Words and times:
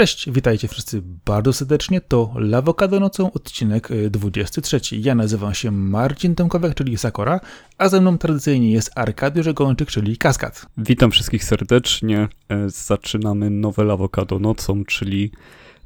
Cześć, 0.00 0.30
witajcie 0.30 0.68
wszyscy 0.68 1.02
bardzo 1.26 1.52
serdecznie. 1.52 2.00
To 2.00 2.32
Lawokado 2.34 3.00
Nocą, 3.00 3.32
odcinek 3.32 3.88
23. 4.10 4.76
Y, 4.76 4.96
ja 4.96 5.14
nazywam 5.14 5.54
się 5.54 5.70
Marcin 5.70 6.34
Tomkowiak, 6.34 6.74
czyli 6.74 6.98
Sakora, 6.98 7.40
a 7.78 7.88
ze 7.88 8.00
mną 8.00 8.18
tradycyjnie 8.18 8.72
jest 8.72 8.90
Arkadiusz 8.94 9.52
Gołączyk, 9.52 9.90
czyli 9.90 10.16
Kaskad. 10.16 10.66
Witam 10.76 11.10
wszystkich 11.10 11.44
serdecznie. 11.44 12.28
E, 12.48 12.70
zaczynamy 12.70 13.50
nowe 13.50 13.84
Lawokado 13.84 14.38
Nocą, 14.38 14.84
czyli 14.84 15.30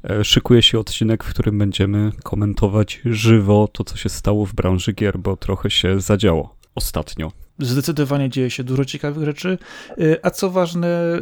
e, 0.03 0.23
szykuje 0.23 0.61
się 0.61 0.79
odcinek, 0.79 1.23
w 1.23 1.29
którym 1.29 1.57
będziemy 1.57 2.11
komentować 2.23 3.01
żywo 3.05 3.67
to, 3.71 3.83
co 3.83 3.97
się 3.97 4.09
stało 4.09 4.45
w 4.45 4.53
branży 4.53 4.93
gier, 4.93 5.19
bo 5.19 5.37
trochę 5.37 5.69
się 5.69 5.99
zadziało 5.99 6.55
ostatnio 6.75 7.31
zdecydowanie 7.59 8.29
dzieje 8.29 8.49
się 8.49 8.63
dużo 8.63 8.85
ciekawych 8.85 9.25
rzeczy, 9.25 9.57
y, 9.99 10.17
a 10.23 10.29
co 10.29 10.49
ważne, 10.49 11.15
y, 11.15 11.19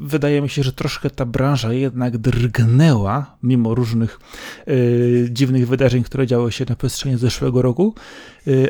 wydaje 0.00 0.42
mi 0.42 0.48
się, 0.48 0.62
że 0.62 0.72
troszkę 0.72 1.10
ta 1.10 1.24
branża 1.26 1.72
jednak 1.72 2.18
drgnęła, 2.18 3.36
mimo 3.42 3.74
różnych 3.74 4.20
y, 4.68 5.28
dziwnych 5.30 5.68
wydarzeń, 5.68 6.02
które 6.02 6.26
działy 6.26 6.52
się 6.52 6.64
na 6.68 6.76
przestrzeni 6.76 7.16
zeszłego 7.16 7.62
roku, 7.62 7.94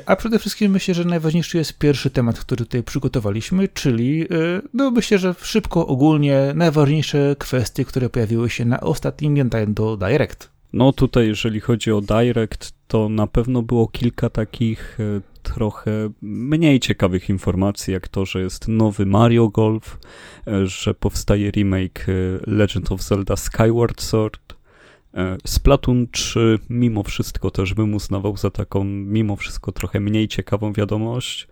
a 0.06 0.16
przede 0.16 0.38
wszystkim 0.38 0.72
myślę, 0.72 0.94
że 0.94 1.04
najważniejszy 1.04 1.58
jest 1.58 1.78
pierwszy 1.78 2.10
temat, 2.10 2.38
który 2.38 2.64
tutaj 2.64 2.82
przygotowaliśmy, 2.82 3.68
czyli 3.68 4.26
no 4.74 4.90
myślę, 4.90 5.18
że 5.18 5.34
szybko, 5.42 5.86
ogólnie 5.86 6.52
najważniejsze 6.54 7.36
kwestie, 7.38 7.84
które 7.84 8.08
pojawiły 8.10 8.50
się 8.50 8.64
na 8.64 8.80
ostatnim 8.80 9.34
Nintendo 9.34 9.96
Direct. 9.96 10.50
No 10.72 10.92
tutaj, 10.92 11.26
jeżeli 11.26 11.60
chodzi 11.60 11.92
o 11.92 12.00
Direct, 12.00 12.72
to 12.88 13.08
na 13.08 13.26
pewno 13.26 13.62
było 13.62 13.88
kilka 13.88 14.30
takich 14.30 14.98
trochę 15.44 16.10
mniej 16.22 16.80
ciekawych 16.80 17.28
informacji, 17.28 17.92
jak 17.92 18.08
to, 18.08 18.26
że 18.26 18.40
jest 18.40 18.68
nowy 18.68 19.06
Mario 19.06 19.48
Golf, 19.48 19.98
e, 20.46 20.66
że 20.66 20.94
powstaje 20.94 21.50
remake 21.50 22.06
e, 22.08 22.12
Legend 22.46 22.92
of 22.92 23.02
Zelda 23.02 23.36
Skyward 23.36 24.02
Sword, 24.02 24.54
e, 25.14 25.36
Splatoon 25.46 26.06
3 26.10 26.58
mimo 26.70 27.02
wszystko 27.02 27.50
też 27.50 27.74
bym 27.74 27.94
uznawał 27.94 28.36
za 28.36 28.50
taką 28.50 28.84
mimo 28.84 29.36
wszystko 29.36 29.72
trochę 29.72 30.00
mniej 30.00 30.28
ciekawą 30.28 30.72
wiadomość, 30.72 31.48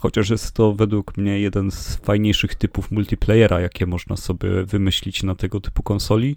chociaż 0.00 0.30
jest 0.30 0.52
to 0.52 0.72
według 0.72 1.16
mnie 1.16 1.40
jeden 1.40 1.70
z 1.70 1.96
fajniejszych 1.96 2.54
typów 2.54 2.90
multiplayera, 2.90 3.60
jakie 3.60 3.86
można 3.86 4.16
sobie 4.16 4.64
wymyślić 4.64 5.22
na 5.22 5.34
tego 5.34 5.60
typu 5.60 5.82
konsoli. 5.82 6.36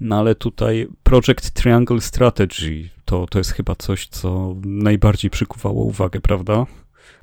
No 0.00 0.18
ale 0.18 0.34
tutaj 0.34 0.88
Project 1.02 1.50
Triangle 1.50 2.00
Strategy 2.00 2.88
to, 3.04 3.26
to 3.26 3.38
jest 3.38 3.52
chyba 3.52 3.74
coś, 3.74 4.08
co 4.08 4.56
najbardziej 4.64 5.30
przykuwało 5.30 5.84
uwagę, 5.84 6.20
prawda? 6.20 6.66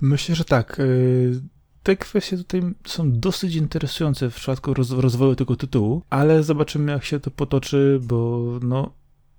Myślę, 0.02 0.36
że 0.36 0.46
tak. 0.46 0.80
Y, 0.80 1.42
te 1.84 1.96
kwestie 1.96 2.38
tutaj 2.38 2.62
są 2.86 3.12
dosyć 3.12 3.56
interesujące 3.56 4.30
w 4.30 4.36
przypadku 4.36 4.74
rozwoju 4.74 5.36
tego 5.36 5.56
tytułu, 5.56 6.02
ale 6.10 6.44
zobaczymy, 6.44 6.92
jak 6.92 7.04
się 7.04 7.20
to 7.20 7.32
potoczy, 7.32 8.00
bo 8.02 8.44
no, 8.62 8.92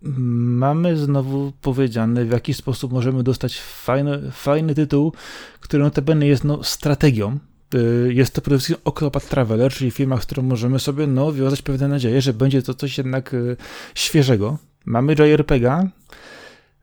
mamy 0.03 0.97
znowu 0.97 1.53
powiedziane, 1.63 2.25
w 2.25 2.31
jaki 2.31 2.55
sposób 2.55 2.93
możemy 2.93 3.23
dostać 3.23 3.61
fajny, 3.61 4.31
fajny 4.33 4.75
tytuł, 4.75 5.13
który 5.61 5.83
notabene 5.83 6.27
jest 6.27 6.45
no, 6.45 6.65
strategią. 6.65 7.39
Y, 7.75 8.15
jest 8.15 8.35
to 8.35 8.41
przede 8.41 8.59
wszystkim 8.59 8.83
Octopath 8.85 9.29
Traveler, 9.29 9.73
czyli 9.73 9.91
firma, 9.91 10.21
z 10.21 10.27
którą 10.27 10.43
możemy 10.43 10.79
sobie 10.79 11.07
no, 11.07 11.33
wiązać 11.33 11.63
pewne 11.63 11.89
nadzieje, 11.89 12.21
że 12.21 12.33
będzie 12.33 12.63
to 12.63 12.75
coś 12.75 12.99
jednak 12.99 13.35
y, 13.35 13.57
świeżego. 13.95 14.59
Mamy 14.85 15.15
JRPG'a, 15.15 15.89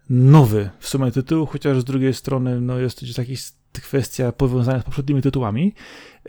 nowy 0.10 0.70
w 0.80 0.88
sumie 0.88 1.12
tytuł, 1.12 1.46
chociaż 1.46 1.82
z 1.82 1.84
drugiej 1.84 2.14
strony 2.14 2.62
no, 2.62 2.80
jest 2.80 3.00
to 3.00 3.06
taka 3.16 3.32
kwestia 3.72 4.32
powiązana 4.32 4.80
z 4.80 4.84
poprzednimi 4.84 5.22
tytułami, 5.22 5.74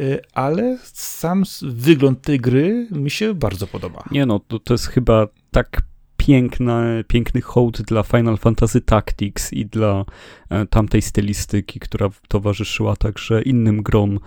y, 0.00 0.20
ale 0.32 0.78
sam 0.92 1.42
wygląd 1.62 2.22
tej 2.22 2.40
gry 2.40 2.88
mi 2.90 3.10
się 3.10 3.34
bardzo 3.34 3.66
podoba. 3.66 4.04
Nie 4.10 4.26
no, 4.26 4.38
to, 4.38 4.58
to 4.58 4.74
jest 4.74 4.86
chyba 4.86 5.26
tak 5.50 5.87
piękna, 6.28 6.82
piękny 7.06 7.40
hołd 7.40 7.82
dla 7.82 8.02
Final 8.02 8.36
Fantasy 8.36 8.80
Tactics 8.80 9.52
i 9.52 9.66
dla 9.66 10.04
e, 10.50 10.66
tamtej 10.66 11.02
stylistyki, 11.02 11.80
która 11.80 12.08
towarzyszyła 12.28 12.96
także 12.96 13.42
innym 13.42 13.82
grom, 13.82 14.18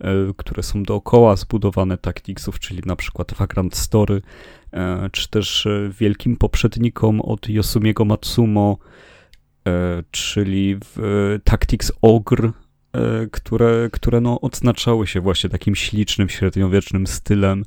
e, 0.00 0.08
które 0.36 0.62
są 0.62 0.82
dookoła 0.82 1.36
zbudowane 1.36 1.98
Tacticsów, 1.98 2.58
czyli 2.58 2.82
na 2.86 2.96
przykład 2.96 3.34
Vagrant 3.34 3.76
Story, 3.76 4.22
e, 4.72 5.10
czy 5.12 5.30
też 5.30 5.68
wielkim 6.00 6.36
poprzednikom 6.36 7.20
od 7.20 7.48
Yosumiego 7.48 8.04
Matsumo, 8.04 8.78
czyli 10.10 10.76
Tactics 11.44 11.92
Ogre, 12.02 12.50
które, 13.30 13.88
które 13.92 14.20
no 14.20 14.40
odznaczały 14.40 15.06
się 15.06 15.20
właśnie 15.20 15.50
takim 15.50 15.74
ślicznym, 15.74 16.28
średniowiecznym 16.28 17.06
stylem, 17.06 17.64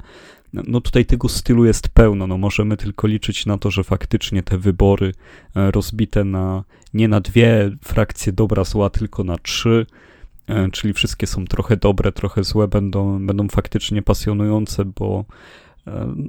no 0.54 0.82
tutaj 0.82 1.06
tego 1.06 1.30
stylu 1.30 1.66
jest 1.66 1.90
pełno, 1.90 2.28
no 2.28 2.38
możemy 2.38 2.78
tylko 2.78 3.08
liczyć 3.08 3.46
na 3.46 3.58
to, 3.58 3.72
że 3.72 3.84
faktycznie 3.84 4.44
te 4.44 4.58
wybory 4.58 5.14
e, 5.56 5.72
rozbite 5.72 6.24
na 6.24 6.64
nie 6.94 7.08
na 7.08 7.22
dwie 7.22 7.72
frakcje 7.84 8.34
dobra 8.34 8.64
zła, 8.64 8.90
tylko 8.90 9.24
na 9.24 9.38
trzy, 9.38 9.86
e, 10.48 10.70
czyli 10.72 10.94
wszystkie 10.94 11.28
są 11.28 11.46
trochę 11.46 11.78
dobre, 11.78 12.12
trochę 12.12 12.44
złe, 12.44 12.68
będą, 12.68 13.26
będą 13.26 13.48
faktycznie 13.48 14.02
pasjonujące, 14.02 14.86
bo 14.86 15.26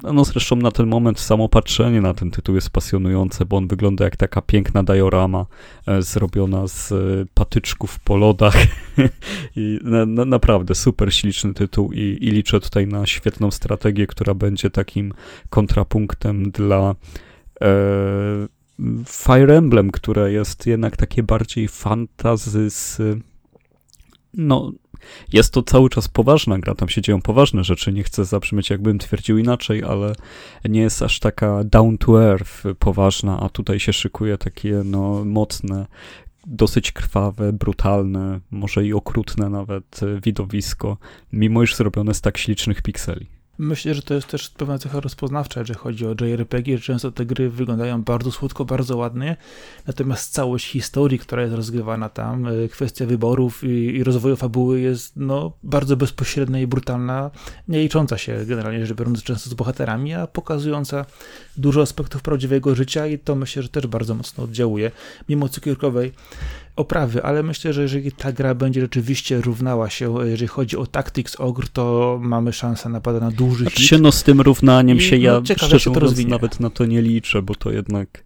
no 0.03 0.25
zresztą 0.25 0.57
na 0.57 0.71
ten 0.71 0.87
moment 0.87 1.21
samo 1.21 1.49
patrzenie 1.49 2.01
na 2.01 2.15
ten 2.15 2.31
tytuł 2.31 2.55
jest 2.55 2.71
pasjonujące, 2.71 3.45
bo 3.45 3.57
on 3.57 3.69
wygląda 3.69 4.05
jak 4.05 4.17
taka 4.17 4.43
piękna 4.43 4.83
diorama 4.83 5.47
e, 5.87 6.03
zrobiona 6.03 6.69
z 6.69 6.93
e, 6.93 6.97
patyczków 7.35 7.99
po 7.99 8.17
lodach. 8.17 8.57
I 9.57 9.79
na, 9.83 10.07
na, 10.07 10.25
naprawdę 10.25 10.75
super 10.75 11.15
śliczny 11.15 11.55
tytuł 11.55 11.93
i, 11.93 12.19
i, 12.21 12.31
liczę 12.31 12.61
tutaj 12.61 12.87
na 12.87 13.07
świetną 13.07 13.51
strategię, 13.51 14.07
która 14.07 14.35
będzie 14.35 14.71
takim 14.71 15.13
kontrapunktem 15.51 16.51
dla 16.51 16.95
e, 17.61 17.67
Fire 19.07 19.57
Emblem, 19.57 19.91
które 19.91 20.33
jest 20.33 20.67
jednak 20.67 20.97
takie 20.97 21.23
bardziej 21.23 21.69
fantazy 21.69 22.71
z 22.71 23.01
no, 24.35 24.73
jest 25.33 25.53
to 25.53 25.63
cały 25.63 25.91
czas 25.91 26.09
poważna 26.09 26.59
gra, 26.59 26.75
tam 26.75 26.89
się 26.89 27.03
dzieją 27.03 27.23
poważne 27.23 27.65
rzeczy, 27.65 27.93
nie 27.93 28.03
chcę 28.03 28.25
zabrzmieć 28.25 28.71
jakbym 28.71 28.99
twierdził 28.99 29.39
inaczej, 29.39 29.85
ale 29.85 30.13
nie 30.65 30.81
jest 30.81 31.03
aż 31.03 31.19
taka 31.19 31.65
down 31.65 31.99
to 31.99 32.25
earth 32.25 32.63
poważna, 32.79 33.41
a 33.41 33.49
tutaj 33.49 33.81
się 33.81 33.93
szykuje 33.93 34.39
takie 34.39 34.83
no 34.85 35.25
mocne, 35.25 35.87
dosyć 36.47 36.93
krwawe, 36.93 37.53
brutalne, 37.53 38.41
może 38.51 38.87
i 38.87 38.93
okrutne 38.93 39.49
nawet 39.49 40.01
widowisko, 40.23 40.97
mimo 41.33 41.63
iż 41.63 41.77
zrobione 41.77 42.15
z 42.15 42.21
tak 42.21 42.39
ślicznych 42.39 42.83
pikseli. 42.83 43.40
Myślę, 43.63 43.95
że 43.95 44.03
to 44.03 44.15
jest 44.15 44.27
też 44.27 44.49
pewna 44.49 44.79
cecha 44.79 45.01
rozpoznawcza, 45.01 45.61
jeżeli 45.61 45.79
chodzi 45.79 46.07
o 46.07 46.15
JRPG, 46.21 46.79
często 46.79 47.13
te 47.13 47.27
gry 47.27 47.51
wyglądają 47.51 48.03
bardzo 48.03 48.33
słodko, 48.33 48.65
bardzo 48.65 48.97
ładnie, 48.97 49.37
natomiast 49.87 50.33
całość 50.33 50.67
historii, 50.67 51.19
która 51.19 51.43
jest 51.43 51.55
rozgrywana 51.55 52.09
tam, 52.09 52.47
e, 52.47 52.69
kwestia 52.69 53.07
wyborów 53.07 53.65
i, 53.65 53.69
i 53.69 54.05
rozwoju 54.05 54.37
fabuły 54.37 54.81
jest 54.81 55.13
no, 55.17 55.53
bardzo 55.63 55.97
bezpośrednia 55.97 56.61
i 56.61 56.67
brutalna, 56.67 57.31
nie 57.69 57.81
licząca 57.81 58.19
się 58.19 58.45
generalnie 58.47 58.87
rzecz 58.87 58.99
biorąc 58.99 59.23
często 59.23 59.51
z 59.51 59.55
bohaterami, 59.55 60.15
a 60.15 60.27
pokazująca 60.27 61.07
dużo 61.57 61.83
aspektów 61.83 62.23
prawdziwego 62.23 62.75
życia 62.75 63.07
i 63.07 63.19
to 63.19 63.35
myślę, 63.35 63.63
że 63.63 63.69
też 63.69 63.87
bardzo 63.87 64.15
mocno 64.15 64.45
oddziałuje, 64.45 64.91
mimo 65.29 65.49
cukierkowej 65.49 66.13
oprawy, 66.81 67.23
ale 67.23 67.43
myślę, 67.43 67.73
że 67.73 67.83
jeżeli 67.83 68.13
ta 68.13 68.33
gra 68.33 68.55
będzie 68.55 68.81
rzeczywiście 68.81 69.41
równała 69.41 69.91
się, 69.91 70.15
jeżeli 70.25 70.49
chodzi 70.49 70.77
o 70.77 70.87
Tactics 70.87 71.37
Ogre, 71.41 71.67
to 71.73 72.19
mamy 72.23 72.53
szansę 72.53 72.89
napada 72.89 73.21
na 73.21 73.31
duży 73.31 73.65
znaczy 73.65 73.83
się, 73.83 73.99
no 73.99 74.13
z 74.13 74.23
tym 74.23 74.41
równaniem 74.41 74.99
I, 74.99 75.01
się 75.01 75.17
no, 75.17 75.23
ja 75.23 75.43
ciekawe, 75.43 75.79
szczerze 75.79 75.91
mówiąc 75.91 76.27
nawet 76.27 76.61
na 76.61 76.71
to 76.71 76.87
nie 76.87 77.03
liczę, 77.03 77.43
bo 77.43 77.55
to 77.55 77.71
jednak 77.71 78.25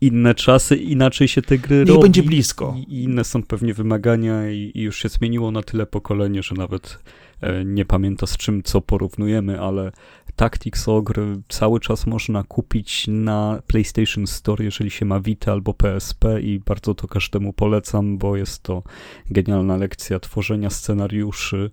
inne 0.00 0.34
czasy, 0.34 0.76
inaczej 0.76 1.28
się 1.28 1.42
te 1.42 1.58
gry 1.58 1.78
Niech 1.78 1.88
robi. 1.88 2.02
będzie 2.02 2.22
blisko. 2.22 2.76
I 2.88 3.02
inne 3.02 3.24
są 3.24 3.42
pewnie 3.42 3.74
wymagania 3.74 4.50
i, 4.50 4.72
i, 4.74 4.80
już 4.82 4.98
się 4.98 5.08
zmieniło 5.08 5.50
na 5.50 5.62
tyle 5.62 5.86
pokolenie, 5.86 6.42
że 6.42 6.54
nawet 6.54 6.98
e, 7.40 7.64
nie 7.64 7.84
pamięta 7.84 8.26
z 8.26 8.36
czym 8.36 8.62
co 8.62 8.80
porównujemy, 8.80 9.60
ale 9.60 9.92
Tactics 10.36 10.88
Ogre 10.88 11.36
cały 11.48 11.80
czas 11.80 12.06
można 12.06 12.42
kupić 12.42 13.04
na 13.08 13.62
PlayStation 13.66 14.26
Store, 14.26 14.64
jeżeli 14.64 14.90
się 14.90 15.04
ma 15.04 15.20
Vita 15.20 15.52
albo 15.52 15.74
PSP 15.74 16.40
i 16.40 16.60
bardzo 16.60 16.94
to 16.94 17.08
każdemu 17.08 17.52
polecam, 17.52 18.18
bo 18.18 18.36
jest 18.36 18.62
to 18.62 18.82
genialna 19.30 19.76
lekcja 19.76 20.20
tworzenia 20.20 20.70
scenariuszy, 20.70 21.70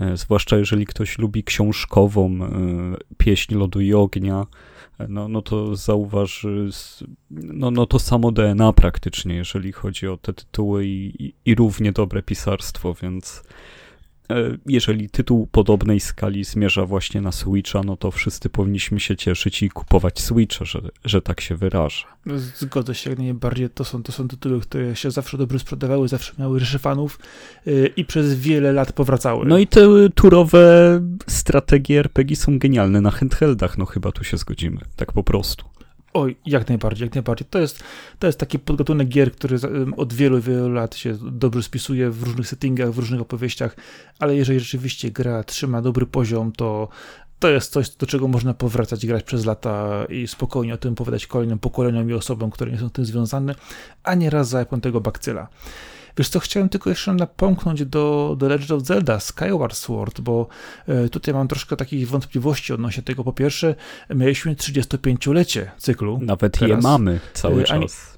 e, 0.00 0.16
zwłaszcza 0.16 0.56
jeżeli 0.56 0.86
ktoś 0.86 1.18
lubi 1.18 1.44
książkową 1.44 2.30
e, 2.30 2.48
pieśń 3.16 3.54
lodu 3.54 3.80
i 3.80 3.94
ognia, 3.94 4.46
e, 4.98 5.08
no, 5.08 5.28
no 5.28 5.42
to 5.42 5.76
zauważy, 5.76 6.70
no, 7.30 7.70
no 7.70 7.86
to 7.86 7.98
samo 7.98 8.32
DNA 8.32 8.72
praktycznie, 8.72 9.34
jeżeli 9.34 9.72
chodzi 9.72 10.08
o 10.08 10.16
te 10.16 10.32
tytuły 10.32 10.86
i, 10.86 11.24
i, 11.24 11.34
i 11.44 11.54
równie 11.54 11.92
dobre 11.92 12.22
pisarstwo, 12.22 12.94
więc 13.02 13.42
jeżeli 14.66 15.10
tytuł 15.10 15.46
podobnej 15.46 16.00
skali 16.00 16.44
zmierza 16.44 16.86
właśnie 16.86 17.20
na 17.20 17.32
Switcha, 17.32 17.82
no 17.84 17.96
to 17.96 18.10
wszyscy 18.10 18.48
powinniśmy 18.48 19.00
się 19.00 19.16
cieszyć 19.16 19.62
i 19.62 19.70
kupować 19.70 20.20
Switcha, 20.20 20.64
że, 20.64 20.80
że 21.04 21.22
tak 21.22 21.40
się 21.40 21.56
wyrażę. 21.56 22.04
Zgodzę 22.56 22.94
się 22.94 23.10
jak 23.10 23.18
najbardziej. 23.18 23.70
To 23.70 23.84
są, 23.84 24.02
to 24.02 24.12
są 24.12 24.28
tytuły, 24.28 24.60
które 24.60 24.96
się 24.96 25.10
zawsze 25.10 25.38
dobrze 25.38 25.58
sprzedawały, 25.58 26.08
zawsze 26.08 26.32
miały 26.38 26.58
ryszy 26.58 26.78
fanów 26.78 27.18
yy, 27.66 27.92
i 27.96 28.04
przez 28.04 28.34
wiele 28.34 28.72
lat 28.72 28.92
powracały. 28.92 29.46
No 29.46 29.58
i 29.58 29.66
te 29.66 30.08
turowe 30.14 31.00
strategie 31.26 32.00
RPG 32.00 32.36
są 32.36 32.58
genialne 32.58 33.00
na 33.00 33.10
handheldach, 33.10 33.78
no 33.78 33.86
chyba 33.86 34.12
tu 34.12 34.24
się 34.24 34.36
zgodzimy, 34.36 34.80
tak 34.96 35.12
po 35.12 35.22
prostu. 35.22 35.75
Oj, 36.16 36.36
jak 36.46 36.68
najbardziej, 36.68 37.06
jak 37.06 37.14
najbardziej. 37.14 37.46
To 37.50 37.58
jest, 37.58 37.84
to 38.18 38.26
jest 38.26 38.38
taki 38.38 38.58
podgatunek 38.58 39.08
gier, 39.08 39.32
który 39.32 39.56
od 39.96 40.12
wielu, 40.12 40.40
wielu 40.40 40.68
lat 40.68 40.94
się 40.94 41.14
dobrze 41.32 41.62
spisuje 41.62 42.10
w 42.10 42.22
różnych 42.22 42.48
settingach, 42.48 42.92
w 42.92 42.98
różnych 42.98 43.20
opowieściach, 43.20 43.76
ale 44.18 44.36
jeżeli 44.36 44.60
rzeczywiście 44.60 45.10
gra 45.10 45.44
trzyma 45.44 45.82
dobry 45.82 46.06
poziom, 46.06 46.52
to 46.52 46.88
to 47.38 47.48
jest 47.48 47.72
coś, 47.72 47.90
do 47.90 48.06
czego 48.06 48.28
można 48.28 48.54
powracać, 48.54 49.06
grać 49.06 49.22
przez 49.24 49.44
lata 49.44 50.04
i 50.08 50.26
spokojnie 50.26 50.74
o 50.74 50.76
tym 50.76 50.92
opowiadać 50.92 51.26
kolejnym 51.26 51.58
pokoleniom 51.58 52.10
i 52.10 52.12
osobom, 52.12 52.50
które 52.50 52.72
nie 52.72 52.78
są 52.78 52.88
z 52.88 52.92
tym 52.92 53.04
związane, 53.04 53.54
a 54.02 54.14
nie 54.14 54.30
raz 54.30 54.48
zajepią 54.48 54.80
tego 54.80 55.00
bakcyla. 55.00 55.48
Wiesz 56.18 56.28
co, 56.28 56.40
chciałem 56.40 56.68
tylko 56.68 56.90
jeszcze 56.90 57.14
napomknąć 57.14 57.84
do, 57.84 58.36
do 58.38 58.48
Legend 58.48 58.70
of 58.70 58.82
Zelda 58.82 59.20
Skyward 59.20 59.76
Sword, 59.76 60.20
bo 60.20 60.48
e, 60.88 61.08
tutaj 61.08 61.34
mam 61.34 61.48
troszkę 61.48 61.76
takich 61.76 62.08
wątpliwości 62.08 62.72
odnośnie 62.72 63.02
tego. 63.02 63.24
Po 63.24 63.32
pierwsze, 63.32 63.74
mieliśmy 64.10 64.54
35-lecie 64.54 65.70
cyklu. 65.78 66.18
Nawet 66.22 66.58
Teraz, 66.58 66.70
je 66.70 66.76
mamy 66.76 67.20
cały 67.32 67.62
e, 67.62 67.64
czas. 67.64 68.15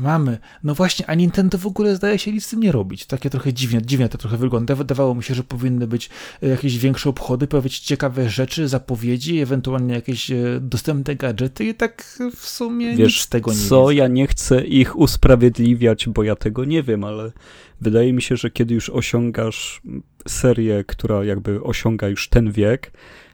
Mamy. 0.00 0.38
No 0.62 0.74
właśnie, 0.74 1.06
a 1.06 1.14
Nintendo 1.14 1.58
w 1.58 1.66
ogóle 1.66 1.96
zdaje 1.96 2.18
się 2.18 2.32
nic 2.32 2.46
z 2.46 2.48
tym 2.48 2.60
nie 2.60 2.72
robić. 2.72 3.06
Takie 3.06 3.30
trochę 3.30 3.52
dziwnie, 3.52 3.82
dziwnie 3.82 4.08
to 4.08 4.18
trochę 4.18 4.36
wygląda. 4.36 4.74
Wydawało 4.74 5.14
mi 5.14 5.22
się, 5.22 5.34
że 5.34 5.44
powinny 5.44 5.86
być 5.86 6.10
e, 6.42 6.48
jakieś 6.48 6.78
większe 6.78 7.10
obchody, 7.10 7.46
pojawić 7.46 7.78
ciekawe 7.78 8.30
rzeczy, 8.30 8.68
zapowiedzi, 8.68 9.40
ewentualnie 9.40 9.94
jakieś 9.94 10.30
e, 10.30 10.36
dostępne 10.60 11.16
gadżety 11.16 11.64
i 11.64 11.74
tak 11.74 12.18
w 12.36 12.48
sumie 12.48 12.96
Wiesz, 12.96 13.14
nic 13.14 13.24
z 13.24 13.28
tego 13.28 13.52
nie 13.52 13.58
co, 13.58 13.90
ja 13.90 14.08
nie 14.08 14.26
chcę 14.26 14.64
ich 14.64 14.96
usprawiedliwiać, 14.96 16.08
bo 16.08 16.22
ja 16.22 16.36
tego 16.36 16.64
nie 16.64 16.82
wiem, 16.82 17.04
ale 17.04 17.32
wydaje 17.80 18.12
mi 18.12 18.22
się, 18.22 18.36
że 18.36 18.50
kiedy 18.50 18.74
już 18.74 18.90
osiągasz 18.90 19.82
serię, 20.28 20.84
która 20.86 21.24
jakby 21.24 21.62
osiąga 21.62 22.08
już 22.08 22.28
ten 22.28 22.52
wiek, 22.52 22.92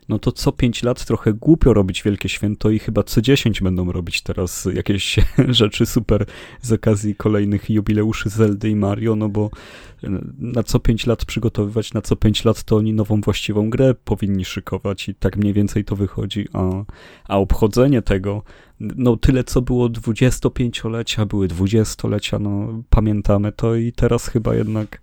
no 0.09 0.19
to 0.19 0.33
co 0.33 0.53
5 0.53 0.83
lat 0.83 1.05
trochę 1.05 1.33
głupio 1.33 1.75
robić 1.75 2.03
wielkie 2.03 2.29
święto 2.29 2.71
i 2.71 2.79
chyba 2.79 3.03
co 3.03 3.21
10 3.21 3.61
będą 3.61 3.93
robić 3.93 4.23
teraz 4.23 4.69
jakieś 4.75 5.17
rzeczy 5.49 5.87
super 5.87 6.27
z 6.63 6.73
okazji 6.73 7.15
kolejnych 7.15 7.71
jubileuszy 7.71 8.29
Zeldy 8.29 8.71
i 8.71 8.77
Mario, 8.77 9.17
no 9.17 9.29
bo 9.29 9.51
e, 10.05 10.09
na 10.39 10.63
co 10.63 10.81
5 10.81 11.07
lat 11.07 11.25
przygotowywać, 11.25 11.93
na 11.93 12.01
co 12.01 12.17
5 12.17 12.45
lat 12.45 12.63
to 12.63 12.77
oni 12.77 12.93
nową 12.93 13.21
właściwą 13.21 13.71
grę 13.71 13.95
powinni 14.05 14.45
szykować 14.45 15.09
i 15.09 15.15
tak 15.15 15.37
mniej 15.37 15.53
więcej 15.53 15.85
to 15.85 15.97
wychodzi, 15.97 16.49
a, 16.53 16.85
a 17.29 17.39
obchodzenie 17.39 18.03
tego, 18.03 18.43
no 18.81 19.17
tyle 19.17 19.45
co 19.45 19.63
było 19.63 19.89
25-lecia, 19.89 21.27
były 21.27 21.49
20-lecia, 21.49 22.39
no 22.41 22.83
pamiętamy 22.91 23.53
to 23.53 23.75
i 23.75 23.93
teraz 23.93 24.29
chyba 24.29 24.55
jednak 24.55 25.01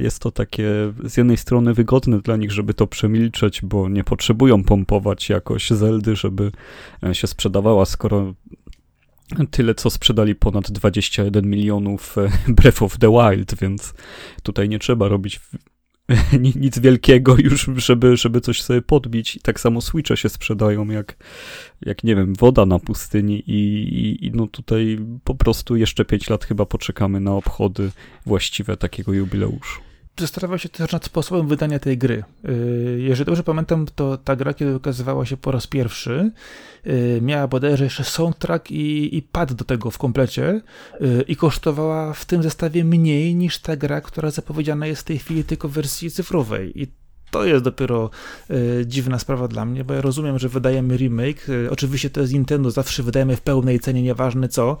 jest 0.00 0.18
to 0.18 0.30
takie 0.30 0.92
z 1.04 1.16
jednej 1.16 1.36
strony 1.36 1.74
wygodne 1.74 2.20
dla 2.20 2.36
nich, 2.36 2.52
żeby 2.52 2.74
to 2.74 2.86
przemilczeć, 2.86 3.62
bo 3.62 3.88
nie 3.88 4.04
potrzebują 4.04 4.64
pompować 4.64 5.28
jakoś 5.28 5.70
Zeldy, 5.70 6.16
żeby 6.16 6.52
e, 7.02 7.14
się 7.14 7.26
sprzedawała, 7.26 7.84
skoro 7.84 8.34
tyle 9.50 9.74
co 9.74 9.90
sprzedali 9.90 10.34
ponad 10.34 10.70
21 10.70 11.46
milionów 11.46 12.18
e, 12.18 12.28
Breath 12.48 12.82
of 12.82 12.98
the 12.98 13.10
Wild, 13.10 13.54
więc 13.60 13.94
tutaj 14.42 14.68
nie 14.68 14.78
trzeba 14.78 15.08
robić 15.08 15.40
nic 16.56 16.78
wielkiego 16.78 17.36
już, 17.38 17.70
żeby, 17.76 18.16
żeby 18.16 18.40
coś 18.40 18.62
sobie 18.62 18.82
podbić. 18.82 19.36
I 19.36 19.40
tak 19.40 19.60
samo 19.60 19.80
Switche 19.80 20.16
się 20.16 20.28
sprzedają 20.28 20.88
jak, 20.88 21.16
jak 21.80 22.04
nie 22.04 22.16
wiem, 22.16 22.34
woda 22.34 22.66
na 22.66 22.78
pustyni 22.78 23.42
i, 23.46 23.82
i, 23.94 24.26
i 24.26 24.30
no 24.30 24.46
tutaj 24.46 24.98
po 25.24 25.34
prostu 25.34 25.76
jeszcze 25.76 26.04
5 26.04 26.30
lat 26.30 26.44
chyba 26.44 26.66
poczekamy 26.66 27.20
na 27.20 27.32
obchody 27.32 27.90
właściwe 28.26 28.76
takiego 28.76 29.12
jubileuszu 29.12 29.91
zastanawiał 30.20 30.58
się 30.58 30.68
też 30.68 30.92
nad 30.92 31.04
sposobem 31.04 31.48
wydania 31.48 31.78
tej 31.78 31.98
gry. 31.98 32.24
Y, 32.48 32.98
jeżeli 33.00 33.26
dobrze 33.26 33.42
pamiętam, 33.42 33.86
to 33.94 34.16
ta 34.16 34.36
gra, 34.36 34.54
kiedy 34.54 34.74
okazywała 34.74 35.26
się 35.26 35.36
po 35.36 35.52
raz 35.52 35.66
pierwszy, 35.66 36.30
y, 36.86 37.18
miała 37.22 37.48
bodajże 37.48 37.84
jeszcze 37.84 38.04
soundtrack 38.04 38.70
i, 38.70 39.16
i 39.16 39.22
pad 39.22 39.52
do 39.52 39.64
tego 39.64 39.90
w 39.90 39.98
komplecie 39.98 40.60
y, 41.00 41.24
i 41.28 41.36
kosztowała 41.36 42.12
w 42.12 42.24
tym 42.24 42.42
zestawie 42.42 42.84
mniej 42.84 43.34
niż 43.34 43.58
ta 43.58 43.76
gra, 43.76 44.00
która 44.00 44.30
zapowiedziana 44.30 44.86
jest 44.86 45.02
w 45.02 45.04
tej 45.04 45.18
chwili 45.18 45.44
tylko 45.44 45.68
w 45.68 45.72
wersji 45.72 46.10
cyfrowej. 46.10 46.82
I 46.82 46.86
to 47.30 47.44
jest 47.44 47.64
dopiero 47.64 48.10
dziwna 48.86 49.18
sprawa 49.18 49.48
dla 49.48 49.64
mnie, 49.64 49.84
bo 49.84 49.94
ja 49.94 50.00
rozumiem, 50.00 50.38
że 50.38 50.48
wydajemy 50.48 50.96
remake. 50.96 51.46
Oczywiście 51.70 52.10
to 52.10 52.20
jest 52.20 52.32
Nintendo, 52.32 52.70
zawsze 52.70 53.02
wydajemy 53.02 53.36
w 53.36 53.40
pełnej 53.40 53.80
cenie, 53.80 54.02
nieważne 54.02 54.48
co 54.48 54.78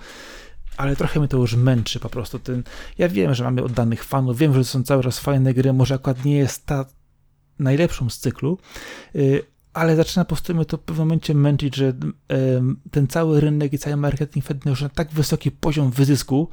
ale 0.76 0.96
trochę 0.96 1.20
mnie 1.20 1.28
to 1.28 1.36
już 1.36 1.54
męczy 1.54 2.00
po 2.00 2.08
prostu. 2.08 2.38
Ten, 2.38 2.62
ja 2.98 3.08
wiem, 3.08 3.34
że 3.34 3.44
mamy 3.44 3.62
oddanych 3.62 4.04
fanów, 4.04 4.38
wiem, 4.38 4.54
że 4.54 4.64
są 4.64 4.82
cały 4.82 5.02
czas 5.02 5.18
fajne 5.18 5.54
gry, 5.54 5.72
może 5.72 5.94
akurat 5.94 6.24
nie 6.24 6.36
jest 6.36 6.66
ta 6.66 6.84
najlepszą 7.58 8.10
z 8.10 8.18
cyklu, 8.18 8.58
yy, 9.14 9.42
ale 9.72 9.96
zaczyna 9.96 10.24
po 10.24 10.28
prostu 10.28 10.54
mnie 10.54 10.64
to 10.64 10.76
w 10.76 10.80
pewnym 10.80 11.06
momencie 11.06 11.34
męczyć, 11.34 11.76
że 11.76 11.92
ten 12.90 13.06
cały 13.08 13.40
rynek 13.40 13.72
i 13.72 13.78
cały 13.78 13.96
marketing 13.96 14.44
wtedy 14.44 14.70
już 14.70 14.82
na 14.82 14.88
tak 14.88 15.10
wysoki 15.10 15.50
poziom 15.50 15.90
wyzysku, 15.90 16.48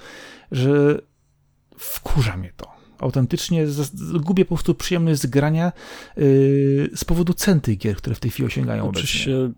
że 0.51 1.01
wkurza 1.77 2.37
mnie 2.37 2.53
to 2.57 2.78
autentycznie 2.99 3.65
gubię 4.13 4.45
po 4.45 4.55
prostu 4.55 4.75
przyjemność 4.75 5.21
z 5.21 5.25
grania 5.25 5.71
yy, 6.17 6.23
z 6.95 7.05
powodu 7.05 7.33
cen 7.33 7.61
tych 7.61 7.77
gier, 7.77 7.95
które 7.95 8.15
w 8.15 8.19
tej 8.19 8.31
chwili 8.31 8.47
osiągają 8.47 8.89
Oczywiście 8.89 9.37
obecnie. 9.37 9.55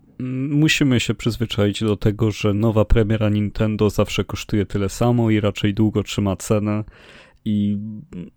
musimy 0.48 1.00
się 1.00 1.14
przyzwyczaić 1.14 1.80
do 1.80 1.96
tego, 1.96 2.30
że 2.30 2.54
nowa 2.54 2.84
premiera 2.84 3.28
Nintendo 3.28 3.90
zawsze 3.90 4.24
kosztuje 4.24 4.66
tyle 4.66 4.88
samo 4.88 5.30
i 5.30 5.40
raczej 5.40 5.74
długo 5.74 6.02
trzyma 6.02 6.36
cenę 6.36 6.84
i 7.44 7.78
yy, 8.14 8.30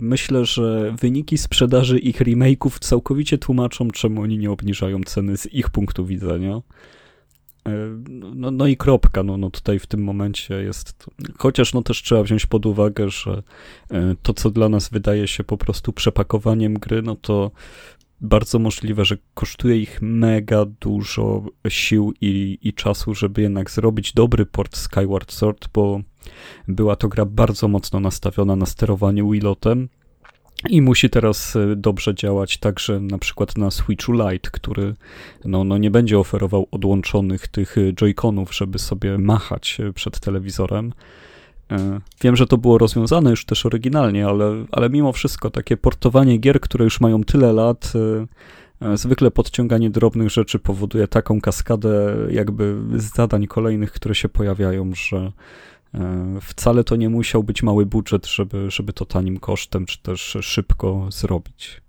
Myślę, 0.00 0.44
że 0.44 0.94
wyniki 1.00 1.38
sprzedaży 1.38 1.98
ich 1.98 2.20
remake'ów 2.20 2.78
całkowicie 2.78 3.38
tłumaczą, 3.38 3.90
czemu 3.90 4.22
oni 4.22 4.38
nie 4.38 4.50
obniżają 4.50 5.00
ceny 5.02 5.36
z 5.36 5.52
ich 5.52 5.70
punktu 5.70 6.06
widzenia. 6.06 6.60
E, 7.68 7.72
no, 8.34 8.50
no 8.50 8.66
i 8.66 8.76
kropka, 8.76 9.22
no, 9.22 9.36
no 9.36 9.50
tutaj 9.50 9.78
w 9.78 9.86
tym 9.86 10.02
momencie 10.02 10.54
jest, 10.54 11.06
chociaż 11.38 11.74
no 11.74 11.82
też 11.82 12.02
trzeba 12.02 12.22
wziąć 12.22 12.46
pod 12.46 12.66
uwagę, 12.66 13.08
że 13.08 13.42
e, 13.90 14.14
to, 14.22 14.34
co 14.34 14.50
dla 14.50 14.68
nas 14.68 14.88
wydaje 14.88 15.28
się 15.28 15.44
po 15.44 15.56
prostu 15.56 15.92
przepakowaniem 15.92 16.74
gry, 16.74 17.02
no 17.02 17.16
to 17.16 17.50
bardzo 18.20 18.58
możliwe, 18.58 19.04
że 19.04 19.16
kosztuje 19.34 19.76
ich 19.76 20.02
mega 20.02 20.64
dużo 20.80 21.42
sił 21.68 22.12
i, 22.20 22.58
i 22.62 22.72
czasu, 22.72 23.14
żeby 23.14 23.42
jednak 23.42 23.70
zrobić 23.70 24.12
dobry 24.12 24.46
port 24.46 24.76
Skyward 24.76 25.32
Sword, 25.32 25.68
bo 25.74 26.00
była 26.68 26.96
to 26.96 27.08
gra 27.08 27.24
bardzo 27.24 27.68
mocno 27.68 28.00
nastawiona 28.00 28.56
na 28.56 28.66
sterowanie 28.66 29.24
Wilotem, 29.24 29.88
i 30.68 30.82
musi 30.82 31.10
teraz 31.10 31.56
e, 31.56 31.76
dobrze 31.76 32.14
działać 32.14 32.58
także 32.58 33.00
na 33.00 33.18
przykład 33.18 33.58
na 33.58 33.70
Switchu 33.70 34.12
Lite, 34.12 34.50
który 34.50 34.94
no, 35.44 35.64
no 35.64 35.78
nie 35.78 35.90
będzie 35.90 36.18
oferował 36.18 36.66
odłączonych 36.70 37.48
tych 37.48 37.78
e, 37.78 37.92
joyconów, 37.92 38.54
żeby 38.54 38.78
sobie 38.78 39.18
machać 39.18 39.80
e, 39.80 39.92
przed 39.92 40.20
telewizorem. 40.20 40.92
Wiem, 42.22 42.36
że 42.36 42.46
to 42.46 42.58
było 42.58 42.78
rozwiązane 42.78 43.30
już 43.30 43.44
też 43.44 43.66
oryginalnie, 43.66 44.26
ale, 44.26 44.64
ale 44.72 44.90
mimo 44.90 45.12
wszystko 45.12 45.50
takie 45.50 45.76
portowanie 45.76 46.38
gier, 46.38 46.60
które 46.60 46.84
już 46.84 47.00
mają 47.00 47.24
tyle 47.24 47.52
lat, 47.52 47.92
zwykle 48.94 49.30
podciąganie 49.30 49.90
drobnych 49.90 50.30
rzeczy 50.30 50.58
powoduje 50.58 51.08
taką 51.08 51.40
kaskadę 51.40 52.16
jakby 52.30 52.76
zadań 52.96 53.46
kolejnych, 53.46 53.92
które 53.92 54.14
się 54.14 54.28
pojawiają, 54.28 54.90
że 54.94 55.32
wcale 56.40 56.84
to 56.84 56.96
nie 56.96 57.08
musiał 57.08 57.44
być 57.44 57.62
mały 57.62 57.86
budżet, 57.86 58.26
żeby, 58.26 58.70
żeby 58.70 58.92
to 58.92 59.04
tanim 59.04 59.38
kosztem, 59.38 59.86
czy 59.86 60.02
też 60.02 60.36
szybko 60.40 61.06
zrobić. 61.10 61.80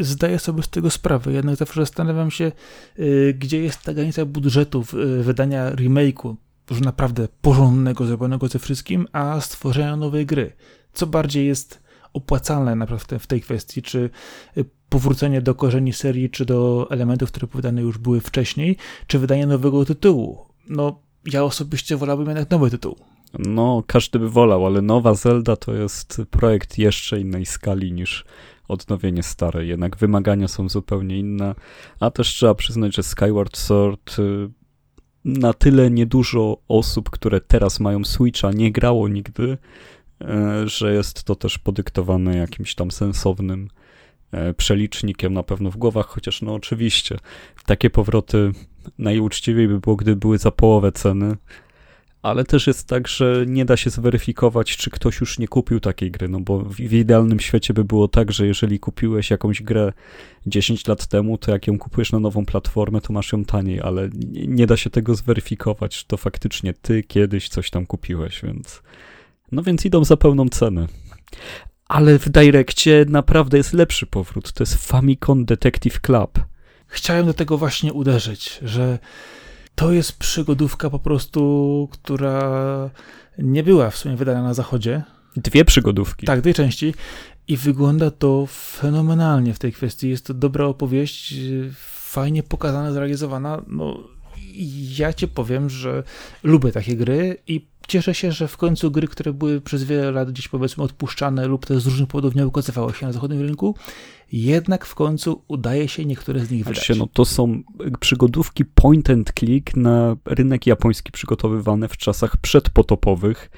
Zdaję 0.00 0.38
sobie 0.38 0.62
z 0.62 0.68
tego 0.68 0.90
sprawę, 0.90 1.32
jednak 1.32 1.56
zawsze 1.56 1.80
zastanawiam 1.80 2.30
się, 2.30 2.52
y, 2.98 3.36
gdzie 3.38 3.62
jest 3.62 3.82
ta 3.82 3.94
granica 3.94 4.24
budżetów 4.24 4.94
y, 4.94 5.22
wydania 5.22 5.70
remake'u, 5.70 6.34
już 6.70 6.80
naprawdę 6.80 7.28
porządnego, 7.42 8.06
zrobionego 8.06 8.48
ze 8.48 8.58
wszystkim, 8.58 9.06
a 9.12 9.40
stworzenia 9.40 9.96
nowej 9.96 10.26
gry. 10.26 10.52
Co 10.92 11.06
bardziej 11.06 11.46
jest 11.46 11.82
opłacalne 12.12 12.76
naprawdę 12.76 13.18
w 13.18 13.26
tej 13.26 13.40
kwestii, 13.40 13.82
czy 13.82 14.10
powrócenie 14.88 15.42
do 15.42 15.54
korzeni 15.54 15.92
serii, 15.92 16.30
czy 16.30 16.44
do 16.44 16.86
elementów, 16.90 17.30
które 17.30 17.46
powiedziane 17.46 17.82
już 17.82 17.98
były 17.98 18.20
wcześniej, 18.20 18.76
czy 19.06 19.18
wydanie 19.18 19.46
nowego 19.46 19.84
tytułu. 19.84 20.46
No, 20.68 21.00
ja 21.32 21.44
osobiście 21.44 21.96
wolałbym 21.96 22.26
jednak 22.26 22.50
nowy 22.50 22.70
tytuł. 22.70 22.96
No, 23.38 23.82
każdy 23.86 24.18
by 24.18 24.30
wolał, 24.30 24.66
ale 24.66 24.82
nowa 24.82 25.14
Zelda 25.14 25.56
to 25.56 25.74
jest 25.74 26.22
projekt 26.30 26.78
jeszcze 26.78 27.20
innej 27.20 27.46
skali 27.46 27.92
niż 27.92 28.24
odnowienie 28.68 29.22
starej. 29.22 29.68
Jednak 29.68 29.96
wymagania 29.96 30.48
są 30.48 30.68
zupełnie 30.68 31.18
inne, 31.18 31.54
a 32.00 32.10
też 32.10 32.28
trzeba 32.28 32.54
przyznać, 32.54 32.96
że 32.96 33.02
Skyward 33.02 33.56
Sword 33.56 34.18
y, 34.18 34.50
na 35.24 35.52
tyle 35.52 35.90
niedużo 35.90 36.56
osób, 36.68 37.10
które 37.10 37.40
teraz 37.40 37.80
mają 37.80 38.04
Switcha, 38.04 38.50
nie 38.50 38.72
grało 38.72 39.08
nigdy, 39.08 39.58
e, 40.20 40.68
że 40.68 40.94
jest 40.94 41.24
to 41.24 41.34
też 41.34 41.58
podyktowane 41.58 42.36
jakimś 42.36 42.74
tam 42.74 42.90
sensownym 42.90 43.68
e, 44.32 44.54
przelicznikiem 44.54 45.34
na 45.34 45.42
pewno 45.42 45.70
w 45.70 45.76
głowach, 45.76 46.06
chociaż 46.06 46.42
no 46.42 46.54
oczywiście 46.54 47.18
takie 47.66 47.90
powroty 47.90 48.52
najuczciwiej 48.98 49.68
by 49.68 49.80
było, 49.80 49.96
gdyby 49.96 50.16
były 50.16 50.38
za 50.38 50.50
połowę 50.50 50.92
ceny, 50.92 51.36
ale 52.22 52.44
też 52.44 52.66
jest 52.66 52.88
tak, 52.88 53.08
że 53.08 53.44
nie 53.46 53.64
da 53.64 53.76
się 53.76 53.90
zweryfikować, 53.90 54.76
czy 54.76 54.90
ktoś 54.90 55.20
już 55.20 55.38
nie 55.38 55.48
kupił 55.48 55.80
takiej 55.80 56.10
gry, 56.10 56.28
no 56.28 56.40
bo 56.40 56.58
w, 56.58 56.80
idealnym 56.80 57.40
świecie 57.40 57.74
by 57.74 57.84
było 57.84 58.08
tak, 58.08 58.32
że 58.32 58.46
jeżeli 58.46 58.78
kupiłeś 58.78 59.30
jakąś 59.30 59.62
grę 59.62 59.92
10 60.46 60.86
lat 60.86 61.06
temu, 61.06 61.38
to 61.38 61.50
jak 61.50 61.66
ją 61.66 61.78
kupujesz 61.78 62.12
na 62.12 62.20
nową 62.20 62.46
platformę, 62.46 63.00
to 63.00 63.12
masz 63.12 63.32
ją 63.32 63.44
taniej, 63.44 63.80
ale 63.80 64.08
nie, 64.08 64.46
nie 64.46 64.66
da 64.66 64.76
się 64.76 64.90
tego 64.90 65.14
zweryfikować, 65.14 65.98
czy 65.98 66.06
to 66.06 66.16
faktycznie 66.16 66.74
ty 66.74 67.02
kiedyś 67.02 67.48
coś 67.48 67.70
tam 67.70 67.86
kupiłeś, 67.86 68.42
więc 68.42 68.82
no 69.52 69.62
więc 69.62 69.84
idą 69.84 70.04
za 70.04 70.16
pełną 70.16 70.48
cenę. 70.48 70.86
Ale 71.88 72.18
w 72.18 72.28
Direccie 72.28 73.04
naprawdę 73.08 73.56
jest 73.56 73.72
lepszy 73.72 74.06
powrót, 74.06 74.52
to 74.52 74.62
jest 74.62 74.86
Famicom 74.86 75.44
Detective 75.44 76.00
Club. 76.00 76.38
Chciałem 76.86 77.26
do 77.26 77.34
tego 77.34 77.58
właśnie 77.58 77.92
uderzyć, 77.92 78.58
że 78.62 78.98
to 79.74 79.92
jest 79.92 80.18
przygodówka 80.18 80.90
po 80.90 80.98
prostu, 80.98 81.88
która 81.92 82.90
nie 83.38 83.62
była 83.62 83.90
w 83.90 83.96
sumie 83.96 84.16
wydana 84.16 84.42
na 84.42 84.54
zachodzie. 84.54 85.02
Dwie 85.36 85.64
przygodówki. 85.64 86.26
Tak, 86.26 86.40
dwie 86.40 86.54
części. 86.54 86.94
I 87.48 87.56
wygląda 87.56 88.10
to 88.10 88.46
fenomenalnie 88.80 89.54
w 89.54 89.58
tej 89.58 89.72
kwestii. 89.72 90.08
Jest 90.08 90.26
to 90.26 90.34
dobra 90.34 90.64
opowieść, 90.64 91.34
fajnie 92.12 92.42
pokazana, 92.42 92.92
zrealizowana. 92.92 93.62
No, 93.66 93.98
ja 94.98 95.12
ci 95.12 95.28
powiem, 95.28 95.70
że 95.70 96.02
lubię 96.42 96.72
takie 96.72 96.96
gry 96.96 97.36
i 97.46 97.71
cieszę 97.92 98.14
się, 98.14 98.32
że 98.32 98.48
w 98.48 98.56
końcu 98.56 98.90
gry, 98.90 99.08
które 99.08 99.32
były 99.32 99.60
przez 99.60 99.84
wiele 99.84 100.10
lat 100.10 100.30
gdzieś 100.30 100.48
powiedzmy 100.48 100.84
odpuszczane 100.84 101.46
lub 101.46 101.66
też 101.66 101.82
z 101.82 101.86
różnych 101.86 102.08
powodów 102.08 102.34
nie 102.34 102.46
ukazywały 102.46 102.94
się 102.94 103.06
na 103.06 103.12
zachodnim 103.12 103.40
rynku, 103.40 103.76
jednak 104.32 104.86
w 104.86 104.94
końcu 104.94 105.42
udaje 105.48 105.88
się 105.88 106.04
niektóre 106.04 106.40
z 106.40 106.50
nich 106.50 106.64
wydać. 106.64 106.90
no 106.98 107.06
to 107.12 107.24
są 107.24 107.62
przygodówki 108.00 108.64
point 108.64 109.10
and 109.10 109.32
click 109.38 109.76
na 109.76 110.16
rynek 110.24 110.66
japoński 110.66 111.12
przygotowywane 111.12 111.88
w 111.88 111.96
czasach 111.96 112.36
przedpotopowych 112.36 113.50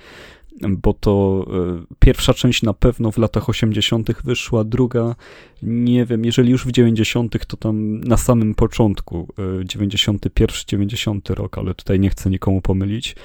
bo 0.62 0.94
to 0.94 1.46
e, 1.48 1.96
pierwsza 1.98 2.34
część 2.34 2.62
na 2.62 2.74
pewno 2.74 3.10
w 3.10 3.18
latach 3.18 3.48
80. 3.48 4.22
wyszła, 4.24 4.64
druga 4.64 5.14
nie 5.62 6.04
wiem, 6.04 6.24
jeżeli 6.24 6.50
już 6.50 6.66
w 6.66 6.72
90., 6.72 7.46
to 7.46 7.56
tam 7.56 8.00
na 8.00 8.16
samym 8.16 8.54
początku, 8.54 9.28
91, 9.64 10.48
e, 10.48 10.64
90 10.66 11.30
rok, 11.30 11.58
ale 11.58 11.74
tutaj 11.74 12.00
nie 12.00 12.10
chcę 12.10 12.30
nikomu 12.30 12.60
pomylić. 12.60 13.16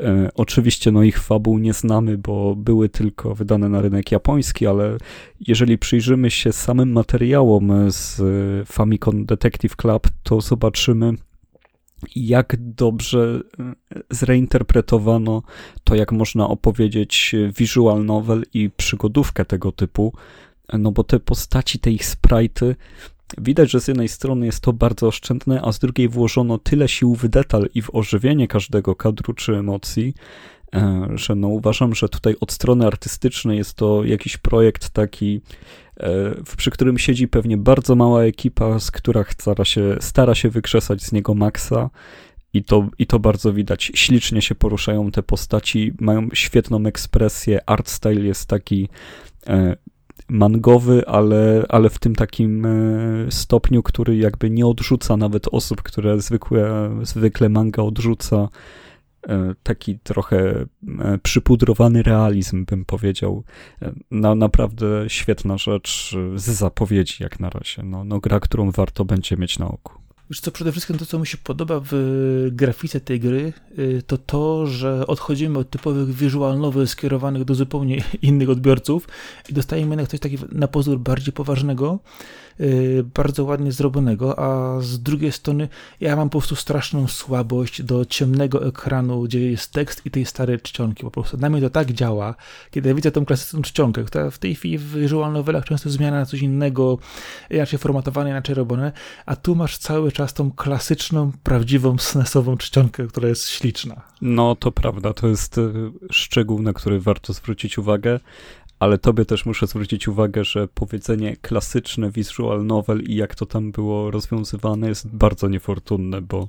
E, 0.00 0.28
oczywiście 0.34 0.92
no 0.92 1.02
ich 1.02 1.18
fabuł 1.18 1.58
nie 1.58 1.72
znamy, 1.72 2.18
bo 2.18 2.56
były 2.56 2.88
tylko 2.88 3.34
wydane 3.34 3.68
na 3.68 3.80
rynek 3.80 4.12
japoński, 4.12 4.66
ale 4.66 4.96
jeżeli 5.40 5.78
przyjrzymy 5.78 6.30
się 6.30 6.52
samym 6.52 6.92
materiałom 6.92 7.72
z 7.88 8.22
Famicom 8.68 9.24
Detective 9.24 9.76
Club, 9.76 10.08
to 10.22 10.40
zobaczymy, 10.40 11.14
jak 12.16 12.56
dobrze 12.58 13.40
e, 13.60 13.74
zreinterpretowano 14.10 15.42
to, 15.84 15.94
jak 15.94 16.12
można 16.12 16.48
opowiedzieć 16.48 17.34
visual 17.58 18.04
novel 18.04 18.42
i 18.54 18.70
przygodówkę 18.76 19.44
tego 19.44 19.72
typu, 19.72 20.12
no 20.72 20.92
bo 20.92 21.04
te 21.04 21.20
postaci, 21.20 21.78
te 21.78 21.90
ich 21.90 22.04
sprite'y, 22.04 22.74
widać, 23.38 23.70
że 23.70 23.80
z 23.80 23.88
jednej 23.88 24.08
strony 24.08 24.46
jest 24.46 24.60
to 24.60 24.72
bardzo 24.72 25.06
oszczędne, 25.06 25.62
a 25.62 25.72
z 25.72 25.78
drugiej 25.78 26.08
włożono 26.08 26.58
tyle 26.58 26.88
sił 26.88 27.14
w 27.14 27.28
detal 27.28 27.68
i 27.74 27.82
w 27.82 27.94
ożywienie 27.94 28.48
każdego 28.48 28.94
kadru 28.96 29.34
czy 29.34 29.56
emocji, 29.56 30.14
że 31.14 31.34
no 31.34 31.48
uważam, 31.48 31.94
że 31.94 32.08
tutaj 32.08 32.36
od 32.40 32.52
strony 32.52 32.86
artystycznej 32.86 33.58
jest 33.58 33.74
to 33.74 34.04
jakiś 34.04 34.36
projekt 34.36 34.90
taki 34.90 35.40
E, 36.00 36.34
przy 36.56 36.70
którym 36.70 36.98
siedzi 36.98 37.28
pewnie 37.28 37.56
bardzo 37.56 37.94
mała 37.94 38.22
ekipa, 38.22 38.78
z 38.78 38.90
która 38.90 39.24
stara 39.38 39.64
się, 39.64 39.96
stara 40.00 40.34
się 40.34 40.50
wykrzesać 40.50 41.02
z 41.02 41.12
niego 41.12 41.34
maksa. 41.34 41.90
I 42.54 42.64
to, 42.64 42.88
I 42.98 43.06
to 43.06 43.18
bardzo 43.18 43.52
widać. 43.52 43.92
Ślicznie 43.94 44.42
się 44.42 44.54
poruszają 44.54 45.10
te 45.10 45.22
postaci, 45.22 45.92
mają 46.00 46.28
świetną 46.34 46.86
ekspresję. 46.86 47.60
Art 47.66 47.88
style 47.88 48.20
jest 48.20 48.48
taki 48.48 48.88
e, 49.46 49.76
mangowy, 50.28 51.06
ale, 51.06 51.64
ale 51.68 51.90
w 51.90 51.98
tym 51.98 52.14
takim 52.14 52.66
e, 52.66 52.70
stopniu, 53.30 53.82
który 53.82 54.16
jakby 54.16 54.50
nie 54.50 54.66
odrzuca 54.66 55.16
nawet 55.16 55.48
osób, 55.52 55.82
które 55.82 56.20
zwykłe, 56.20 56.90
zwykle 57.02 57.48
manga 57.48 57.82
odrzuca. 57.82 58.48
E, 59.28 59.54
taki 59.62 59.98
trochę 59.98 60.66
e, 60.98 61.18
przypudrowany 61.22 62.02
realizm, 62.02 62.64
bym 62.64 62.84
powiedział. 62.84 63.44
Na, 64.10 64.34
naprawdę 64.34 64.86
świetna 65.08 65.58
rzecz 65.58 66.16
z 66.34 66.44
zapowiedzi, 66.44 67.22
jak 67.22 67.40
na 67.40 67.50
razie. 67.50 67.82
No, 67.82 68.04
no, 68.04 68.20
gra, 68.20 68.40
którą 68.40 68.70
warto 68.70 69.04
będzie 69.04 69.36
mieć 69.36 69.58
na 69.58 69.68
oku. 69.68 70.02
Wiesz 70.30 70.40
co, 70.40 70.50
przede 70.50 70.72
wszystkim 70.72 70.98
to, 70.98 71.06
co 71.06 71.18
mi 71.18 71.26
się 71.26 71.36
podoba 71.36 71.80
w 71.84 72.48
grafice 72.52 73.00
tej 73.00 73.20
gry, 73.20 73.52
to 74.06 74.18
to, 74.18 74.66
że 74.66 75.06
odchodzimy 75.06 75.58
od 75.58 75.70
typowych 75.70 76.14
visual 76.14 76.58
novel 76.58 76.88
skierowanych 76.88 77.44
do 77.44 77.54
zupełnie 77.54 78.04
innych 78.22 78.50
odbiorców 78.50 79.08
i 79.48 79.52
dostajemy 79.52 79.90
jednak 79.90 80.08
coś 80.08 80.20
takiego 80.20 80.46
na 80.52 80.68
pozór 80.68 80.98
bardziej 80.98 81.32
poważnego, 81.32 81.98
bardzo 83.14 83.44
ładnie 83.44 83.72
zrobionego, 83.72 84.38
a 84.38 84.80
z 84.80 85.02
drugiej 85.02 85.32
strony 85.32 85.68
ja 86.00 86.16
mam 86.16 86.28
po 86.30 86.38
prostu 86.38 86.56
straszną 86.56 87.08
słabość 87.08 87.82
do 87.82 88.04
ciemnego 88.04 88.66
ekranu, 88.66 89.22
gdzie 89.22 89.50
jest 89.50 89.72
tekst 89.72 90.06
i 90.06 90.10
tej 90.10 90.26
starej 90.26 90.60
czcionki. 90.60 91.02
Po 91.02 91.10
prostu 91.10 91.36
na 91.36 91.50
mnie 91.50 91.60
to 91.60 91.70
tak 91.70 91.92
działa, 91.92 92.34
kiedy 92.70 92.88
ja 92.88 92.94
widzę 92.94 93.10
tą 93.10 93.24
klasyczną 93.24 93.62
czcionkę, 93.62 94.04
która 94.04 94.30
w 94.30 94.38
tej 94.38 94.54
chwili 94.54 94.78
w 94.78 94.94
visual 94.94 95.32
novelach 95.32 95.64
często 95.64 95.90
zmiana 95.90 96.18
na 96.18 96.26
coś 96.26 96.40
innego, 96.40 96.98
inaczej 97.50 97.78
formatowane, 97.78 98.30
inaczej 98.30 98.54
robione, 98.54 98.92
a 99.26 99.36
tu 99.36 99.54
masz 99.54 99.78
cały 99.78 100.12
czas 100.12 100.34
tą 100.34 100.50
klasyczną, 100.50 101.32
prawdziwą, 101.42 101.98
snesową 101.98 102.56
czcionkę, 102.56 103.06
która 103.06 103.28
jest 103.28 103.48
śliczna. 103.48 104.02
No 104.20 104.56
to 104.56 104.72
prawda, 104.72 105.12
to 105.12 105.28
jest 105.28 105.58
y, 105.58 105.72
szczegół, 106.10 106.62
na 106.62 106.72
który 106.72 107.00
warto 107.00 107.32
zwrócić 107.32 107.78
uwagę 107.78 108.20
ale 108.82 108.98
tobie 108.98 109.24
też 109.24 109.46
muszę 109.46 109.66
zwrócić 109.66 110.08
uwagę, 110.08 110.44
że 110.44 110.68
powiedzenie 110.68 111.36
klasyczne 111.36 112.10
visual 112.10 112.66
novel 112.66 113.02
i 113.02 113.14
jak 113.14 113.34
to 113.34 113.46
tam 113.46 113.72
było 113.72 114.10
rozwiązywane 114.10 114.88
jest 114.88 115.08
bardzo 115.08 115.48
niefortunne, 115.48 116.22
bo 116.22 116.48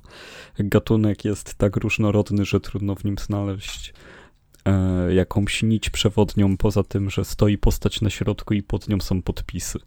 gatunek 0.60 1.26
jest 1.26 1.56
tak 1.56 1.76
różnorodny, 1.76 2.46
że 2.46 2.60
trudno 2.60 2.96
w 2.96 3.04
nim 3.04 3.18
znaleźć 3.18 3.94
e, 4.66 5.14
jakąś 5.14 5.64
nić 5.64 5.90
przewodnią, 5.90 6.58
poza 6.58 6.84
tym, 6.84 7.10
że 7.10 7.26
stoi 7.26 7.58
postać 7.58 8.02
na 8.02 8.10
środku 8.10 8.54
i 8.54 8.64
pod 8.64 8.90
nią 8.90 9.00
są 9.02 9.22
podpisy. 9.22 9.80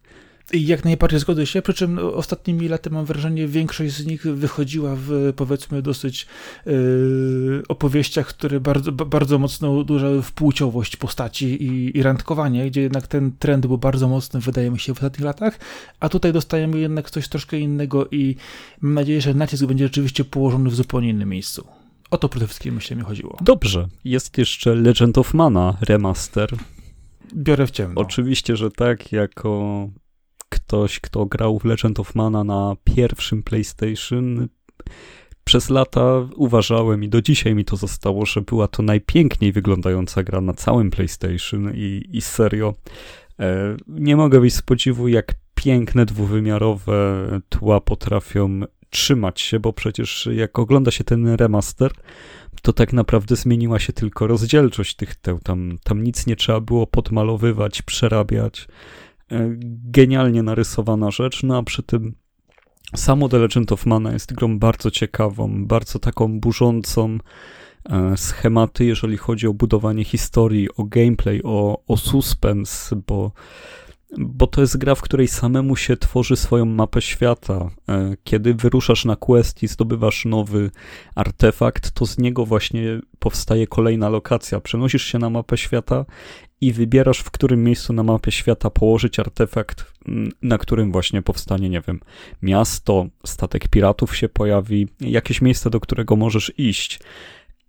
I 0.53 0.67
jak 0.67 0.85
najbardziej 0.85 1.21
zgodzę 1.21 1.47
się, 1.47 1.63
przy 1.63 1.75
czym 1.75 1.99
ostatnimi 1.99 2.69
laty 2.69 2.91
mam 2.91 3.05
wrażenie, 3.05 3.49
większość 3.49 3.95
z 3.95 4.07
nich 4.07 4.23
wychodziła 4.23 4.97
w 4.99 5.33
powiedzmy 5.37 5.83
dosyć 5.83 6.27
yy, 6.67 7.63
opowieściach, 7.69 8.27
które 8.27 8.61
bardzo, 8.61 8.93
bardzo 8.93 9.39
mocno 9.39 9.71
uderzały 9.71 10.23
w 10.23 10.33
płciowość 10.33 10.97
postaci 10.97 11.63
i, 11.65 11.99
i 11.99 12.03
randkowanie, 12.03 12.71
gdzie 12.71 12.81
jednak 12.81 13.07
ten 13.07 13.33
trend 13.39 13.67
był 13.67 13.79
bardzo 13.79 14.09
mocny, 14.09 14.41
wydaje 14.41 14.71
mi 14.71 14.79
się, 14.79 14.95
w 14.95 14.97
ostatnich 14.97 15.25
latach, 15.25 15.59
a 16.01 16.09
tutaj 16.09 16.33
dostajemy 16.33 16.79
jednak 16.79 17.11
coś 17.11 17.29
troszkę 17.29 17.59
innego 17.59 18.07
i 18.11 18.37
mam 18.81 18.95
nadzieję, 18.95 19.21
że 19.21 19.35
nacisk 19.35 19.65
będzie 19.65 19.85
rzeczywiście 19.85 20.25
położony 20.25 20.71
w 20.71 20.75
zupełnie 20.75 21.09
innym 21.09 21.29
miejscu. 21.29 21.67
O 22.11 22.19
to 22.19 22.29
przede 22.29 22.47
wszystkim 22.47 22.75
myślę 22.75 22.97
mi 22.97 23.03
chodziło. 23.03 23.39
Dobrze. 23.41 23.89
Jest 24.05 24.39
jeszcze 24.39 24.75
Legend 24.75 25.19
of 25.19 25.35
Mana 25.35 25.77
remaster. 25.81 26.49
Biorę 27.35 27.67
w 27.67 27.71
ciemno. 27.71 28.01
Oczywiście, 28.01 28.57
że 28.57 28.71
tak, 28.71 29.13
jako 29.13 29.89
ktoś, 30.49 31.01
kto 31.01 31.27
grał 31.27 31.59
w 31.59 31.65
Legend 31.65 32.01
of 32.01 32.15
Mana 32.15 32.45
na 32.45 32.77
pierwszym 32.85 33.43
PlayStation, 33.43 34.49
przez 35.45 35.71
lata 35.71 36.29
uważałem 36.37 37.05
i 37.05 37.09
do 37.09 37.23
dzisiaj 37.23 37.55
mi 37.55 37.65
to 37.65 37.77
zostało, 37.77 38.27
że 38.27 38.41
była 38.41 38.69
to 38.69 38.83
najpiękniej 38.83 39.53
wyglądająca 39.53 40.23
gra 40.23 40.41
na 40.41 40.53
całym 40.55 40.91
PlayStation 40.91 41.73
i, 41.75 42.09
i 42.13 42.21
serio. 42.21 42.75
E, 43.41 43.77
nie 43.89 44.17
mogę 44.17 44.41
być 44.41 44.55
z 44.55 44.63
podziwu, 44.63 45.09
jak 45.09 45.35
piękne 45.55 46.07
dwuwymiarowe 46.07 47.29
tła 47.49 47.81
potrafią 47.81 48.61
trzymać 48.91 49.41
się, 49.41 49.61
bo 49.61 49.73
przecież 49.73 50.29
jak 50.33 50.59
ogląda 50.59 50.91
się 50.91 51.05
ten 51.05 51.29
remaster, 51.29 51.93
to 52.63 52.73
tak 52.73 52.93
naprawdę 52.93 53.37
zmieniła 53.37 53.79
się 53.79 53.93
tylko 53.93 54.27
rozdzielczość 54.27 54.97
tych 54.97 55.15
teł. 55.15 55.39
Tam, 55.39 55.79
tam 55.85 56.05
nic 56.05 56.27
nie 56.27 56.37
trzeba 56.37 56.61
było 56.61 56.87
podmalowywać, 56.87 57.83
przerabiać. 57.83 58.69
E, 59.33 59.51
genialnie 59.91 60.43
narysowana 60.43 61.11
rzecz, 61.11 61.43
no 61.43 61.59
a 61.59 61.63
przy 61.63 61.83
tym 61.83 62.15
samo 62.95 63.29
The 63.29 63.39
Legend 63.39 63.73
of 63.73 63.87
Mana 63.87 64.13
jest 64.13 64.33
grą 64.33 64.59
bardzo 64.59 64.91
ciekawą, 64.91 65.67
bardzo 65.67 65.99
taką 65.99 66.41
burzącą 66.41 67.19
e, 67.85 68.17
schematy, 68.17 68.85
jeżeli 68.85 69.17
chodzi 69.17 69.47
o 69.47 69.55
budowanie 69.55 70.05
historii, 70.05 70.69
o 70.77 70.85
gameplay, 70.85 71.41
o, 71.45 71.83
o 71.89 71.97
suspense, 71.97 72.97
bo, 73.07 73.33
bo 74.19 74.47
to 74.47 74.61
jest 74.61 74.77
gra, 74.77 74.95
w 74.95 75.03
której 75.03 75.29
samemu 75.29 75.77
się 75.77 75.97
tworzy 75.97 76.37
swoją 76.37 76.65
mapę 76.65 77.03
świata. 77.03 77.71
E, 77.89 78.17
kiedy 78.25 78.55
wyruszasz 78.55 79.05
na 79.05 79.17
quest 79.17 79.63
i 79.63 79.69
zdobywasz 79.69 80.25
nowy 80.25 80.71
artefakt, 81.15 81.91
to 81.91 82.07
z 82.07 82.19
niego 82.19 82.47
właśnie 82.47 83.01
powstaje 83.19 83.67
kolejna 83.67 84.09
lokacja. 84.09 84.61
Przenosisz 84.61 85.05
się 85.05 85.19
na 85.19 85.31
mapę 85.31 85.57
świata 85.57 86.05
i 86.61 86.73
wybierasz, 86.73 87.19
w 87.19 87.31
którym 87.31 87.65
miejscu 87.65 87.93
na 87.93 88.03
mapie 88.03 88.33
świata 88.33 88.71
położyć 88.71 89.19
artefakt, 89.19 89.93
mm, 90.09 90.33
na 90.43 90.59
którym 90.59 90.93
właśnie 90.93 91.23
powstanie, 91.23 91.69
nie 91.69 91.81
wiem, 91.81 92.01
miasto, 92.43 93.07
statek 93.25 93.69
piratów 93.69 94.17
się 94.17 94.29
pojawi, 94.29 94.89
jakieś 95.01 95.43
miejsce, 95.43 95.71
do 95.71 95.81
którego 95.81 96.17
możesz 96.17 96.53
iść. 96.59 97.01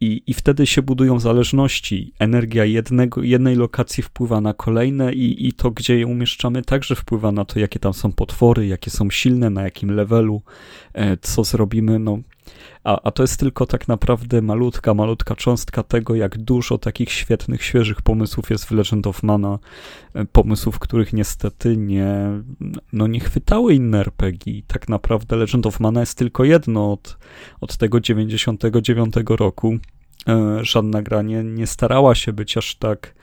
I, 0.01 0.23
I 0.27 0.33
wtedy 0.33 0.67
się 0.67 0.81
budują 0.81 1.19
zależności. 1.19 2.13
Energia 2.19 2.65
jednego, 2.65 3.23
jednej 3.23 3.55
lokacji 3.55 4.03
wpływa 4.03 4.41
na 4.41 4.53
kolejne, 4.53 5.13
i, 5.13 5.47
i 5.47 5.53
to, 5.53 5.71
gdzie 5.71 5.99
je 5.99 6.07
umieszczamy, 6.07 6.61
także 6.61 6.95
wpływa 6.95 7.31
na 7.31 7.45
to, 7.45 7.59
jakie 7.59 7.79
tam 7.79 7.93
są 7.93 8.11
potwory, 8.11 8.67
jakie 8.67 8.91
są 8.91 9.09
silne, 9.09 9.49
na 9.49 9.63
jakim 9.63 9.91
levelu, 9.91 10.41
e, 10.93 11.17
co 11.17 11.43
zrobimy. 11.43 11.99
No, 11.99 12.19
a, 12.83 13.01
a 13.03 13.11
to 13.11 13.23
jest 13.23 13.39
tylko 13.39 13.65
tak 13.65 13.87
naprawdę 13.87 14.41
malutka, 14.41 14.93
malutka 14.93 15.35
cząstka 15.35 15.83
tego, 15.83 16.15
jak 16.15 16.37
dużo 16.37 16.77
takich 16.77 17.11
świetnych, 17.11 17.63
świeżych 17.63 18.01
pomysłów 18.01 18.49
jest 18.49 18.65
w 18.65 18.71
Legend 18.71 19.07
of 19.07 19.23
Mana. 19.23 19.59
E, 20.13 20.25
pomysłów, 20.25 20.79
których 20.79 21.13
niestety 21.13 21.77
nie, 21.77 22.29
no 22.93 23.07
nie 23.07 23.19
chwytały 23.19 23.73
inne 23.73 23.99
RPG. 23.99 24.61
Tak 24.67 24.89
naprawdę 24.89 25.35
Legend 25.35 25.65
of 25.65 25.79
Mana 25.79 25.99
jest 25.99 26.17
tylko 26.17 26.43
jedno 26.43 26.91
od, 26.91 27.17
od 27.61 27.77
tego 27.77 27.99
99 27.99 29.15
roku. 29.29 29.77
E, 30.27 30.57
żadna 30.61 31.01
gra 31.01 31.21
nie, 31.21 31.43
nie 31.43 31.67
starała 31.67 32.15
się 32.15 32.33
być 32.33 32.57
aż 32.57 32.75
tak 32.75 33.15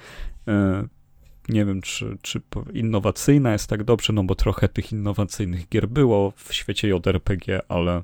e, 0.48 0.84
nie 1.48 1.64
wiem, 1.64 1.82
czy, 1.82 2.18
czy 2.22 2.40
innowacyjna 2.72 3.52
jest 3.52 3.68
tak 3.68 3.84
dobrze, 3.84 4.12
no 4.12 4.24
bo 4.24 4.34
trochę 4.34 4.68
tych 4.68 4.92
innowacyjnych 4.92 5.68
gier 5.68 5.88
było 5.88 6.32
w 6.36 6.54
świecie 6.54 6.88
JRPG, 6.88 7.62
ale 7.68 8.02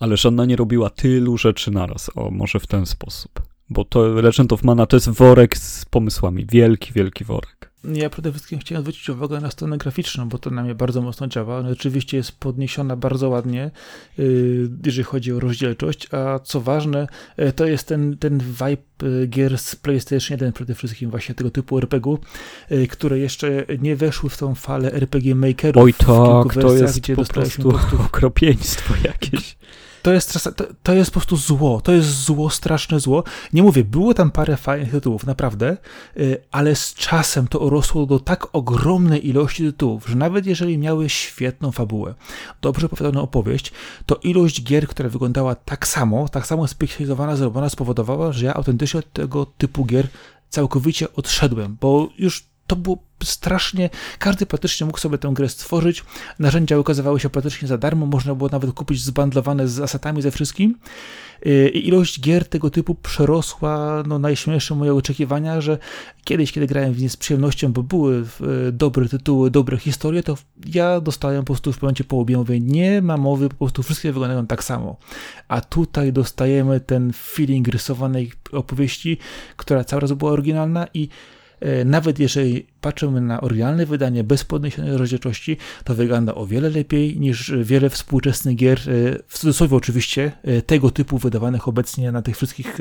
ale 0.00 0.16
żadna 0.16 0.44
nie 0.44 0.56
robiła 0.56 0.90
tylu 0.90 1.38
rzeczy 1.38 1.70
naraz. 1.70 2.10
O, 2.14 2.30
może 2.30 2.60
w 2.60 2.66
ten 2.66 2.86
sposób. 2.86 3.42
Bo 3.70 3.84
to 3.84 4.08
Legend 4.08 4.52
of 4.52 4.62
Mana 4.62 4.86
to 4.86 4.96
jest 4.96 5.10
worek 5.10 5.56
z 5.56 5.84
pomysłami. 5.84 6.46
Wielki, 6.46 6.92
wielki 6.92 7.24
worek. 7.24 7.71
Ja 7.84 8.10
przede 8.10 8.30
wszystkim 8.30 8.58
chciałem 8.58 8.82
zwrócić 8.82 9.08
uwagę 9.08 9.40
na 9.40 9.50
stronę 9.50 9.78
graficzną, 9.78 10.28
bo 10.28 10.38
to 10.38 10.50
na 10.50 10.62
mnie 10.62 10.74
bardzo 10.74 11.02
mocno 11.02 11.26
działa. 11.26 11.58
Ona 11.58 11.68
oczywiście 11.68 12.16
jest 12.16 12.32
podniesiona 12.32 12.96
bardzo 12.96 13.28
ładnie, 13.28 13.70
yy, 14.18 14.70
jeżeli 14.86 15.04
chodzi 15.04 15.32
o 15.32 15.40
rozdzielczość, 15.40 16.08
a 16.14 16.38
co 16.38 16.60
ważne, 16.60 17.06
yy, 17.36 17.52
to 17.52 17.66
jest 17.66 17.86
ten, 17.86 18.16
ten 18.18 18.38
vibe 18.38 18.82
yy, 19.02 19.26
gier 19.26 19.58
z 19.58 19.76
PlayStation 19.76 20.34
1 20.34 20.52
przede 20.52 20.74
wszystkim, 20.74 21.10
właśnie 21.10 21.34
tego 21.34 21.50
typu 21.50 21.78
RPG, 21.78 22.16
które 22.90 23.18
jeszcze 23.18 23.66
nie 23.78 23.96
weszły 23.96 24.30
w 24.30 24.36
tą 24.36 24.54
falę 24.54 24.92
RPG 24.92 25.34
Makerów. 25.34 25.82
Oj 25.82 25.94
tak, 25.94 26.62
to 26.62 26.74
jest 26.74 27.00
gdzie 27.00 27.16
po 27.16 27.24
prostu, 27.24 27.62
po 27.62 27.70
prostu 27.70 28.02
okropieństwo 28.06 28.94
jakieś. 29.04 29.56
To 30.02 30.12
jest, 30.12 30.48
to, 30.82 30.94
jest 30.94 31.10
po 31.10 31.20
prostu 31.20 31.36
zło. 31.36 31.80
To 31.80 31.92
jest 31.92 32.08
zło, 32.08 32.50
straszne 32.50 33.00
zło. 33.00 33.24
Nie 33.52 33.62
mówię, 33.62 33.84
było 33.84 34.14
tam 34.14 34.30
parę 34.30 34.56
fajnych 34.56 34.90
tytułów, 34.90 35.26
naprawdę, 35.26 35.76
y, 36.16 36.42
ale 36.50 36.76
z 36.76 36.94
czasem 36.94 37.48
to 37.48 37.58
urosło 37.58 38.06
do 38.06 38.20
tak 38.20 38.46
ogromnej 38.52 39.28
ilości 39.28 39.64
tytułów, 39.64 40.08
że 40.08 40.16
nawet 40.16 40.46
jeżeli 40.46 40.78
miały 40.78 41.08
świetną 41.08 41.72
fabułę, 41.72 42.14
dobrze 42.60 42.86
opowiadaną 42.86 43.22
opowieść, 43.22 43.72
to 44.06 44.16
ilość 44.16 44.62
gier, 44.62 44.88
która 44.88 45.08
wyglądała 45.08 45.54
tak 45.54 45.86
samo, 45.88 46.28
tak 46.28 46.46
samo 46.46 46.68
speksjalizowana, 46.68 47.36
zrobiona, 47.36 47.68
spowodowała, 47.68 48.32
że 48.32 48.46
ja 48.46 48.54
autentycznie 48.54 49.00
od 49.00 49.12
tego 49.12 49.46
typu 49.46 49.84
gier 49.84 50.08
całkowicie 50.48 51.12
odszedłem, 51.12 51.76
bo 51.80 52.08
już 52.18 52.44
to 52.66 52.76
było 52.76 52.98
strasznie, 53.24 53.90
każdy 54.18 54.46
praktycznie 54.46 54.86
mógł 54.86 54.98
sobie 54.98 55.18
tę 55.18 55.30
grę 55.32 55.48
stworzyć, 55.48 56.04
narzędzia 56.38 56.78
ukazywały 56.78 57.20
się 57.20 57.30
praktycznie 57.30 57.68
za 57.68 57.78
darmo, 57.78 58.06
można 58.06 58.34
było 58.34 58.50
nawet 58.52 58.72
kupić 58.72 59.02
zbandlowane 59.02 59.68
z 59.68 59.80
asetami 59.80 60.22
ze 60.22 60.30
wszystkim 60.30 60.78
y, 61.46 61.70
i 61.74 61.88
ilość 61.88 62.20
gier 62.20 62.48
tego 62.48 62.70
typu 62.70 62.94
przerosła 62.94 64.02
no, 64.06 64.18
najśmielsze 64.18 64.74
moje 64.74 64.94
oczekiwania, 64.94 65.60
że 65.60 65.78
kiedyś, 66.24 66.52
kiedy 66.52 66.66
grałem 66.66 66.92
w 66.92 67.02
nie 67.02 67.10
z 67.10 67.16
przyjemnością, 67.16 67.72
bo 67.72 67.82
były 67.82 68.24
y, 68.68 68.72
dobre 68.72 69.08
tytuły, 69.08 69.50
dobre 69.50 69.76
historie, 69.78 70.22
to 70.22 70.36
ja 70.66 71.00
dostałem 71.00 71.40
po 71.40 71.46
prostu 71.46 71.72
w 71.72 71.82
momencie 71.82 72.04
po 72.04 72.16
mówię, 72.16 72.60
nie 72.60 73.02
ma 73.02 73.16
mowy, 73.16 73.48
po 73.48 73.54
prostu 73.54 73.82
wszystkie 73.82 74.12
wyglądają 74.12 74.46
tak 74.46 74.64
samo. 74.64 74.96
A 75.48 75.60
tutaj 75.60 76.12
dostajemy 76.12 76.80
ten 76.80 77.12
feeling 77.12 77.68
rysowanej 77.68 78.32
opowieści, 78.52 79.18
która 79.56 79.84
cały 79.84 80.00
raz 80.00 80.12
była 80.12 80.32
oryginalna 80.32 80.86
i 80.94 81.08
nawet 81.84 82.18
jeżeli 82.18 82.66
patrzymy 82.80 83.20
na 83.20 83.40
oryginalne 83.40 83.86
wydanie 83.86 84.24
bez 84.24 84.44
podniesionej 84.44 84.96
rozdzielczości, 84.96 85.56
to 85.84 85.94
wygląda 85.94 86.34
o 86.34 86.46
wiele 86.46 86.70
lepiej 86.70 87.20
niż 87.20 87.52
wiele 87.62 87.90
współczesnych 87.90 88.56
gier, 88.56 88.78
e, 88.78 88.82
w 89.26 89.38
cudzysłowie 89.38 89.76
oczywiście, 89.76 90.32
e, 90.42 90.62
tego 90.62 90.90
typu 90.90 91.18
wydawanych 91.18 91.68
obecnie 91.68 92.12
na 92.12 92.22
tych 92.22 92.36
wszystkich 92.36 92.78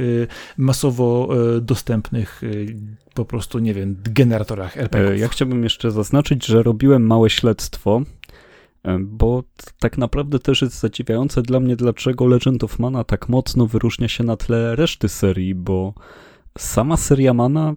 masowo 0.58 1.30
dostępnych 1.62 2.42
po 3.14 3.26
prostu, 3.26 3.60
nie 3.60 3.74
wiem, 3.74 3.98
generatorach 4.04 4.78
RPG. 4.78 5.18
Ja 5.18 5.28
chciałbym 5.28 5.64
jeszcze 5.64 5.92
zaznaczyć, 5.92 6.46
że 6.46 6.64
robiłem 6.64 7.08
małe 7.08 7.30
śledztwo 7.30 8.02
bo 9.00 9.44
tak 9.80 9.98
naprawdę 9.98 10.40
też 10.40 10.62
jest 10.62 10.80
zadziwiające 10.80 11.42
dla 11.42 11.60
mnie, 11.60 11.76
dlaczego 11.76 12.28
Legend 12.28 12.64
of 12.64 12.80
Mana 12.80 13.04
tak 13.04 13.30
mocno 13.30 13.68
wyróżnia 13.68 14.08
się 14.08 14.24
na 14.24 14.38
tle 14.38 14.76
reszty 14.76 15.10
serii, 15.10 15.56
bo 15.56 15.94
sama 16.58 16.98
seria 16.98 17.34
Mana 17.34 17.76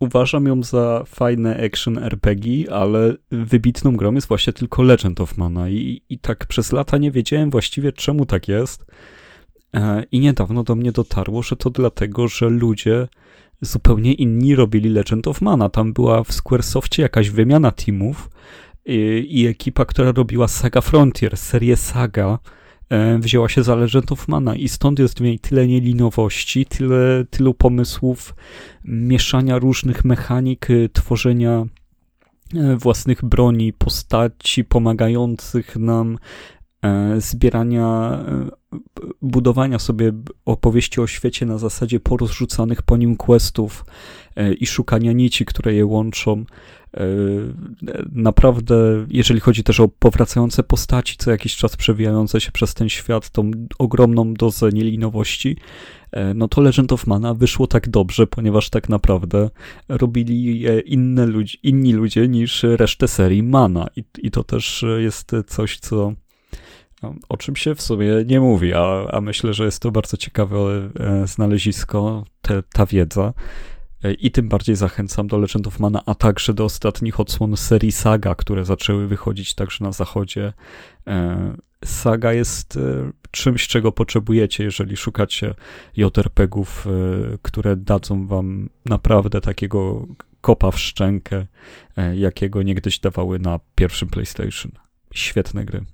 uważam 0.00 0.46
ją 0.46 0.62
za 0.62 1.04
fajne 1.06 1.64
action 1.66 1.98
RPG, 1.98 2.72
ale 2.72 3.14
wybitną 3.30 3.96
grą 3.96 4.14
jest 4.14 4.28
właśnie 4.28 4.52
tylko 4.52 4.82
Legend 4.82 5.20
of 5.20 5.38
Mana 5.38 5.68
i, 5.68 6.02
i 6.08 6.18
tak 6.18 6.46
przez 6.46 6.72
lata 6.72 6.98
nie 6.98 7.10
wiedziałem 7.10 7.50
właściwie 7.50 7.92
czemu 7.92 8.26
tak 8.26 8.48
jest 8.48 8.86
e, 9.76 10.04
i 10.12 10.20
niedawno 10.20 10.64
do 10.64 10.74
mnie 10.74 10.92
dotarło, 10.92 11.42
że 11.42 11.56
to 11.56 11.70
dlatego, 11.70 12.28
że 12.28 12.48
ludzie 12.48 13.08
zupełnie 13.60 14.12
inni 14.14 14.54
robili 14.54 14.88
Legend 14.88 15.28
of 15.28 15.40
Mana. 15.40 15.68
Tam 15.68 15.92
była 15.92 16.24
w 16.24 16.32
Squaresoftie 16.32 17.02
jakaś 17.02 17.30
wymiana 17.30 17.70
teamów 17.70 18.30
i, 18.86 19.26
i 19.30 19.46
ekipa, 19.46 19.84
która 19.84 20.12
robiła 20.12 20.48
Saga 20.48 20.80
Frontier, 20.80 21.36
serię 21.36 21.76
Saga, 21.76 22.38
wzięła 23.18 23.48
się 23.48 23.62
za 23.62 23.74
Legend 23.74 24.12
of 24.12 24.28
Mana 24.28 24.54
i 24.54 24.68
stąd 24.68 24.98
jest 24.98 25.18
w 25.18 25.22
niej 25.22 25.38
tyle 25.38 25.66
nielinowości, 25.66 26.66
tyle, 26.66 27.24
tylu 27.30 27.54
pomysłów 27.54 28.34
mieszania 28.84 29.58
różnych 29.58 30.04
mechanik, 30.04 30.70
y, 30.70 30.88
tworzenia 30.92 31.64
e, 32.54 32.76
własnych 32.76 33.24
broni, 33.24 33.72
postaci 33.72 34.64
pomagających 34.64 35.76
nam, 35.76 36.18
e, 36.82 37.20
zbierania, 37.20 38.24
budowania 39.22 39.78
sobie 39.78 40.12
opowieści 40.44 41.00
o 41.00 41.06
świecie 41.06 41.46
na 41.46 41.58
zasadzie 41.58 42.00
porozrzucanych 42.00 42.82
po 42.82 42.96
nim 42.96 43.16
questów 43.16 43.84
i 44.60 44.66
szukania 44.66 45.12
nici, 45.12 45.44
które 45.44 45.74
je 45.74 45.86
łączą. 45.86 46.44
E, 46.96 47.06
naprawdę, 48.12 49.06
jeżeli 49.10 49.40
chodzi 49.40 49.64
też 49.64 49.80
o 49.80 49.88
powracające 49.88 50.62
postaci, 50.62 51.16
co 51.16 51.30
jakiś 51.30 51.56
czas 51.56 51.76
przewijające 51.76 52.40
się 52.40 52.52
przez 52.52 52.74
ten 52.74 52.88
świat, 52.88 53.30
tą 53.30 53.50
ogromną 53.78 54.34
dozę 54.34 54.68
nielinowości, 54.68 55.56
e, 56.12 56.34
no 56.34 56.48
to 56.48 56.60
Legend 56.60 56.92
of 56.92 57.06
Mana 57.06 57.34
wyszło 57.34 57.66
tak 57.66 57.88
dobrze, 57.88 58.26
ponieważ 58.26 58.70
tak 58.70 58.88
naprawdę 58.88 59.50
robili 59.88 60.64
inne 60.86 61.26
ludzi, 61.26 61.58
inni 61.62 61.92
ludzie 61.92 62.28
niż 62.28 62.62
resztę 62.62 63.08
serii 63.08 63.42
Mana. 63.42 63.86
I, 63.96 64.04
I 64.18 64.30
to 64.30 64.44
też 64.44 64.84
jest 64.98 65.32
coś, 65.46 65.78
co 65.78 66.12
no, 67.02 67.14
o 67.28 67.36
czym 67.36 67.56
się 67.56 67.74
w 67.74 67.82
sumie 67.82 68.08
nie 68.26 68.40
mówi, 68.40 68.74
a, 68.74 69.06
a 69.10 69.20
myślę, 69.20 69.54
że 69.54 69.64
jest 69.64 69.82
to 69.82 69.90
bardzo 69.90 70.16
ciekawe 70.16 70.56
e, 71.00 71.26
znalezisko, 71.26 72.24
te, 72.42 72.62
ta 72.72 72.86
wiedza. 72.86 73.32
I 74.18 74.30
tym 74.30 74.48
bardziej 74.48 74.76
zachęcam 74.76 75.26
do 75.26 75.38
Legend 75.38 75.66
of 75.66 75.80
Mana, 75.80 76.02
a 76.06 76.14
także 76.14 76.54
do 76.54 76.64
ostatnich 76.64 77.20
odsłon 77.20 77.56
serii 77.56 77.92
Saga, 77.92 78.34
które 78.34 78.64
zaczęły 78.64 79.08
wychodzić 79.08 79.54
także 79.54 79.84
na 79.84 79.92
zachodzie. 79.92 80.52
E, 81.06 81.56
Saga 81.84 82.32
jest 82.32 82.76
e, 82.76 83.12
czymś, 83.30 83.68
czego 83.68 83.92
potrzebujecie, 83.92 84.64
jeżeli 84.64 84.96
szukacie 84.96 85.54
JRPG-ów, 85.96 86.86
e, 86.86 86.90
które 87.42 87.76
dadzą 87.76 88.26
wam 88.26 88.68
naprawdę 88.84 89.40
takiego 89.40 90.06
kopa 90.40 90.70
w 90.70 90.78
szczękę, 90.78 91.46
jakiego 92.14 92.62
niegdyś 92.62 92.98
dawały 92.98 93.38
na 93.38 93.60
pierwszym 93.74 94.08
PlayStation. 94.08 94.72
Świetne 95.14 95.64
gry. 95.64 95.84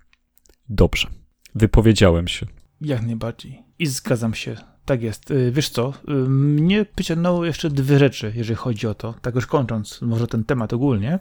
Dobrze. 0.68 1.08
Wypowiedziałem 1.54 2.28
się. 2.28 2.46
Jak 2.80 3.02
najbardziej. 3.02 3.62
I 3.78 3.86
zgadzam 3.86 4.34
się 4.34 4.56
tak 4.86 5.02
jest. 5.02 5.30
Y, 5.30 5.52
wiesz 5.52 5.68
co, 5.68 5.92
y, 6.08 6.12
mnie 6.28 6.86
przyciągnęło 6.96 7.44
jeszcze 7.44 7.70
dwie 7.70 7.98
rzeczy, 7.98 8.32
jeżeli 8.36 8.56
chodzi 8.56 8.86
o 8.86 8.94
to, 8.94 9.14
tak 9.22 9.34
już 9.34 9.46
kończąc 9.46 10.02
może 10.02 10.26
ten 10.26 10.44
temat 10.44 10.72
ogólnie. 10.72 11.18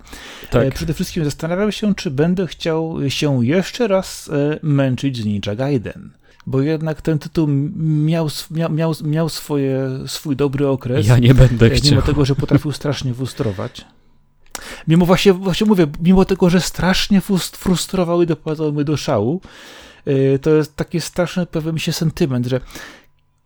Tak. 0.49 0.67
E, 0.67 0.71
przede 0.71 0.93
wszystkim 0.93 1.25
zastanawiam 1.25 1.71
się, 1.71 1.95
czy 1.95 2.11
będę 2.11 2.47
chciał 2.47 2.97
się 3.07 3.45
jeszcze 3.45 3.87
raz 3.87 4.31
męczyć 4.63 5.17
z 5.17 5.25
Ninja 5.25 5.55
Gaiden 5.55 6.11
bo 6.47 6.61
jednak 6.61 7.01
ten 7.01 7.19
tytuł 7.19 7.47
miał, 7.77 8.29
miał, 8.69 8.93
miał 9.03 9.29
swoje, 9.29 9.89
swój 10.07 10.35
dobry 10.35 10.67
okres. 10.67 11.07
Ja 11.07 11.19
nie 11.19 11.33
będę 11.33 11.65
mimo 11.65 11.77
chciał. 11.77 11.91
Mimo 11.91 12.01
tego, 12.01 12.25
że 12.25 12.35
potrafił 12.35 12.71
strasznie 12.71 13.13
frustrować. 13.13 13.85
Mimo 14.87 15.05
właśnie, 15.05 15.33
właśnie 15.33 15.67
mówię, 15.67 15.87
mimo 16.01 16.25
tego, 16.25 16.49
że 16.49 16.61
strasznie 16.61 17.21
frustrował 17.51 18.21
i 18.21 18.27
doprowadzał 18.27 18.73
mnie 18.73 18.83
do 18.83 18.97
szału, 18.97 19.41
to 20.41 20.49
jest 20.49 20.75
taki 20.75 21.01
straszny, 21.01 21.45
pewien 21.45 21.73
mi 21.73 21.79
się 21.79 21.93
sentyment, 21.93 22.45
że 22.45 22.61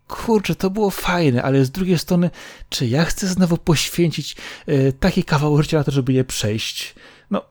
kurczę, 0.10 0.56
to 0.56 0.70
było 0.70 0.90
fajne, 0.90 1.44
ale 1.44 1.66
z 1.66 1.72
drugiej 1.72 1.98
strony, 1.98 2.30
czy 2.70 2.88
ja 2.88 3.06
chcę 3.06 3.28
znowu 3.28 3.58
poświęcić 3.58 4.36
e, 4.68 4.92
taki 4.92 5.24
kawał 5.24 5.62
życia 5.62 5.78
na 5.78 5.84
to, 5.84 5.92
żeby 5.92 6.14
je 6.14 6.24
przejść? 6.24 6.96
No, 7.32 7.42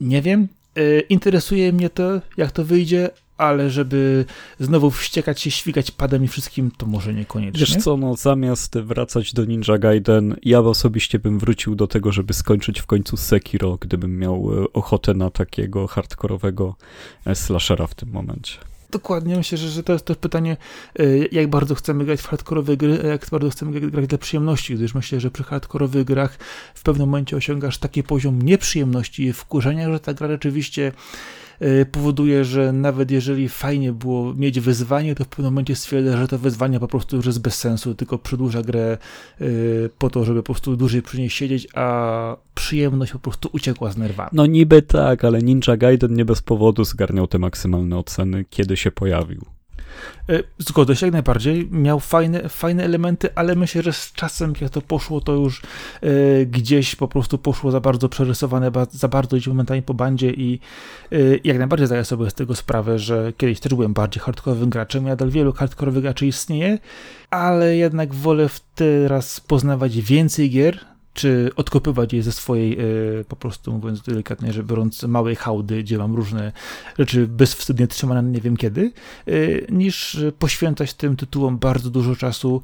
nie 0.00 0.22
wiem. 0.22 0.48
E, 0.76 1.00
interesuje 1.00 1.72
mnie 1.72 1.90
to, 1.90 2.20
jak 2.36 2.52
to 2.52 2.64
wyjdzie, 2.64 3.10
ale 3.38 3.70
żeby 3.70 4.24
znowu 4.60 4.90
wściekać 4.90 5.40
się, 5.40 5.50
świgać 5.50 5.90
padem 5.90 6.24
i 6.24 6.28
wszystkim, 6.28 6.70
to 6.76 6.86
może 6.86 7.14
niekoniecznie. 7.14 7.60
Wiesz 7.60 7.76
co, 7.76 7.96
no 7.96 8.16
zamiast 8.16 8.78
wracać 8.78 9.32
do 9.32 9.44
Ninja 9.44 9.78
Gaiden, 9.78 10.36
ja 10.42 10.60
osobiście 10.60 11.18
bym 11.18 11.38
wrócił 11.38 11.74
do 11.74 11.86
tego, 11.86 12.12
żeby 12.12 12.34
skończyć 12.34 12.80
w 12.80 12.86
końcu 12.86 13.16
Sekiro, 13.16 13.76
gdybym 13.80 14.18
miał 14.18 14.50
e, 14.64 14.72
ochotę 14.72 15.14
na 15.14 15.30
takiego 15.30 15.86
hardkorowego 15.86 16.76
slashera 17.34 17.86
w 17.86 17.94
tym 17.94 18.10
momencie. 18.10 18.58
Dokładnie, 18.94 19.36
myślę, 19.36 19.58
że, 19.58 19.68
że 19.68 19.82
to 19.82 19.92
jest 19.92 20.04
to 20.04 20.14
pytanie, 20.14 20.56
e, 20.98 21.04
jak 21.32 21.48
bardzo 21.48 21.74
chcemy 21.74 22.04
grać 22.04 22.20
w 22.20 22.26
hardkorowe 22.26 22.76
gry, 22.76 23.00
jak 23.08 23.26
bardzo 23.30 23.50
chcemy 23.50 23.80
grać 23.80 24.06
dla 24.06 24.18
przyjemności, 24.18 24.74
gdyż 24.74 24.94
myślę, 24.94 25.20
że 25.20 25.30
przy 25.30 25.44
hardkorowych 25.44 26.04
grach 26.04 26.38
w 26.74 26.82
pewnym 26.82 27.08
momencie 27.08 27.36
osiągasz 27.36 27.78
taki 27.78 28.02
poziom 28.02 28.42
nieprzyjemności 28.42 29.24
i 29.24 29.32
wkurzenia, 29.32 29.92
że 29.92 30.00
ta 30.00 30.14
gra 30.14 30.28
rzeczywiście 30.28 30.92
powoduje, 31.92 32.44
że 32.44 32.72
nawet 32.72 33.10
jeżeli 33.10 33.48
fajnie 33.48 33.92
było 33.92 34.34
mieć 34.34 34.60
wyzwanie, 34.60 35.14
to 35.14 35.24
w 35.24 35.28
pewnym 35.28 35.52
momencie 35.52 35.76
stwierdza, 35.76 36.16
że 36.16 36.28
to 36.28 36.38
wyzwanie 36.38 36.80
po 36.80 36.88
prostu 36.88 37.16
już 37.16 37.26
jest 37.26 37.40
bez 37.40 37.58
sensu, 37.58 37.94
tylko 37.94 38.18
przedłuża 38.18 38.62
grę 38.62 38.98
e, 39.40 39.46
po 39.98 40.10
to, 40.10 40.24
żeby 40.24 40.42
po 40.42 40.52
prostu 40.52 40.76
dłużej 40.76 41.02
przy 41.02 41.18
niej 41.18 41.30
siedzieć, 41.30 41.68
a 41.74 42.36
przyjemność 42.54 43.12
po 43.12 43.18
prostu 43.18 43.48
uciekła 43.52 43.92
z 43.92 43.96
nerwami. 43.96 44.30
No 44.32 44.46
niby 44.46 44.82
tak, 44.82 45.24
ale 45.24 45.42
Ninja 45.42 45.76
Gaiden 45.76 46.14
nie 46.14 46.24
bez 46.24 46.42
powodu 46.42 46.84
zgarniał 46.84 47.26
te 47.26 47.38
maksymalne 47.38 47.98
oceny, 47.98 48.44
kiedy 48.50 48.76
się 48.76 48.90
pojawił. 48.90 49.44
E, 50.28 50.42
zgodzę 50.58 50.96
się 50.96 51.06
jak 51.06 51.12
najbardziej. 51.12 51.68
Miał 51.70 52.00
fajne, 52.00 52.48
fajne 52.48 52.84
elementy, 52.84 53.28
ale 53.34 53.54
myślę, 53.54 53.82
że 53.82 53.92
z 53.92 54.12
czasem, 54.12 54.52
jak 54.60 54.70
to 54.70 54.80
poszło, 54.80 55.20
to 55.20 55.32
już 55.32 55.62
e, 55.62 56.46
gdzieś 56.46 56.96
po 56.96 57.08
prostu 57.08 57.38
poszło 57.38 57.70
za 57.70 57.80
bardzo 57.80 58.08
przerysowane, 58.08 58.70
ba, 58.70 58.86
za 58.90 59.08
bardzo 59.08 59.36
idzie 59.36 59.50
momentami 59.50 59.82
po 59.82 59.94
bandzie 59.94 60.30
i 60.30 60.60
e, 61.12 61.16
jak 61.44 61.58
najbardziej 61.58 61.86
zdaję 61.86 62.04
sobie 62.04 62.30
z 62.30 62.34
tego 62.34 62.54
sprawę, 62.54 62.98
że 62.98 63.32
kiedyś 63.36 63.60
też 63.60 63.74
byłem 63.74 63.92
bardziej 63.92 64.22
hardkorowym 64.22 64.70
graczem. 64.70 65.04
Nadal 65.04 65.30
wielu 65.30 65.52
hardkorowych 65.52 66.02
graczy 66.02 66.26
istnieje, 66.26 66.78
ale 67.30 67.76
jednak 67.76 68.14
wolę 68.14 68.48
teraz 68.74 69.40
poznawać 69.40 70.00
więcej 70.00 70.50
gier, 70.50 70.93
czy 71.14 71.50
odkopywać 71.56 72.12
je 72.12 72.22
ze 72.22 72.32
swojej, 72.32 72.78
e, 73.20 73.24
po 73.28 73.36
prostu 73.36 73.72
mówiąc 73.72 74.02
delikatnie, 74.02 74.52
że 74.52 74.62
biorąc 74.62 75.02
małej 75.02 75.36
hałdy, 75.36 75.82
gdzie 75.82 75.98
mam 75.98 76.14
różne 76.14 76.52
rzeczy 76.98 77.26
bezwstydnie 77.26 77.86
trzymane 77.86 78.22
nie 78.22 78.40
wiem 78.40 78.56
kiedy, 78.56 78.92
e, 79.26 79.32
niż 79.72 80.18
poświęcać 80.38 80.94
tym 80.94 81.16
tytułom 81.16 81.58
bardzo 81.58 81.90
dużo 81.90 82.16
czasu 82.16 82.62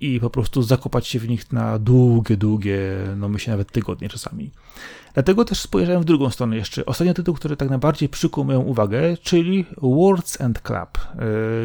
i 0.00 0.20
po 0.20 0.30
prostu 0.30 0.62
zakopać 0.62 1.06
się 1.06 1.18
w 1.18 1.28
nich 1.28 1.52
na 1.52 1.78
długie, 1.78 2.36
długie, 2.36 2.80
no 3.16 3.28
myślę 3.28 3.50
nawet 3.50 3.72
tygodnie 3.72 4.08
czasami. 4.08 4.50
Dlatego 5.14 5.44
też 5.44 5.60
spojrzałem 5.60 6.02
w 6.02 6.04
drugą 6.04 6.30
stronę 6.30 6.56
jeszcze. 6.56 6.86
Ostatni 6.86 7.14
tytuł, 7.14 7.34
który 7.34 7.56
tak 7.56 7.70
najbardziej 7.70 8.08
przykuł 8.08 8.44
moją 8.44 8.60
uwagę, 8.60 9.16
czyli 9.16 9.66
Words 9.82 10.40
and 10.40 10.62
Club. 10.62 10.98
E, 10.98 11.18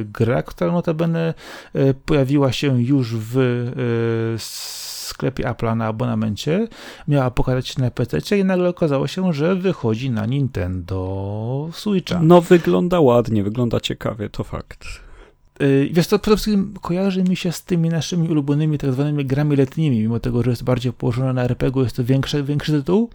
gra, 0.05 0.43
która 0.43 0.71
notabene 0.71 1.33
pojawiła 2.05 2.51
się 2.51 2.81
już 2.81 3.15
w 3.15 3.35
sklepie 5.13 5.43
Apple'a 5.43 5.77
na 5.77 5.85
abonamencie, 5.85 6.67
miała 7.07 7.31
pokazać 7.31 7.77
na 7.77 7.91
PC 7.91 8.37
i 8.37 8.45
nagle 8.45 8.69
okazało 8.69 9.07
się, 9.07 9.33
że 9.33 9.55
wychodzi 9.55 10.09
na 10.11 10.25
Nintendo 10.25 11.69
Switcha. 11.73 12.19
No 12.23 12.41
wygląda 12.41 12.99
ładnie, 12.99 13.43
wygląda 13.43 13.79
ciekawie, 13.79 14.29
to 14.29 14.43
fakt. 14.43 14.85
Y, 15.61 15.89
wiesz 15.91 16.07
to 16.07 16.19
przede 16.19 16.37
wszystkim 16.37 16.73
kojarzy 16.81 17.23
mi 17.23 17.35
się 17.35 17.51
z 17.51 17.63
tymi 17.63 17.89
naszymi 17.89 18.29
ulubionymi 18.29 18.77
tak 18.77 18.93
zwanymi 18.93 19.25
grami 19.25 19.55
letnimi, 19.55 19.99
mimo 19.99 20.19
tego, 20.19 20.43
że 20.43 20.49
jest 20.49 20.63
bardziej 20.63 20.93
położone 20.93 21.33
na 21.33 21.43
RPG, 21.43 21.83
jest 21.83 21.95
to 21.95 22.03
większy, 22.03 22.43
większy 22.43 22.71
tytuł, 22.71 23.09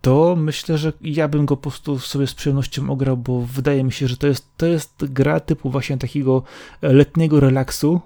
to 0.00 0.36
myślę, 0.36 0.78
że 0.78 0.92
ja 1.00 1.28
bym 1.28 1.46
go 1.46 1.56
po 1.56 1.62
prostu 1.62 1.98
sobie 1.98 2.26
z 2.26 2.34
przyjemnością 2.34 2.90
ograł, 2.90 3.16
bo 3.16 3.40
wydaje 3.40 3.84
mi 3.84 3.92
się, 3.92 4.08
że 4.08 4.16
to 4.16 4.26
jest, 4.26 4.46
to 4.56 4.66
jest 4.66 5.04
gra 5.12 5.40
typu 5.40 5.70
właśnie 5.70 5.98
takiego 5.98 6.42
letniego 6.82 7.40
relaksu, 7.40 8.00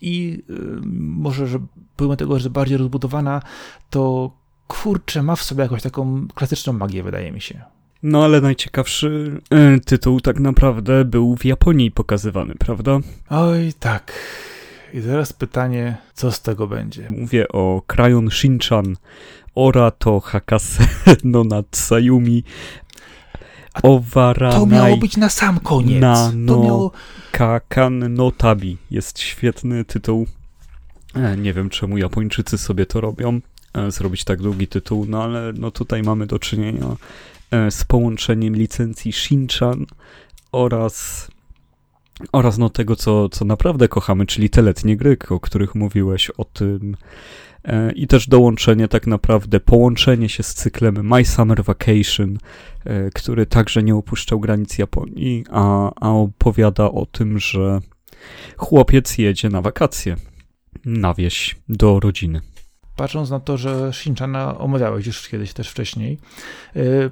i 0.00 0.42
y, 0.50 0.54
może, 0.86 1.46
że 1.46 1.58
pomimo 1.96 2.16
tego, 2.16 2.38
że 2.38 2.50
bardziej 2.50 2.78
rozbudowana, 2.78 3.42
to 3.90 4.30
kurczę, 4.68 5.22
ma 5.22 5.36
w 5.36 5.42
sobie 5.42 5.62
jakąś 5.62 5.82
taką 5.82 6.26
klasyczną 6.34 6.72
magię, 6.72 7.02
wydaje 7.02 7.32
mi 7.32 7.40
się. 7.40 7.60
No 8.02 8.24
ale 8.24 8.40
najciekawszy 8.40 9.40
y, 9.76 9.80
tytuł 9.80 10.20
tak 10.20 10.40
naprawdę 10.40 11.04
był 11.04 11.36
w 11.36 11.44
Japonii 11.44 11.90
pokazywany, 11.90 12.54
prawda? 12.58 12.98
Oj, 13.30 13.72
tak. 13.80 14.12
I 14.94 15.02
teraz 15.02 15.32
pytanie, 15.32 15.96
co 16.14 16.32
z 16.32 16.42
tego 16.42 16.66
będzie? 16.66 17.08
Mówię 17.10 17.48
o 17.48 17.82
Krajon 17.86 18.30
Shinchan, 18.30 18.96
Ora 19.56 19.90
to 19.90 20.20
Hakase 20.20 20.88
no 21.24 21.44
Natsayumi, 21.44 22.44
To 24.52 24.66
miało 24.66 24.96
być 24.96 25.16
na 25.16 25.28
sam 25.28 25.60
koniec. 25.60 26.00
Na, 26.00 26.32
no, 26.34 26.54
to 26.54 26.62
miało... 26.62 26.92
Kakan 27.32 28.14
no 28.14 28.30
Tabi. 28.30 28.76
Jest 28.90 29.18
świetny 29.18 29.84
tytuł. 29.84 30.26
E, 31.16 31.36
nie 31.36 31.52
wiem, 31.52 31.70
czemu 31.70 31.98
Japończycy 31.98 32.58
sobie 32.58 32.86
to 32.86 33.00
robią, 33.00 33.40
e, 33.74 33.90
zrobić 33.90 34.24
tak 34.24 34.42
długi 34.42 34.68
tytuł, 34.68 35.06
no 35.08 35.22
ale 35.22 35.52
no 35.52 35.70
tutaj 35.70 36.02
mamy 36.02 36.26
do 36.26 36.38
czynienia 36.38 36.96
e, 37.50 37.70
z 37.70 37.84
połączeniem 37.84 38.56
licencji 38.56 39.12
Shinchan 39.12 39.86
oraz 40.52 41.28
oraz 42.32 42.58
no 42.58 42.70
tego, 42.70 42.96
co, 42.96 43.28
co 43.28 43.44
naprawdę 43.44 43.88
kochamy, 43.88 44.26
czyli 44.26 44.50
te 44.50 44.62
letnie 44.62 44.96
gry, 44.96 45.16
o 45.28 45.40
których 45.40 45.74
mówiłeś, 45.74 46.30
o 46.30 46.44
tym 46.44 46.96
i 47.94 48.06
też 48.06 48.28
dołączenie 48.28 48.88
tak 48.88 49.06
naprawdę, 49.06 49.60
połączenie 49.60 50.28
się 50.28 50.42
z 50.42 50.54
cyklem 50.54 51.08
My 51.08 51.24
Summer 51.24 51.64
Vacation, 51.64 52.38
który 53.14 53.46
także 53.46 53.82
nie 53.82 53.94
opuszczał 53.94 54.40
granic 54.40 54.78
Japonii, 54.78 55.44
a, 55.50 55.90
a 56.00 56.10
opowiada 56.12 56.90
o 56.90 57.06
tym, 57.06 57.38
że 57.38 57.80
chłopiec 58.56 59.18
jedzie 59.18 59.48
na 59.48 59.62
wakacje 59.62 60.16
na 60.84 61.14
wieś 61.14 61.56
do 61.68 62.00
rodziny. 62.00 62.40
Patrząc 62.96 63.30
na 63.30 63.40
to, 63.40 63.56
że 63.56 63.92
Shinchana 63.92 64.58
omawiałeś 64.58 65.06
już 65.06 65.28
kiedyś 65.28 65.52
też 65.52 65.70
wcześniej, 65.70 66.18
e, 66.76 67.10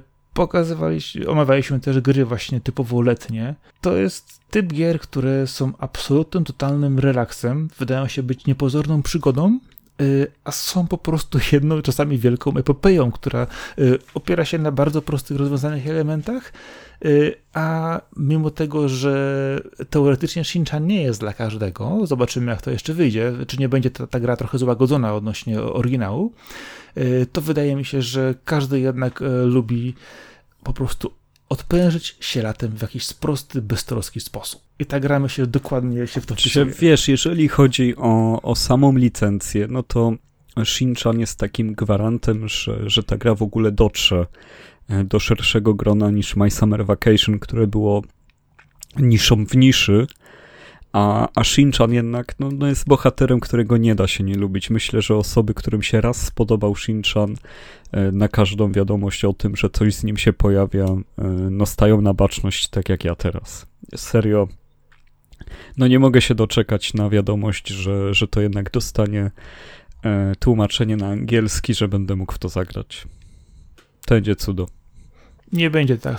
omawialiśmy 1.27 1.79
też 1.79 1.99
gry 1.99 2.25
właśnie 2.25 2.61
typowo 2.61 3.01
letnie. 3.01 3.55
To 3.81 3.97
jest 3.97 4.39
typ 4.49 4.73
gier, 4.73 4.99
które 4.99 5.47
są 5.47 5.71
absolutnym, 5.79 6.43
totalnym 6.43 6.99
relaksem, 6.99 7.69
wydają 7.79 8.07
się 8.07 8.23
być 8.23 8.45
niepozorną 8.45 9.01
przygodą, 9.01 9.59
a 10.43 10.51
są 10.51 10.87
po 10.87 10.97
prostu 10.97 11.39
jedną, 11.51 11.81
czasami 11.81 12.17
wielką 12.17 12.57
epopeją, 12.57 13.11
która 13.11 13.47
y, 13.79 13.99
opiera 14.13 14.45
się 14.45 14.57
na 14.57 14.71
bardzo 14.71 15.01
prostych, 15.01 15.37
rozwiązanych 15.37 15.87
elementach, 15.87 16.53
y, 17.05 17.35
a 17.53 18.01
mimo 18.17 18.49
tego, 18.49 18.89
że 18.89 19.59
teoretycznie 19.89 20.43
Shinchan 20.43 20.87
nie 20.87 21.03
jest 21.03 21.19
dla 21.19 21.33
każdego, 21.33 21.99
zobaczymy 22.03 22.51
jak 22.51 22.61
to 22.61 22.71
jeszcze 22.71 22.93
wyjdzie, 22.93 23.33
czy 23.47 23.57
nie 23.57 23.69
będzie 23.69 23.91
ta, 23.91 24.07
ta 24.07 24.19
gra 24.19 24.37
trochę 24.37 24.57
złagodzona 24.57 25.13
odnośnie 25.13 25.61
oryginału, 25.61 26.33
to 27.31 27.41
wydaje 27.41 27.75
mi 27.75 27.85
się, 27.85 28.01
że 28.01 28.35
każdy 28.45 28.79
jednak 28.79 29.23
lubi 29.45 29.93
po 30.63 30.73
prostu 30.73 31.11
odprężyć 31.49 32.17
się 32.19 32.41
latem 32.41 32.71
w 32.71 32.81
jakiś 32.81 33.13
prosty, 33.13 33.61
beztroski 33.61 34.19
sposób. 34.19 34.61
I 34.79 34.85
ta 34.85 34.99
gra 34.99 35.29
się 35.29 35.47
dokładnie 35.47 36.07
się 36.07 36.21
w 36.21 36.25
to 36.25 36.35
wpisuje. 36.35 36.65
Wiesz, 36.65 37.07
jeżeli 37.07 37.47
chodzi 37.47 37.95
o, 37.95 38.41
o 38.41 38.55
samą 38.55 38.95
licencję, 38.97 39.67
no 39.69 39.83
to 39.83 40.13
Shinchan 40.63 41.19
jest 41.19 41.39
takim 41.39 41.73
gwarantem, 41.73 42.47
że, 42.47 42.89
że 42.89 43.03
ta 43.03 43.17
gra 43.17 43.35
w 43.35 43.41
ogóle 43.41 43.71
dotrze 43.71 44.25
e, 44.89 45.03
do 45.03 45.19
szerszego 45.19 45.73
grona 45.73 46.11
niż 46.11 46.35
My 46.35 46.51
Summer 46.51 46.85
Vacation, 46.85 47.39
które 47.39 47.67
było 47.67 48.01
niszą 48.97 49.45
w 49.45 49.55
niszy, 49.55 50.07
a, 50.95 51.27
a 51.35 51.43
Shinchan 51.43 51.93
jednak 51.93 52.39
no, 52.39 52.49
no 52.51 52.67
jest 52.67 52.87
bohaterem, 52.87 53.39
którego 53.39 53.77
nie 53.77 53.95
da 53.95 54.07
się 54.07 54.23
nie 54.23 54.35
lubić. 54.35 54.69
Myślę, 54.69 55.01
że 55.01 55.15
osoby, 55.15 55.53
którym 55.53 55.83
się 55.83 56.01
raz 56.01 56.21
spodobał 56.21 56.75
Shinchan, 56.75 57.35
e, 57.91 58.11
na 58.11 58.27
każdą 58.27 58.71
wiadomość 58.71 59.25
o 59.25 59.33
tym, 59.33 59.55
że 59.55 59.69
coś 59.69 59.95
z 59.95 60.03
nim 60.03 60.17
się 60.17 60.33
pojawia, 60.33 60.85
e, 60.85 61.03
no 61.27 61.65
stają 61.65 62.01
na 62.01 62.13
baczność, 62.13 62.67
tak 62.67 62.89
jak 62.89 63.03
ja 63.03 63.15
teraz. 63.15 63.67
Serio, 63.95 64.47
no 65.77 65.87
nie 65.87 65.99
mogę 65.99 66.21
się 66.21 66.35
doczekać 66.35 66.93
na 66.93 67.09
wiadomość, 67.09 67.67
że, 67.67 68.13
że 68.13 68.27
to 68.27 68.41
jednak 68.41 68.71
dostanie 68.71 69.31
e, 70.05 70.33
tłumaczenie 70.39 70.97
na 70.97 71.07
angielski, 71.07 71.73
że 71.73 71.87
będę 71.87 72.15
mógł 72.15 72.33
w 72.33 72.39
to 72.39 72.49
zagrać. 72.49 73.07
To 74.05 74.15
będzie 74.15 74.35
cudo. 74.35 74.67
Nie 75.53 75.69
będzie 75.69 75.97
tak. 75.97 76.17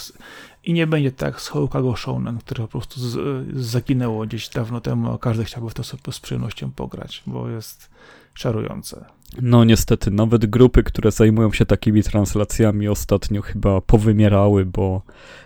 I 0.66 0.72
nie 0.72 0.86
będzie 0.86 1.12
tak 1.12 1.40
z 1.40 1.48
Hokago 1.48 1.96
Shounen, 1.96 2.38
które 2.38 2.62
po 2.64 2.68
prostu 2.68 3.00
z, 3.00 3.46
zaginęło 3.56 4.26
gdzieś 4.26 4.48
dawno 4.48 4.80
temu, 4.80 5.12
a 5.12 5.18
każdy 5.18 5.44
chciałby 5.44 5.70
w 5.70 5.74
to 5.74 5.84
sobie 5.84 6.02
z 6.12 6.20
przyjemnością 6.20 6.70
pograć, 6.70 7.22
bo 7.26 7.48
jest 7.48 7.90
czarujące. 8.34 9.04
No 9.42 9.64
niestety, 9.64 10.10
nawet 10.10 10.46
grupy, 10.46 10.82
które 10.82 11.10
zajmują 11.10 11.52
się 11.52 11.66
takimi 11.66 12.02
translacjami 12.02 12.88
ostatnio 12.88 13.42
chyba 13.42 13.80
powymierały, 13.80 14.64
bo 14.64 15.02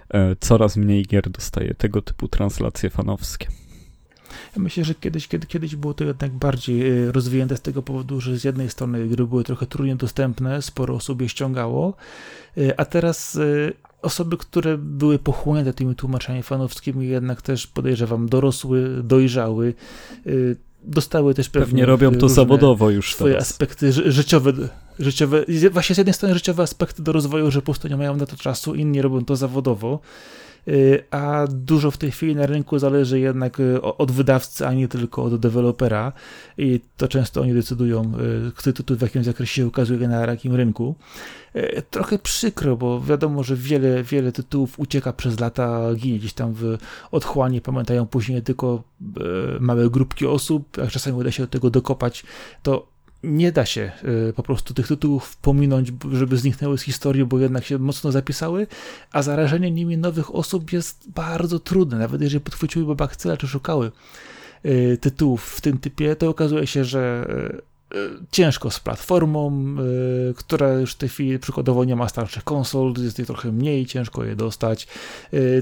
e, 0.08 0.36
coraz 0.40 0.76
mniej 0.76 1.04
gier 1.06 1.30
dostaje 1.30 1.74
tego 1.74 2.02
typu 2.02 2.28
translacje 2.28 2.90
fanowskie. 2.90 3.46
Ja 4.56 4.62
myślę, 4.62 4.84
że 4.84 4.94
kiedyś, 4.94 5.28
kiedy, 5.28 5.46
kiedyś 5.46 5.76
było 5.76 5.94
to 5.94 6.04
jednak 6.04 6.32
bardziej 6.32 6.88
e, 6.88 7.12
rozwinięte 7.12 7.56
z 7.56 7.60
tego 7.60 7.82
powodu, 7.82 8.20
że 8.20 8.38
z 8.38 8.44
jednej 8.44 8.70
strony 8.70 9.08
gry 9.08 9.26
były 9.26 9.44
trochę 9.44 9.66
trudniej 9.66 9.96
dostępne, 9.96 10.62
sporo 10.62 10.94
osób 10.94 11.22
je 11.22 11.28
ściągało, 11.28 11.94
e, 12.58 12.80
a 12.80 12.84
teraz 12.84 13.38
osoby, 14.02 14.36
które 14.36 14.78
były 14.78 15.18
pochłonięte 15.18 15.72
tymi 15.72 15.94
tłumaczeniami 15.94 16.42
fanowskimi, 16.42 17.08
jednak 17.08 17.42
też 17.42 17.66
podejrzewam 17.66 18.28
dorosły, 18.28 19.02
dojrzały, 19.02 19.74
dostały 20.84 21.34
też 21.34 21.48
pewnie, 21.48 21.66
pewnie 21.66 21.86
robią 21.86 22.14
to 22.14 22.28
zawodowo 22.28 22.90
już 22.90 23.14
swoje 23.14 23.34
teraz. 23.34 23.50
aspekty 23.50 23.92
życiowe, 23.92 24.52
życiowe, 24.98 25.44
właśnie 25.70 25.94
z 25.94 25.98
jednej 25.98 26.14
strony 26.14 26.34
życiowe 26.34 26.62
aspekty 26.62 27.02
do 27.02 27.12
rozwoju, 27.12 27.50
że 27.50 27.60
po 27.60 27.64
prostu 27.64 27.88
nie 27.88 27.96
mają 27.96 28.16
na 28.16 28.26
to 28.26 28.36
czasu, 28.36 28.74
inni 28.74 29.02
robią 29.02 29.24
to 29.24 29.36
zawodowo, 29.36 30.00
y, 30.49 30.49
a 31.10 31.46
dużo 31.48 31.90
w 31.90 31.98
tej 31.98 32.10
chwili 32.10 32.36
na 32.36 32.46
rynku 32.46 32.78
zależy 32.78 33.20
jednak 33.20 33.60
y, 33.60 33.82
od 33.82 34.12
wydawcy, 34.12 34.66
a 34.66 34.72
nie 34.72 34.88
tylko 34.88 35.24
od 35.24 35.36
dewelopera 35.36 36.12
i 36.58 36.80
to 36.96 37.08
często 37.08 37.40
oni 37.40 37.54
decydują, 37.54 38.12
y, 38.48 38.52
który 38.52 38.72
tytuł 38.72 38.96
w 38.96 39.02
jakim 39.02 39.24
zakresie 39.24 39.54
się 39.54 39.66
ukazuje 39.66 40.08
na 40.08 40.20
jakim 40.20 40.54
rynku. 40.54 40.94
Trochę 41.90 42.18
przykro, 42.18 42.76
bo 42.76 43.00
wiadomo, 43.00 43.42
że 43.42 43.56
wiele, 43.56 44.02
wiele 44.02 44.32
tytułów 44.32 44.78
ucieka 44.78 45.12
przez 45.12 45.40
lata, 45.40 45.94
ginie 45.94 46.18
gdzieś 46.18 46.32
tam 46.32 46.52
w 46.54 46.78
otchłanie, 47.10 47.60
pamiętają 47.60 48.06
później 48.06 48.42
tylko 48.42 48.82
małe 49.60 49.90
grupki 49.90 50.26
osób, 50.26 50.78
a 50.86 50.86
czasami 50.86 51.16
uda 51.16 51.30
się 51.30 51.42
do 51.42 51.46
tego 51.46 51.70
dokopać, 51.70 52.24
to 52.62 52.86
nie 53.22 53.52
da 53.52 53.66
się 53.66 53.92
y, 54.28 54.32
po 54.32 54.42
prostu 54.42 54.74
tych 54.74 54.88
tytułów 54.88 55.36
pominąć, 55.36 55.92
żeby 56.12 56.36
zniknęły 56.36 56.78
z 56.78 56.82
historii, 56.82 57.24
bo 57.24 57.38
jednak 57.38 57.64
się 57.64 57.78
mocno 57.78 58.12
zapisały, 58.12 58.66
a 59.12 59.22
zarażenie 59.22 59.70
nimi 59.70 59.98
nowych 59.98 60.34
osób 60.34 60.72
jest 60.72 61.10
bardzo 61.10 61.58
trudne. 61.58 61.98
Nawet 61.98 62.20
jeżeli 62.20 62.40
podchwyciły 62.40 62.96
bakcyla 62.96 63.36
czy 63.36 63.48
szukały 63.48 63.92
y, 64.66 64.98
tytułów 65.00 65.44
w 65.44 65.60
tym 65.60 65.78
typie, 65.78 66.16
to 66.16 66.28
okazuje 66.28 66.66
się, 66.66 66.84
że 66.84 67.26
y, 67.94 67.96
ciężko 68.30 68.70
z 68.70 68.80
platformą, 68.80 69.76
która 70.36 70.72
już 70.72 70.92
w 70.92 70.96
tej 70.96 71.08
chwili 71.08 71.38
przykładowo 71.38 71.84
nie 71.84 71.96
ma 71.96 72.08
starszych 72.08 72.44
konsol, 72.44 72.94
jest 72.98 73.18
je 73.18 73.26
trochę 73.26 73.52
mniej, 73.52 73.86
ciężko 73.86 74.24
je 74.24 74.36
dostać. 74.36 74.88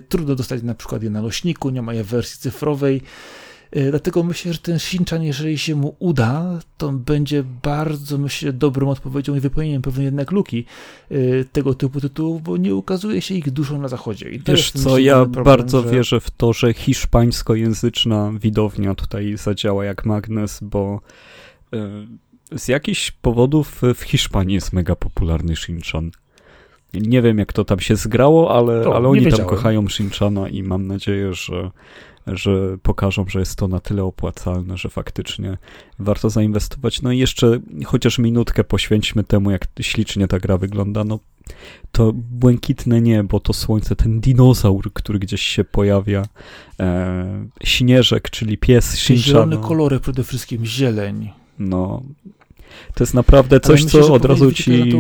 Trudno 0.09 0.35
dostać 0.35 0.63
na 0.63 0.75
przykład 0.75 1.03
je 1.03 1.11
na 1.11 1.23
nośniku, 1.23 1.71
nie 1.71 1.83
ma 1.83 1.95
je 1.95 2.05
w 2.05 2.07
wersji 2.07 2.41
cyfrowej. 2.41 3.03
E, 3.71 3.91
dlatego 3.91 4.23
myślę, 4.23 4.53
że 4.53 4.59
ten 4.59 4.79
Shinchan, 4.79 5.23
jeżeli 5.23 5.59
się 5.59 5.75
mu 5.75 5.97
uda, 5.99 6.59
to 6.79 6.93
będzie 6.93 7.45
bardzo, 7.63 8.19
myślę, 8.19 8.53
dobrą 8.53 8.91
odpowiedzią 8.91 9.35
i 9.35 9.41
wypełnieniem 9.41 9.83
pewnej 9.83 10.05
jednak 10.05 10.31
luki 10.33 10.65
e, 11.11 11.15
tego 11.45 11.75
typu 11.75 12.01
tytułów, 12.01 12.43
bo 12.43 12.57
nie 12.57 12.75
ukazuje 12.75 13.21
się 13.21 13.35
ich 13.35 13.51
dużo 13.51 13.79
na 13.79 13.89
zachodzie. 13.89 14.31
I 14.31 14.41
Wiesz 14.47 14.71
co, 14.71 14.79
myślę, 14.79 15.03
ja 15.03 15.15
problem, 15.15 15.45
bardzo 15.45 15.83
że... 15.83 15.91
wierzę 15.91 16.21
w 16.21 16.31
to, 16.31 16.53
że 16.53 16.75
hiszpańskojęzyczna 16.75 18.33
widownia 18.41 18.95
tutaj 18.95 19.37
zadziała 19.37 19.85
jak 19.85 20.05
magnes, 20.05 20.59
bo 20.63 21.01
e, 21.73 22.07
z 22.57 22.69
jakichś 22.69 23.11
powodów 23.11 23.83
w 23.95 24.03
Hiszpanii 24.03 24.55
jest 24.55 24.73
mega 24.73 24.97
popularny 24.97 25.57
Shinchan. 25.57 26.11
Nie 26.95 27.23
wiem, 27.23 27.39
jak 27.39 27.53
to 27.53 27.65
tam 27.65 27.81
się 27.81 27.97
zgrało, 27.97 28.57
ale, 28.57 28.85
to, 28.85 28.97
ale 28.97 29.09
oni 29.09 29.27
tam 29.33 29.47
kochają 29.47 29.89
Shinchana 29.89 30.49
i 30.49 30.63
mam 30.63 30.87
nadzieję, 30.87 31.35
że 31.35 31.71
że 32.33 32.79
pokażą, 32.83 33.25
że 33.29 33.39
jest 33.39 33.57
to 33.57 33.69
na 33.69 33.81
tyle 33.81 34.05
opłacalne, 34.05 34.77
że 34.77 34.89
faktycznie 34.89 35.59
warto 35.99 36.31
zainwestować. 36.31 37.03
No 37.03 37.13
i 37.13 37.19
jeszcze 37.19 37.61
chociaż 37.85 38.19
minutkę 38.19 38.65
poświęćmy 38.65 39.25
temu, 39.25 39.51
jak 39.51 39.67
ślicznie 39.81 40.29
ta 40.29 40.39
gra 40.39 40.59
wygląda. 40.59 41.05
No 41.05 41.19
to 41.93 42.13
błękitne 42.15 43.01
niebo, 43.01 43.41
to 43.41 43.53
słońce, 43.53 43.97
ten 43.97 44.21
dinozaur, 44.21 44.93
który 44.93 45.19
gdzieś 45.19 45.43
się 45.43 45.65
pojawia, 45.65 46.23
e, 46.81 47.47
śnieżek, 47.65 48.31
czyli 48.31 48.59
pies 48.59 48.95
Shinchano. 48.95 49.27
Zielone 49.27 49.57
kolory 49.57 50.01
przede 50.01 50.25
wszystkim, 50.25 50.67
zieleń. 50.67 51.31
No, 51.59 52.03
to 52.95 53.05
jest 53.05 53.15
naprawdę 53.15 53.61
coś, 53.61 53.85
myślę, 53.85 54.03
co 54.03 54.15
od 54.15 54.25
razu 54.25 54.53
ci 54.53 54.93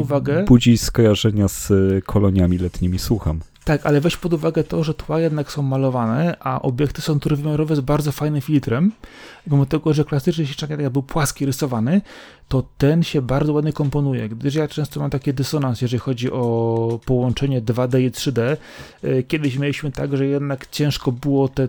budzi 0.46 0.78
skojarzenia 0.78 1.48
z 1.48 1.72
koloniami 2.04 2.58
letnimi. 2.58 2.98
Słucham. 2.98 3.40
Tak, 3.68 3.86
ale 3.86 4.00
weź 4.00 4.16
pod 4.16 4.32
uwagę 4.32 4.64
to, 4.64 4.84
że 4.84 4.94
tła 4.94 5.20
jednak 5.20 5.52
są 5.52 5.62
malowane, 5.62 6.36
a 6.40 6.62
obiekty 6.62 7.02
są 7.02 7.20
trójwymiarowe 7.20 7.76
z 7.76 7.80
bardzo 7.80 8.12
fajnym 8.12 8.40
filtrem. 8.40 8.92
Mimo 9.46 9.66
tego, 9.66 9.94
że 9.94 10.04
klasyczny 10.04 10.46
sieciak 10.46 10.90
był 10.90 11.02
płaski, 11.02 11.46
rysowany, 11.46 12.00
to 12.48 12.62
ten 12.78 13.02
się 13.02 13.22
bardzo 13.22 13.52
ładnie 13.52 13.72
komponuje, 13.72 14.28
gdyż 14.28 14.54
ja 14.54 14.68
często 14.68 15.00
mam 15.00 15.10
taki 15.10 15.34
dysonans, 15.34 15.82
jeżeli 15.82 16.00
chodzi 16.00 16.32
o 16.32 17.00
połączenie 17.04 17.62
2D 17.62 18.00
i 18.00 18.10
3D. 18.10 18.56
E, 19.02 19.22
kiedyś 19.22 19.58
mieliśmy 19.58 19.92
tak, 19.92 20.16
że 20.16 20.26
jednak 20.26 20.70
ciężko 20.70 21.12
było 21.12 21.48
te 21.48 21.68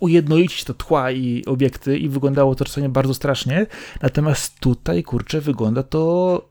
ujednolicić 0.00 0.64
to 0.64 0.74
tła 0.74 1.10
i 1.10 1.44
obiekty 1.46 1.98
i 1.98 2.08
wyglądało 2.08 2.54
to 2.54 2.64
czasami 2.64 2.88
bardzo 2.88 3.14
strasznie. 3.14 3.66
Natomiast 4.02 4.60
tutaj, 4.60 5.02
kurczę, 5.02 5.40
wygląda 5.40 5.82
to 5.82 6.49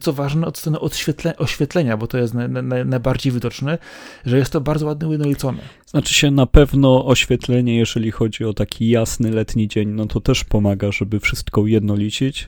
co 0.00 0.12
ważne, 0.12 0.46
od 0.46 0.58
strony 0.58 0.80
odświetle, 0.80 1.36
oświetlenia, 1.36 1.96
bo 1.96 2.06
to 2.06 2.18
jest 2.18 2.34
na, 2.34 2.48
na, 2.48 2.84
najbardziej 2.84 3.32
widoczne, 3.32 3.78
że 4.26 4.38
jest 4.38 4.52
to 4.52 4.60
bardzo 4.60 4.86
ładnie 4.86 5.08
ujednolicone. 5.08 5.58
Znaczy 5.86 6.14
się 6.14 6.30
na 6.30 6.46
pewno 6.46 7.06
oświetlenie, 7.06 7.78
jeżeli 7.78 8.10
chodzi 8.10 8.44
o 8.44 8.52
taki 8.52 8.88
jasny 8.88 9.30
letni 9.30 9.68
dzień, 9.68 9.88
no 9.88 10.06
to 10.06 10.20
też 10.20 10.44
pomaga, 10.44 10.92
żeby 10.92 11.20
wszystko 11.20 11.60
ujednolicić. 11.60 12.46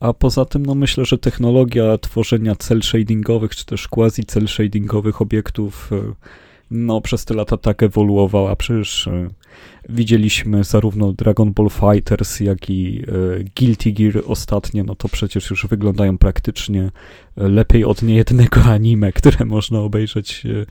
A 0.00 0.12
poza 0.12 0.44
tym, 0.44 0.66
no 0.66 0.74
myślę, 0.74 1.04
że 1.04 1.18
technologia 1.18 1.98
tworzenia 1.98 2.54
cel 2.56 2.82
shadingowych, 2.82 3.56
czy 3.56 3.66
też 3.66 3.88
quasi 3.88 4.24
cel 4.24 4.48
shadingowych 4.48 5.22
obiektów, 5.22 5.92
y, 5.92 6.14
no 6.74 7.00
przez 7.00 7.24
te 7.24 7.34
lata 7.34 7.56
tak 7.56 7.82
ewoluowała. 7.82 8.56
Przecież 8.56 9.06
y, 9.06 9.30
widzieliśmy 9.88 10.64
zarówno 10.64 11.12
Dragon 11.12 11.52
Ball 11.52 11.70
Fighters, 11.70 12.40
jak 12.40 12.70
i 12.70 13.02
e, 13.02 13.44
Guilty 13.58 13.92
Gear 13.92 14.22
ostatnie, 14.26 14.84
no 14.84 14.94
to 14.94 15.08
przecież 15.08 15.50
już 15.50 15.66
wyglądają 15.66 16.18
praktycznie 16.18 16.82
e, 16.82 17.48
lepiej 17.48 17.84
od 17.84 18.02
niejednego 18.02 18.60
anime, 18.74 19.12
które 19.12 19.44
można 19.44 19.80
obejrzeć 19.80 20.46
e, 20.46 20.64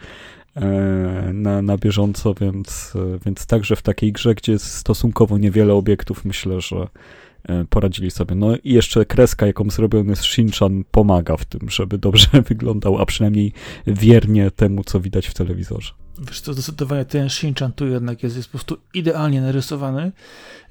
na, 1.34 1.62
na 1.62 1.78
bieżąco, 1.78 2.34
więc, 2.34 2.94
więc 3.26 3.46
także 3.46 3.76
w 3.76 3.82
takiej 3.82 4.12
grze, 4.12 4.36
gdzie 4.36 4.52
jest 4.52 4.66
stosunkowo 4.66 5.38
niewiele 5.38 5.74
obiektów, 5.74 6.26
myślę, 6.26 6.62
że 6.62 6.88
poradzili 7.70 8.12
sobie. 8.12 8.36
No 8.36 8.56
i 8.64 8.74
jeszcze 8.74 9.06
kreska, 9.06 9.48
jaką 9.48 9.70
zrobiony 9.70 10.10
jest 10.10 10.24
Shinchan, 10.24 10.84
pomaga 10.92 11.38
w 11.38 11.46
tym, 11.46 11.70
żeby 11.70 11.98
dobrze 11.98 12.28
wyglądał, 12.50 12.98
a 12.98 13.06
przynajmniej 13.06 13.54
wiernie 13.88 14.52
temu, 14.52 14.84
co 14.84 15.00
widać 15.00 15.28
w 15.28 15.34
telewizorze. 15.34 15.94
Wiesz 16.20 16.42
co, 16.42 16.54
zdecydowanie 16.54 17.06
ten 17.06 17.30
Shinchan 17.30 17.74
tu 17.74 17.88
jednak 17.88 18.24
jest, 18.24 18.36
jest 18.36 18.48
po 18.48 18.52
prostu 18.52 18.78
idealnie 18.94 19.42
narysowany, 19.42 20.12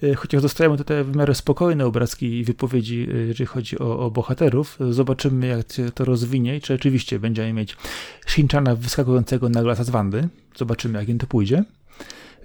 e, 0.03 0.15
chociaż 0.15 0.43
dostajemy 0.43 0.77
tutaj 0.77 1.05
w 1.05 1.17
miarę 1.17 1.35
spokojne 1.35 1.87
obrazki 1.87 2.39
i 2.39 2.45
wypowiedzi, 2.45 3.09
e, 3.15 3.17
jeżeli 3.17 3.47
chodzi 3.47 3.79
o, 3.79 3.99
o 3.99 4.11
bohaterów. 4.11 4.79
Zobaczymy, 4.91 5.47
jak 5.47 5.73
się 5.73 5.91
to 5.91 6.05
rozwinie 6.05 6.57
i 6.57 6.61
czy 6.61 6.73
rzeczywiście 6.73 7.19
będziemy 7.19 7.53
mieć 7.53 7.77
Shinchana 8.27 8.75
wyskakującego 8.77 9.49
na 9.49 9.61
lata 9.61 9.85
z 9.85 9.91
Wandy. 9.91 10.29
Zobaczymy, 10.57 10.99
jak 10.99 11.09
im 11.09 11.19
to 11.19 11.27
pójdzie. 11.27 11.65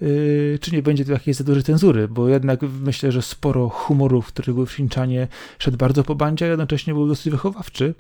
Yy, 0.01 0.59
czy 0.61 0.71
nie 0.71 0.81
będzie 0.81 1.05
to 1.05 1.11
jakiejś 1.11 1.37
za 1.37 1.43
dużej 1.43 1.63
cenzury, 1.63 2.07
bo 2.07 2.29
jednak 2.29 2.59
myślę, 2.81 3.11
że 3.11 3.21
sporo 3.21 3.69
humorów, 3.69 4.27
które 4.27 4.53
były 4.53 4.65
w 4.65 4.71
Shinchanie, 4.71 5.27
szedł 5.59 5.77
bardzo 5.77 6.03
po 6.03 6.15
bandzie, 6.15 6.45
a 6.45 6.47
jednocześnie 6.47 6.93
był 6.93 7.07
dosyć 7.07 7.29
wychowawczy. 7.29 7.93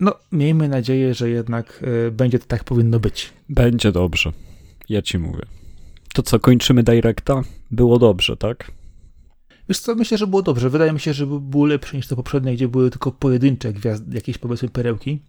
No, 0.00 0.14
miejmy 0.32 0.68
nadzieję, 0.68 1.14
że 1.14 1.30
jednak 1.30 1.82
y, 2.08 2.10
będzie 2.10 2.38
to 2.38 2.46
tak 2.46 2.64
powinno 2.64 3.00
być. 3.00 3.32
Będzie 3.48 3.92
dobrze. 3.92 4.32
Ja 4.88 5.02
ci 5.02 5.18
mówię. 5.18 5.42
To 6.14 6.22
co, 6.22 6.40
kończymy 6.40 6.82
Directa? 6.82 7.42
Było 7.70 7.98
dobrze, 7.98 8.36
tak? 8.36 8.72
Wiesz 9.68 9.80
co, 9.80 9.94
myślę, 9.94 10.18
że 10.18 10.26
było 10.26 10.42
dobrze. 10.42 10.70
Wydaje 10.70 10.92
mi 10.92 11.00
się, 11.00 11.12
że 11.12 11.26
było 11.26 11.66
lepsze 11.66 11.96
niż 11.96 12.06
to 12.06 12.16
poprzednie, 12.16 12.54
gdzie 12.54 12.68
były 12.68 12.90
tylko 12.90 13.12
pojedyncze 13.12 13.72
gwiazdy, 13.72 14.14
jakieś 14.14 14.38
powiedzmy 14.38 14.68
perełki. 14.68 15.20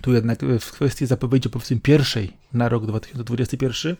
Tu 0.00 0.12
jednak 0.12 0.38
w 0.60 0.72
kwestii 0.72 1.06
zapowiedzi 1.06 1.50
powiedzmy 1.50 1.80
pierwszej 1.80 2.32
na 2.52 2.68
rok 2.68 2.86
2021 2.86 3.96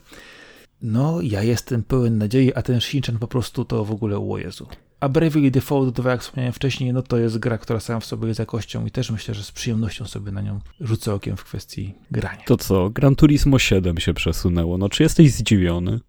no, 0.83 1.21
ja 1.21 1.43
jestem 1.43 1.83
pełen 1.83 2.19
nadziei, 2.19 2.55
a 2.55 2.63
ten 2.63 2.81
Shinchan 2.81 3.19
po 3.19 3.29
prostu 3.29 3.65
to 3.65 3.85
w 3.85 3.91
ogóle, 3.91 4.19
o 4.19 4.39
Jezu. 4.39 4.67
A 5.01 5.09
Bravely 5.09 5.51
Default 5.51 5.95
2, 5.95 6.11
jak 6.11 6.21
wspomniałem 6.23 6.53
wcześniej, 6.53 6.93
no 6.93 7.03
to 7.03 7.19
jest 7.19 7.39
gra, 7.39 7.59
która 7.59 7.81
sama 7.81 8.01
w 8.01 8.05
sobie 8.05 8.29
jest 8.29 8.41
jakością 8.41 8.87
i 8.87 8.91
też 8.91 9.11
myślę, 9.11 9.35
że 9.35 9.45
z 9.45 9.53
przyjemnością 9.53 10.05
sobie 10.05 10.33
na 10.33 10.41
nią 10.41 10.61
rzucę 10.81 11.15
okiem 11.15 11.37
w 11.37 11.45
kwestii 11.45 11.95
grania. 12.11 12.43
To 12.47 12.57
co, 12.57 12.91
Gran 12.91 13.17
Turismo 13.17 13.59
7 13.59 13.99
się 13.99 14.15
przesunęło. 14.15 14.79
No 14.79 14.89
czy 14.89 15.03
jesteś 15.03 15.33
zdziwiony? 15.33 16.01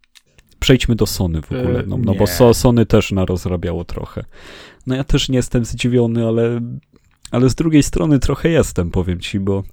Przejdźmy 0.59 0.95
do 0.95 1.05
Sony 1.05 1.41
w 1.41 1.51
ogóle, 1.51 1.83
no, 1.87 1.97
no 1.97 2.15
bo 2.15 2.53
Sony 2.53 2.85
też 2.85 3.11
narozrabiało 3.11 3.85
trochę. 3.85 4.25
No 4.87 4.95
ja 4.95 5.03
też 5.03 5.29
nie 5.29 5.35
jestem 5.35 5.65
zdziwiony, 5.65 6.27
ale, 6.27 6.61
ale 7.31 7.49
z 7.49 7.55
drugiej 7.55 7.83
strony 7.83 8.19
trochę 8.19 8.49
jestem, 8.49 8.91
powiem 8.91 9.19
ci, 9.19 9.39
bo 9.39 9.63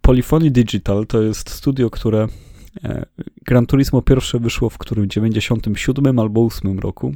Polyphony 0.00 0.50
Digital 0.50 1.06
to 1.06 1.22
jest 1.22 1.50
studio, 1.50 1.90
które 1.90 2.22
e, 2.22 2.28
Gran 3.46 3.66
Turismo 3.66 4.02
pierwsze 4.02 4.38
wyszło 4.38 4.70
w 4.70 4.78
którym 4.78 5.08
97 5.08 6.18
albo 6.18 6.44
8 6.44 6.78
roku. 6.78 7.14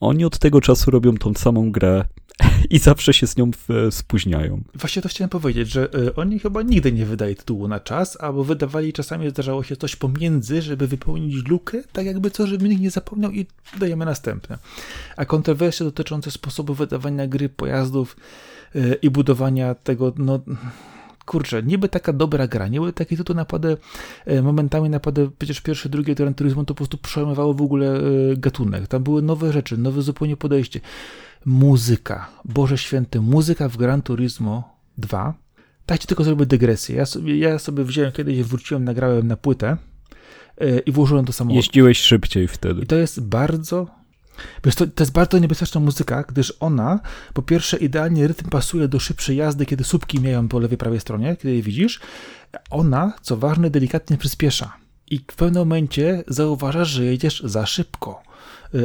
Oni 0.00 0.24
od 0.24 0.38
tego 0.38 0.60
czasu 0.60 0.90
robią 0.90 1.16
tą 1.16 1.34
samą 1.34 1.72
grę 1.72 2.04
i 2.70 2.78
zawsze 2.78 3.12
się 3.12 3.26
z 3.26 3.36
nią 3.36 3.50
spóźniają. 3.90 4.62
Właśnie 4.74 5.02
to 5.02 5.08
chciałem 5.08 5.28
powiedzieć, 5.28 5.68
że 5.68 5.88
oni 6.16 6.38
chyba 6.38 6.62
nigdy 6.62 6.92
nie 6.92 7.06
wydają 7.06 7.34
tytułu 7.34 7.68
na 7.68 7.80
czas, 7.80 8.20
albo 8.20 8.44
wydawali 8.44 8.92
czasami 8.92 9.30
zdarzało 9.30 9.62
się 9.62 9.76
coś 9.76 9.96
pomiędzy, 9.96 10.62
żeby 10.62 10.86
wypełnić 10.86 11.48
lukę, 11.48 11.82
tak 11.92 12.06
jakby 12.06 12.30
co, 12.30 12.46
żeby 12.46 12.68
nikt 12.68 12.82
nie 12.82 12.90
zapomniał 12.90 13.32
i 13.32 13.46
dajemy 13.78 14.04
następne. 14.04 14.58
A 15.16 15.24
kontrowersje 15.24 15.84
dotyczące 15.84 16.30
sposobu 16.30 16.74
wydawania 16.74 17.26
gry, 17.26 17.48
pojazdów 17.48 18.16
i 19.02 19.10
budowania 19.10 19.74
tego, 19.74 20.12
no 20.16 20.40
kurczę, 21.24 21.62
niby 21.62 21.88
taka 21.88 22.12
dobra 22.12 22.46
gra, 22.46 22.68
niby 22.68 22.92
taki 22.92 23.16
tytuł 23.16 23.36
naprawdę 23.36 23.76
momentami 24.42 24.90
naprawdę, 24.90 25.30
przecież 25.38 25.60
pierwsze, 25.60 25.88
drugie 25.88 26.14
Gran 26.14 26.34
Turismo 26.34 26.64
to 26.64 26.74
po 26.74 26.74
prostu 26.74 26.98
przejmowało 26.98 27.54
w 27.54 27.62
ogóle 27.62 27.96
e, 27.96 28.02
gatunek. 28.36 28.86
Tam 28.88 29.02
były 29.02 29.22
nowe 29.22 29.52
rzeczy, 29.52 29.76
nowe 29.76 30.02
zupełnie 30.02 30.36
podejście. 30.36 30.80
Muzyka, 31.44 32.28
Boże 32.44 32.78
Święty, 32.78 33.20
muzyka 33.20 33.68
w 33.68 33.76
Gran 33.76 34.02
Turismo 34.02 34.76
2. 34.98 35.34
Tak 35.86 35.98
ci 35.98 36.06
tylko 36.06 36.24
zrobię 36.24 36.46
dygresję. 36.46 36.96
Ja 36.96 37.06
sobie, 37.06 37.38
ja 37.38 37.58
sobie 37.58 37.84
wziąłem 37.84 38.12
kiedyś, 38.12 38.42
wróciłem, 38.42 38.84
nagrałem 38.84 39.26
na 39.26 39.36
płytę 39.36 39.76
e, 40.58 40.78
i 40.78 40.92
włożyłem 40.92 41.24
do 41.24 41.32
samochodu. 41.32 41.56
Jeździłeś 41.56 41.98
szybciej 41.98 42.48
wtedy. 42.48 42.82
I 42.82 42.86
to 42.86 42.96
jest 42.96 43.20
bardzo 43.20 44.01
Wiesz, 44.64 44.74
to, 44.74 44.86
to 44.86 45.02
jest 45.02 45.12
bardzo 45.12 45.38
niebezpieczna 45.38 45.80
muzyka, 45.80 46.22
gdyż 46.22 46.54
ona, 46.60 47.00
po 47.34 47.42
pierwsze, 47.42 47.76
idealnie 47.76 48.28
rytm 48.28 48.50
pasuje 48.50 48.88
do 48.88 48.98
szybszej 48.98 49.36
jazdy, 49.36 49.66
kiedy 49.66 49.84
słupki 49.84 50.20
mijają 50.20 50.48
po 50.48 50.58
lewej, 50.58 50.78
prawej 50.78 51.00
stronie, 51.00 51.36
kiedy 51.36 51.54
je 51.54 51.62
widzisz. 51.62 52.00
Ona, 52.70 53.12
co 53.22 53.36
ważne, 53.36 53.70
delikatnie 53.70 54.16
przyspiesza. 54.18 54.76
I 55.10 55.18
w 55.18 55.36
pewnym 55.36 55.60
momencie 55.60 56.24
zauważasz, 56.26 56.88
że 56.88 57.04
jedziesz 57.04 57.42
za 57.44 57.66
szybko. 57.66 58.22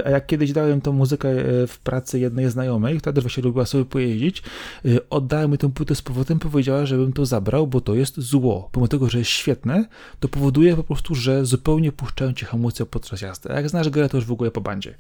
A 0.05 0.10
jak 0.10 0.25
kiedyś 0.25 0.51
dałem 0.51 0.81
tą 0.81 0.91
muzykę 0.91 1.29
e, 1.29 1.67
w 1.67 1.79
pracy 1.79 2.19
jednej 2.19 2.51
znajomej, 2.51 2.99
która 2.99 3.13
też 3.13 3.23
właśnie 3.23 3.43
lubiła 3.43 3.65
sobie 3.65 3.86
pojeździć, 3.86 4.43
e, 4.86 5.10
oddałem 5.10 5.51
mi 5.51 5.57
tę 5.57 5.71
płytę 5.71 5.95
z 5.95 6.01
powrotem, 6.01 6.39
powiedziała, 6.39 6.86
żebym 6.86 7.13
to 7.13 7.25
zabrał, 7.25 7.67
bo 7.67 7.81
to 7.81 7.95
jest 7.95 8.19
zło. 8.19 8.69
Pomimo 8.71 8.88
tego, 8.88 9.10
że 9.10 9.19
jest 9.19 9.31
świetne, 9.31 9.86
to 10.19 10.27
powoduje 10.27 10.75
po 10.75 10.83
prostu, 10.83 11.15
że 11.15 11.45
zupełnie 11.45 11.91
puszczają 11.91 12.33
ci 12.33 12.45
hamulce 12.45 12.86
podczas 12.86 13.21
jazdy. 13.21 13.51
A 13.51 13.53
jak 13.53 13.69
znasz 13.69 13.89
grę, 13.89 14.10
to 14.10 14.17
już 14.17 14.25
w 14.25 14.31
ogóle 14.31 14.51
po 14.51 14.62
bandzie. 14.62 14.95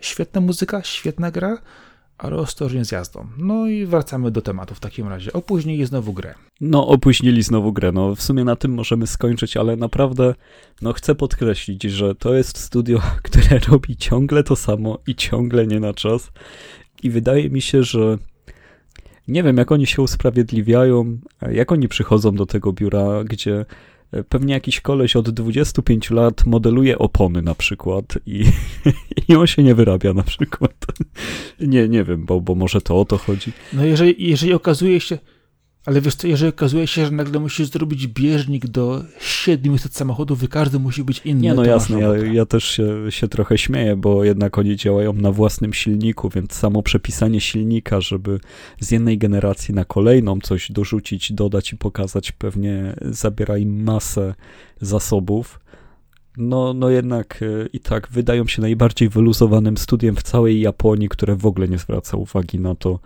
Świetna 0.00 0.40
muzyka, 0.40 0.82
świetna 0.82 1.30
gra, 1.30 1.58
ale 2.18 2.36
ostrożnie 2.36 2.84
z 2.84 2.92
jazdą. 2.92 3.26
No 3.38 3.66
i 3.66 3.86
wracamy 3.86 4.30
do 4.30 4.42
tematu 4.42 4.74
w 4.74 4.80
takim 4.80 5.08
razie. 5.08 5.32
Opóźnili 5.32 5.86
znowu 5.86 6.12
grę. 6.12 6.34
No, 6.60 6.88
opóźnili 6.88 7.42
znowu 7.42 7.72
grę. 7.72 7.92
No, 7.92 8.14
w 8.14 8.22
sumie 8.22 8.44
na 8.44 8.56
tym 8.56 8.74
możemy 8.74 9.06
skończyć, 9.06 9.56
ale 9.56 9.76
naprawdę, 9.76 10.34
no, 10.82 10.92
chcę 10.92 11.14
podkreślić, 11.14 11.82
że 11.82 12.14
to 12.14 12.34
jest 12.34 12.58
studio, 12.58 13.00
które 13.22 13.58
robi 13.58 13.96
ciągle 13.96 14.42
to 14.42 14.56
samo 14.56 14.98
i 15.06 15.14
ciągle 15.14 15.66
nie 15.66 15.80
na 15.80 15.94
czas. 15.94 16.32
I 17.02 17.10
wydaje 17.10 17.50
mi 17.50 17.62
się, 17.62 17.82
że 17.82 18.18
nie 19.28 19.42
wiem, 19.42 19.56
jak 19.56 19.72
oni 19.72 19.86
się 19.86 20.02
usprawiedliwiają, 20.02 21.18
jak 21.50 21.72
oni 21.72 21.88
przychodzą 21.88 22.34
do 22.34 22.46
tego 22.46 22.72
biura, 22.72 23.24
gdzie 23.24 23.64
pewnie 24.28 24.54
jakiś 24.54 24.80
koleś 24.80 25.16
od 25.16 25.30
25 25.30 26.10
lat 26.10 26.46
modeluje 26.46 26.98
opony 26.98 27.42
na 27.42 27.54
przykład 27.54 28.04
i, 28.26 28.44
i 29.28 29.34
on 29.36 29.46
się 29.46 29.62
nie 29.62 29.74
wyrabia 29.74 30.12
na 30.12 30.22
przykład. 30.22 30.74
Nie, 31.60 31.88
nie 31.88 32.04
wiem, 32.04 32.24
bo, 32.24 32.40
bo 32.40 32.54
może 32.54 32.80
to 32.80 33.00
o 33.00 33.04
to 33.04 33.18
chodzi. 33.18 33.52
No 33.72 33.84
jeżeli, 33.84 34.28
jeżeli 34.28 34.52
okazuje 34.52 35.00
się, 35.00 35.18
ale 35.86 36.00
wiesz 36.00 36.14
co, 36.14 36.26
jeżeli 36.26 36.48
okazuje 36.48 36.86
się, 36.86 37.04
że 37.04 37.10
nagle 37.10 37.40
musisz 37.40 37.68
zrobić 37.68 38.06
bieżnik 38.06 38.66
do 38.66 39.04
700 39.20 39.96
samochodów 39.96 40.42
i 40.42 40.48
każdy 40.48 40.78
musi 40.78 41.04
być 41.04 41.20
inny. 41.24 41.40
Nie, 41.40 41.54
no 41.54 41.64
jasne, 41.64 42.00
ja, 42.00 42.16
ja, 42.16 42.46
też 42.46 42.64
się, 42.64 42.86
się 43.10 43.28
trochę 43.28 43.58
śmieję, 43.58 43.96
bo 43.96 44.24
jednak 44.24 44.58
oni 44.58 44.76
działają 44.76 45.12
na 45.12 45.32
własnym 45.32 45.72
silniku, 45.72 46.28
więc 46.28 46.52
samo 46.52 46.82
przepisanie 46.82 47.40
silnika, 47.40 48.00
żeby 48.00 48.40
z 48.80 48.90
jednej 48.90 49.18
generacji 49.18 49.74
na 49.74 49.84
kolejną 49.84 50.40
coś 50.40 50.72
dorzucić, 50.72 51.32
dodać 51.32 51.72
i 51.72 51.76
pokazać, 51.76 52.32
pewnie 52.32 52.96
zabiera 53.02 53.58
im 53.58 53.82
masę 53.82 54.34
zasobów. 54.80 55.60
No, 56.36 56.74
no 56.74 56.90
jednak 56.90 57.40
e, 57.42 57.66
i 57.72 57.80
tak 57.80 58.08
wydają 58.08 58.46
się 58.46 58.62
najbardziej 58.62 59.08
wyluzowanym 59.08 59.76
studiem 59.76 60.16
w 60.16 60.22
całej 60.22 60.60
Japonii, 60.60 61.08
które 61.08 61.36
w 61.36 61.46
ogóle 61.46 61.68
nie 61.68 61.78
zwraca 61.78 62.16
uwagi 62.16 62.60
na 62.60 62.74
to, 62.74 63.00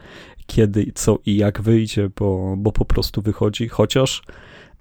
kiedy, 0.49 0.93
co 0.95 1.19
i 1.27 1.37
jak 1.37 1.63
wyjdzie, 1.63 2.11
bo, 2.17 2.55
bo 2.59 2.73
po 2.73 2.85
prostu 2.85 3.23
wychodzi. 3.23 3.69
Chociaż 3.69 4.23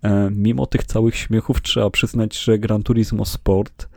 e, 0.03 0.29
mimo 0.31 0.65
tych 0.65 0.83
całych 0.83 1.15
śmiechów 1.15 1.61
trzeba 1.61 1.89
przyznać, 1.89 2.37
że 2.37 2.59
Gran 2.59 2.83
Turismo 2.83 3.25
Sport 3.25 3.89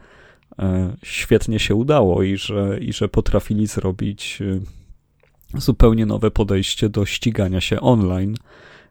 e, 0.59 0.96
świetnie 1.02 1.59
się 1.59 1.74
udało 1.74 2.22
i 2.22 2.37
że, 2.37 2.78
i 2.80 2.92
że 2.92 3.09
potrafili 3.09 3.66
zrobić 3.66 4.42
e, 4.42 5.61
zupełnie 5.61 6.06
nowe 6.06 6.30
podejście 6.30 6.88
do 6.88 7.06
ścigania 7.06 7.61
się 7.61 7.80
online. 7.80 8.35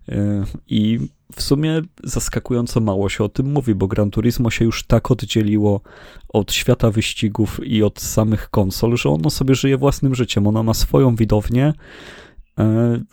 E, 0.09 0.43
I 0.67 0.99
w 1.35 1.41
sumie 1.41 1.81
zaskakująco 2.03 2.79
mało 2.79 3.09
się 3.09 3.23
o 3.23 3.29
tym 3.29 3.51
mówi, 3.51 3.75
bo 3.75 3.87
Gran 3.87 4.11
Turismo 4.11 4.51
się 4.51 4.65
już 4.65 4.83
tak 4.83 5.11
oddzieliło 5.11 5.81
od 6.29 6.53
świata 6.53 6.91
wyścigów 6.91 7.59
i 7.63 7.83
od 7.83 7.99
samych 7.99 8.49
konsol, 8.49 8.97
że 8.97 9.09
ono 9.09 9.29
sobie 9.29 9.55
żyje 9.55 9.77
własnym 9.77 10.15
życiem. 10.15 10.47
Ono 10.47 10.63
ma 10.63 10.73
swoją 10.73 11.15
widownię, 11.15 11.73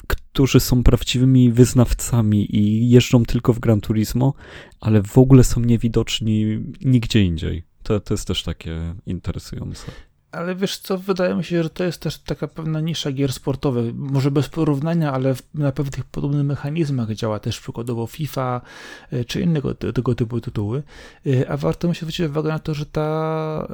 którzy 0.07 0.61
są 0.61 0.83
prawdziwymi 0.83 1.53
wyznawcami 1.53 2.57
i 2.57 2.91
jeżdżą 2.91 3.25
tylko 3.25 3.53
w 3.53 3.59
Gran 3.59 3.81
Turismo, 3.81 4.35
ale 4.81 5.03
w 5.03 5.19
ogóle 5.19 5.45
są 5.45 5.61
niewidoczni 5.61 6.65
nigdzie 6.85 7.23
indziej. 7.23 7.65
To, 7.83 8.01
to 8.01 8.15
jest 8.15 8.27
też 8.27 8.43
takie 8.43 8.95
interesujące. 9.07 9.93
Ale 10.33 10.55
wiesz 10.55 10.79
co, 10.79 10.99
wydaje 10.99 11.35
mi 11.35 11.45
się, 11.45 11.63
że 11.63 11.71
to 11.71 11.85
jest 11.85 12.01
też 12.01 12.19
taka 12.19 12.49
pewna 12.49 12.81
nisza 12.81 13.13
gier 13.13 13.33
sportowych. 13.33 13.95
Może 13.95 14.31
bez 14.31 14.49
porównania, 14.49 15.13
ale 15.13 15.35
na 15.55 15.73
pewnych 15.73 16.05
podobnych 16.05 16.47
mechanizmach 16.47 17.15
działa 17.15 17.39
też 17.39 17.61
przykładowo 17.61 18.07
FIFA 18.07 18.61
e, 19.11 19.25
czy 19.25 19.41
innego 19.41 19.75
tego 19.75 20.15
typu 20.15 20.41
tytuły. 20.41 20.83
E, 21.27 21.51
a 21.51 21.57
warto 21.57 21.89
mi 21.89 21.95
się 21.95 22.01
zwrócić 22.01 22.27
uwagę 22.27 22.49
na 22.49 22.59
to, 22.59 22.75
że 22.75 22.87
ta 22.87 23.69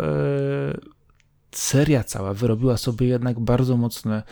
seria 1.53 2.05
cała 2.05 2.35
wyrobiła 2.35 2.77
sobie 2.77 3.07
jednak 3.07 3.41
bardzo 3.41 3.77
mocne 3.77 4.23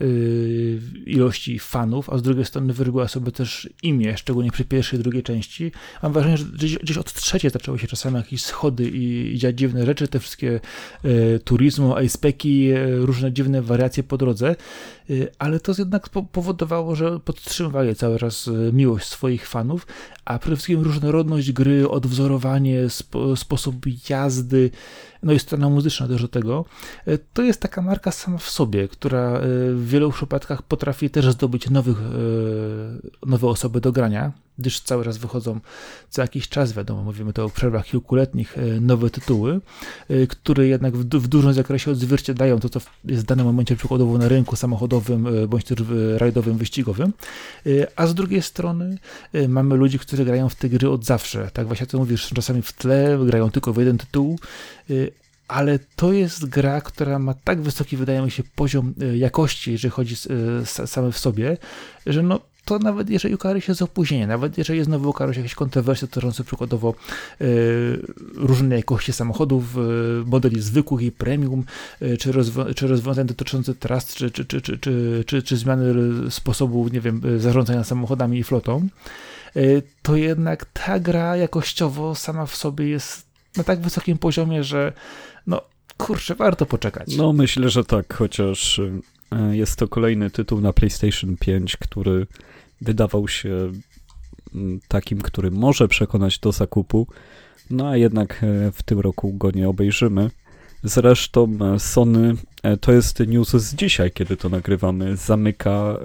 yy, 0.00 0.80
ilości 1.06 1.58
fanów, 1.58 2.10
a 2.10 2.18
z 2.18 2.22
drugiej 2.22 2.44
strony 2.44 2.72
wyrobiła 2.72 3.08
sobie 3.08 3.32
też 3.32 3.68
imię, 3.82 4.16
szczególnie 4.16 4.50
przy 4.50 4.64
pierwszej 4.64 4.98
drugiej 4.98 5.22
części. 5.22 5.72
Mam 6.02 6.12
wrażenie, 6.12 6.36
że 6.36 6.44
gdzieś, 6.44 6.78
gdzieś 6.78 6.98
od 6.98 7.12
trzeciej 7.12 7.50
zaczęły 7.50 7.78
się 7.78 7.86
czasami 7.86 8.16
jakieś 8.16 8.42
schody 8.42 8.90
i, 8.90 9.34
i 9.34 9.38
dziać 9.38 9.58
dziwne 9.58 9.86
rzeczy, 9.86 10.08
te 10.08 10.20
wszystkie 10.20 10.60
yy, 11.04 11.40
turizmu, 11.44 11.94
icepeki, 11.98 12.64
yy, 12.64 13.06
różne 13.06 13.32
dziwne 13.32 13.62
wariacje 13.62 14.02
po 14.02 14.18
drodze, 14.18 14.56
yy, 15.08 15.32
ale 15.38 15.60
to 15.60 15.72
jednak 15.78 16.08
po, 16.08 16.22
powodowało, 16.22 16.94
że 16.94 17.20
podtrzymywali 17.20 17.94
cały 17.94 18.18
czas 18.18 18.46
yy, 18.46 18.72
miłość 18.72 19.06
swoich 19.06 19.48
fanów, 19.48 19.86
a 20.24 20.38
przede 20.38 20.56
wszystkim 20.56 20.82
różnorodność 20.82 21.52
gry, 21.52 21.88
odwzorowanie, 21.88 22.90
spo, 22.90 23.36
sposób 23.36 23.86
jazdy, 24.10 24.70
no 25.22 25.32
i 25.32 25.38
strona 25.38 25.68
muzyczna 25.68 26.08
też 26.08 26.22
do 26.22 26.28
tego, 26.28 26.64
e, 27.06 27.18
to 27.18 27.42
jest 27.42 27.60
taka 27.60 27.82
marka 27.82 28.10
sama 28.10 28.38
w 28.38 28.50
sobie, 28.50 28.88
która 28.88 29.20
e, 29.20 29.40
w 29.72 29.88
wielu 29.88 30.12
przypadkach 30.12 30.62
potrafi 30.62 31.10
też 31.10 31.30
zdobyć 31.30 31.70
nowych, 31.70 31.98
e, 31.98 33.26
nowe 33.26 33.48
osoby 33.48 33.80
do 33.80 33.92
grania, 33.92 34.32
gdyż 34.58 34.80
cały 34.80 35.04
czas 35.04 35.18
wychodzą 35.18 35.60
co 36.10 36.22
jakiś 36.22 36.48
czas, 36.48 36.72
wiadomo, 36.72 37.02
mówimy 37.02 37.32
to 37.32 37.44
o 37.44 37.48
przerwach 37.48 37.86
kilkuletnich, 37.86 38.56
nowe 38.80 39.10
tytuły, 39.10 39.60
które 40.28 40.66
jednak 40.66 40.96
w, 40.96 41.04
w 41.04 41.28
dużym 41.28 41.52
zakresie 41.52 41.90
odzwierciedlają 41.90 42.60
to, 42.60 42.68
co 42.68 42.80
jest 43.04 43.22
w 43.22 43.26
danym 43.26 43.46
momencie 43.46 43.76
przykładowo 43.76 44.18
na 44.18 44.28
rynku 44.28 44.56
samochodowym, 44.56 45.28
bądź 45.48 45.64
też 45.64 45.78
rajdowym, 46.16 46.58
wyścigowym, 46.58 47.12
a 47.96 48.06
z 48.06 48.14
drugiej 48.14 48.42
strony 48.42 48.98
mamy 49.48 49.76
ludzi, 49.76 49.98
którzy 49.98 50.24
grają 50.24 50.48
w 50.48 50.54
te 50.54 50.68
gry 50.68 50.90
od 50.90 51.04
zawsze, 51.04 51.50
tak 51.52 51.66
właśnie 51.66 51.86
to 51.86 51.98
mówisz, 51.98 52.30
czasami 52.34 52.62
w 52.62 52.72
tle, 52.72 53.18
grają 53.26 53.50
tylko 53.50 53.72
w 53.72 53.78
jeden 53.78 53.98
tytuł, 53.98 54.38
ale 55.48 55.78
to 55.96 56.12
jest 56.12 56.46
gra, 56.46 56.80
która 56.80 57.18
ma 57.18 57.34
tak 57.34 57.60
wysoki, 57.60 57.96
wydaje 57.96 58.22
mi 58.22 58.30
się, 58.30 58.42
poziom 58.54 58.94
jakości, 59.14 59.72
jeżeli 59.72 59.90
chodzi 59.90 60.16
same 60.64 61.12
w 61.12 61.18
sobie, 61.18 61.56
że 62.06 62.22
no 62.22 62.40
to 62.68 62.78
nawet 62.78 63.10
jeżeli 63.10 63.34
ukaże 63.34 63.60
się 63.60 63.74
z 63.74 63.82
opóźnieniem, 63.82 64.28
nawet 64.28 64.58
jeżeli 64.58 64.84
znowu 64.84 65.10
ukaże 65.10 65.34
się 65.34 65.40
jakieś 65.40 65.54
kontrowersje 65.54 66.08
dotyczące 66.08 66.44
przykładowo 66.44 66.94
różnej 68.34 68.76
jakości 68.76 69.12
samochodów, 69.12 69.76
modeli 70.26 70.60
zwykłych 70.60 71.02
i 71.02 71.12
premium, 71.12 71.64
czy, 72.18 72.32
rozwo 72.32 72.74
czy 72.74 72.86
rozwiązań 72.86 73.26
dotyczące 73.26 73.74
tras, 73.74 74.14
czy, 74.14 74.30
czy, 74.30 74.44
czy, 74.44 74.60
czy, 74.60 74.78
czy, 74.78 75.24
czy, 75.26 75.42
czy 75.42 75.56
zmiany 75.56 75.94
sposobu, 76.30 76.88
nie 76.88 77.00
wiem, 77.00 77.22
zarządzania 77.38 77.84
samochodami 77.84 78.38
i 78.38 78.44
flotą, 78.44 78.88
to 80.02 80.16
jednak 80.16 80.64
ta 80.64 81.00
gra 81.00 81.36
jakościowo 81.36 82.14
sama 82.14 82.46
w 82.46 82.56
sobie 82.56 82.88
jest 82.88 83.26
na 83.56 83.64
tak 83.64 83.80
wysokim 83.80 84.18
poziomie, 84.18 84.64
że 84.64 84.92
no 85.46 85.62
kurczę, 85.96 86.34
warto 86.34 86.66
poczekać. 86.66 87.16
No 87.16 87.32
myślę, 87.32 87.68
że 87.68 87.84
tak, 87.84 88.14
chociaż 88.14 88.78
e, 88.78 89.00
jest 89.52 89.76
to 89.76 89.88
kolejny 89.88 90.30
tytuł 90.30 90.60
na 90.60 90.72
PlayStation 90.72 91.36
5, 91.36 91.76
który 91.76 92.26
wydawał 92.80 93.28
się 93.28 93.72
mm, 94.54 94.80
takim, 94.88 95.20
który 95.20 95.50
może 95.50 95.88
przekonać 95.88 96.38
do 96.38 96.52
zakupu, 96.52 97.06
no 97.70 97.88
a 97.88 97.96
jednak 97.96 98.44
e, 98.44 98.72
w 98.72 98.82
tym 98.82 99.00
roku 99.00 99.32
go 99.32 99.50
nie 99.50 99.68
obejrzymy. 99.68 100.30
Zresztą 100.82 101.58
e, 101.60 101.78
Sony 101.78 102.34
e, 102.62 102.76
to 102.76 102.92
jest 102.92 103.20
news 103.20 103.50
z 103.50 103.74
dzisiaj, 103.74 104.10
kiedy 104.10 104.36
to 104.36 104.48
nagrywamy, 104.48 105.16
zamyka 105.16 105.98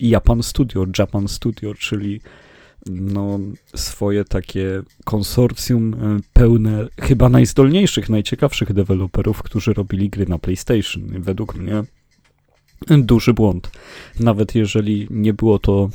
Japan 0.00 0.42
Studio, 0.42 0.86
Japan 0.98 1.28
Studio, 1.28 1.74
czyli 1.74 2.20
no, 2.86 3.38
swoje 3.74 4.24
takie 4.24 4.82
konsorcjum 5.04 5.96
pełne 6.32 6.86
chyba 7.00 7.28
najzdolniejszych, 7.28 8.08
najciekawszych 8.08 8.72
deweloperów, 8.72 9.42
którzy 9.42 9.74
robili 9.74 10.10
gry 10.10 10.26
na 10.26 10.38
PlayStation. 10.38 11.02
Według 11.08 11.54
mnie 11.54 11.82
duży 12.86 13.34
błąd. 13.34 13.70
Nawet 14.20 14.54
jeżeli 14.54 15.06
nie 15.10 15.34
było 15.34 15.58
to 15.58 15.90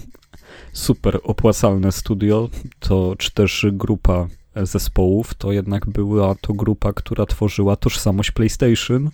super 0.73 1.19
opłacalne 1.23 1.91
studio, 1.91 2.49
to 2.79 3.15
czy 3.17 3.31
też 3.31 3.65
grupa 3.71 4.27
zespołów, 4.55 5.33
to 5.33 5.51
jednak 5.51 5.85
była 5.85 6.35
to 6.35 6.53
grupa, 6.53 6.93
która 6.93 7.25
tworzyła 7.25 7.75
tożsamość 7.75 8.31
PlayStation 8.31 9.09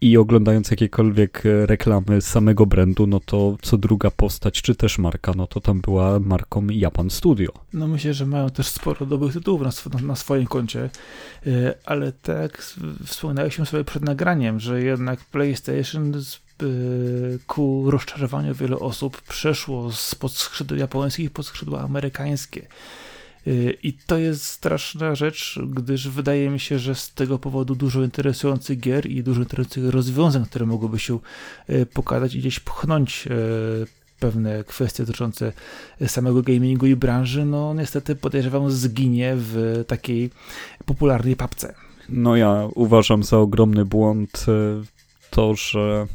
i 0.00 0.16
oglądając 0.16 0.70
jakiekolwiek 0.70 1.42
reklamy 1.64 2.20
samego 2.20 2.66
brandu, 2.66 3.06
no 3.06 3.20
to 3.20 3.56
co 3.62 3.78
druga 3.78 4.10
postać, 4.10 4.62
czy 4.62 4.74
też 4.74 4.98
marka, 4.98 5.32
no 5.36 5.46
to 5.46 5.60
tam 5.60 5.80
była 5.80 6.20
marką 6.20 6.66
Japan 6.70 7.10
Studio. 7.10 7.52
No 7.72 7.86
myślę, 7.88 8.14
że 8.14 8.26
mają 8.26 8.50
też 8.50 8.66
sporo 8.66 9.06
dobrych 9.06 9.32
tytułów 9.32 9.62
na, 9.62 10.00
na 10.00 10.16
swoim 10.16 10.46
koncie, 10.46 10.90
e, 11.46 11.74
ale 11.84 12.12
tak 12.12 12.74
wspominaliśmy 13.04 13.66
sobie 13.66 13.84
przed 13.84 14.02
nagraniem, 14.02 14.60
że 14.60 14.82
jednak 14.82 15.20
PlayStation 15.24 16.12
ku 17.46 17.90
rozczarowaniu 17.90 18.54
wielu 18.54 18.84
osób 18.84 19.22
przeszło 19.22 19.92
spod 19.92 20.32
skrzydła 20.32 20.78
japońskich 20.78 21.30
pod 21.30 21.46
skrzydła 21.46 21.80
amerykańskie. 21.80 22.66
Y, 23.46 23.76
I 23.82 23.92
to 23.92 24.18
jest 24.18 24.44
straszna 24.44 25.14
rzecz, 25.14 25.58
gdyż 25.68 26.08
wydaje 26.08 26.50
mi 26.50 26.60
się, 26.60 26.78
że 26.78 26.94
z 26.94 27.12
tego 27.14 27.38
powodu 27.38 27.74
dużo 27.74 28.02
interesujących 28.02 28.80
gier 28.80 29.06
i 29.06 29.22
dużo 29.22 29.40
interesujących 29.40 29.94
rozwiązań, 29.94 30.44
które 30.44 30.66
mogłyby 30.66 30.98
się 30.98 31.18
y, 31.70 31.86
pokazać 31.86 32.34
i 32.34 32.38
gdzieś 32.38 32.60
pchnąć 32.60 33.26
y, 33.26 33.86
pewne 34.20 34.64
kwestie 34.64 35.04
dotyczące 35.04 35.52
samego 36.06 36.42
gamingu 36.42 36.86
i 36.86 36.96
branży, 36.96 37.44
no 37.44 37.74
niestety 37.74 38.16
podejrzewam 38.16 38.70
zginie 38.70 39.34
w 39.36 39.84
takiej 39.86 40.30
popularnej 40.84 41.36
papce. 41.36 41.74
No 42.08 42.36
ja 42.36 42.68
uważam 42.74 43.22
za 43.22 43.38
ogromny 43.38 43.84
błąd 43.84 44.46
to, 45.30 45.54
że 45.54 46.06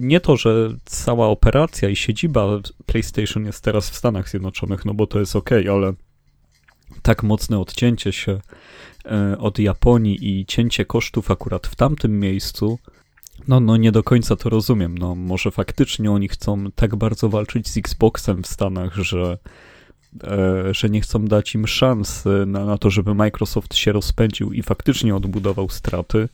nie 0.00 0.20
to, 0.20 0.36
że 0.36 0.68
cała 0.84 1.26
operacja 1.26 1.88
i 1.88 1.96
siedziba 1.96 2.46
PlayStation 2.86 3.44
jest 3.44 3.64
teraz 3.64 3.90
w 3.90 3.96
Stanach 3.96 4.28
Zjednoczonych, 4.28 4.84
no 4.84 4.94
bo 4.94 5.06
to 5.06 5.20
jest 5.20 5.36
ok, 5.36 5.50
ale 5.70 5.92
tak 7.02 7.22
mocne 7.22 7.58
odcięcie 7.58 8.12
się 8.12 8.40
e, 9.04 9.38
od 9.38 9.58
Japonii 9.58 10.40
i 10.40 10.46
cięcie 10.46 10.84
kosztów 10.84 11.30
akurat 11.30 11.66
w 11.66 11.74
tamtym 11.74 12.20
miejscu, 12.20 12.78
no, 13.48 13.60
no 13.60 13.76
nie 13.76 13.92
do 13.92 14.02
końca 14.02 14.36
to 14.36 14.50
rozumiem. 14.50 14.98
No, 14.98 15.14
może 15.14 15.50
faktycznie 15.50 16.10
oni 16.10 16.28
chcą 16.28 16.70
tak 16.74 16.96
bardzo 16.96 17.28
walczyć 17.28 17.68
z 17.68 17.76
Xboxem 17.76 18.42
w 18.42 18.46
Stanach, 18.46 18.94
że, 18.94 19.38
e, 20.24 20.74
że 20.74 20.88
nie 20.88 21.00
chcą 21.00 21.24
dać 21.24 21.54
im 21.54 21.66
szans 21.66 22.24
na, 22.46 22.64
na 22.64 22.78
to, 22.78 22.90
żeby 22.90 23.14
Microsoft 23.14 23.74
się 23.74 23.92
rozpędził 23.92 24.52
i 24.52 24.62
faktycznie 24.62 25.16
odbudował 25.16 25.68
straty. 25.68 26.28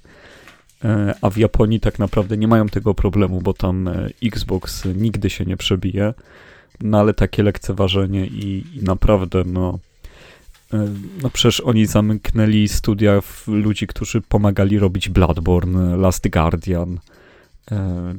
E, 0.86 1.14
a 1.22 1.30
w 1.30 1.36
Japonii 1.36 1.80
tak 1.80 1.98
naprawdę 1.98 2.36
nie 2.36 2.48
mają 2.48 2.68
tego 2.68 2.94
problemu, 2.94 3.40
bo 3.40 3.52
tam 3.52 3.88
e, 3.88 4.08
Xbox 4.22 4.84
nigdy 4.96 5.30
się 5.30 5.44
nie 5.44 5.56
przebije. 5.56 6.14
No 6.80 6.98
ale 6.98 7.14
takie 7.14 7.42
lekceważenie 7.42 8.26
i, 8.26 8.64
i 8.74 8.82
naprawdę, 8.82 9.42
no, 9.46 9.78
e, 10.72 10.88
no 11.22 11.30
przecież 11.30 11.60
oni 11.60 11.86
zamknęli 11.86 12.68
studia 12.68 13.22
ludzi, 13.46 13.86
którzy 13.86 14.20
pomagali 14.20 14.78
robić 14.78 15.08
Bloodborne, 15.08 15.96
Last 15.96 16.28
Guardian, 16.28 16.98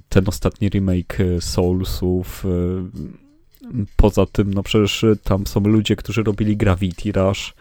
ten 0.10 0.28
ostatni 0.28 0.70
remake 0.70 1.18
Soulsów. 1.40 2.46
Poza 3.96 4.26
tym, 4.26 4.54
no 4.54 4.64
przecież 4.64 5.06
tam 5.24 5.48
są 5.48 5.60
ludzie, 5.60 5.96
którzy 5.96 6.24
robili 6.24 6.58
Gravity 6.58 7.12
Rush, 7.12 7.54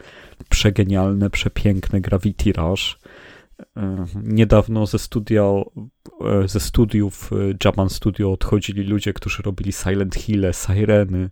przegenialne, 0.49 1.31
przepiękne 1.31 2.01
Gravity 2.01 2.53
Rush. 2.53 2.99
Niedawno 4.23 4.87
ze, 4.87 4.99
e, 4.99 6.49
ze 6.49 6.61
studiów 6.61 7.31
e, 7.33 7.37
Japan 7.65 7.91
Studio 7.91 8.33
odchodzili 8.33 8.83
ludzie, 8.83 9.13
którzy 9.13 9.43
robili 9.43 9.73
Silent 9.73 10.15
Hill, 10.15 10.47
Sireny. 10.53 11.31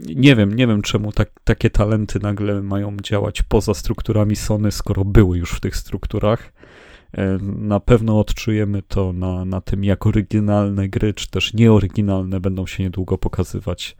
Nie 0.00 0.36
wiem, 0.36 0.54
nie 0.56 0.66
wiem 0.66 0.82
czemu 0.82 1.12
tak, 1.12 1.30
takie 1.44 1.70
talenty 1.70 2.20
nagle 2.20 2.62
mają 2.62 2.96
działać 2.96 3.42
poza 3.42 3.74
strukturami 3.74 4.36
Sony, 4.36 4.72
skoro 4.72 5.04
były 5.04 5.38
już 5.38 5.50
w 5.52 5.60
tych 5.60 5.76
strukturach. 5.76 6.52
E, 7.12 7.38
na 7.42 7.80
pewno 7.80 8.20
odczujemy 8.20 8.82
to 8.82 9.12
na, 9.12 9.44
na 9.44 9.60
tym, 9.60 9.84
jak 9.84 10.06
oryginalne 10.06 10.88
gry, 10.88 11.14
czy 11.14 11.30
też 11.30 11.54
nieoryginalne 11.54 12.40
będą 12.40 12.66
się 12.66 12.82
niedługo 12.82 13.18
pokazywać 13.18 13.96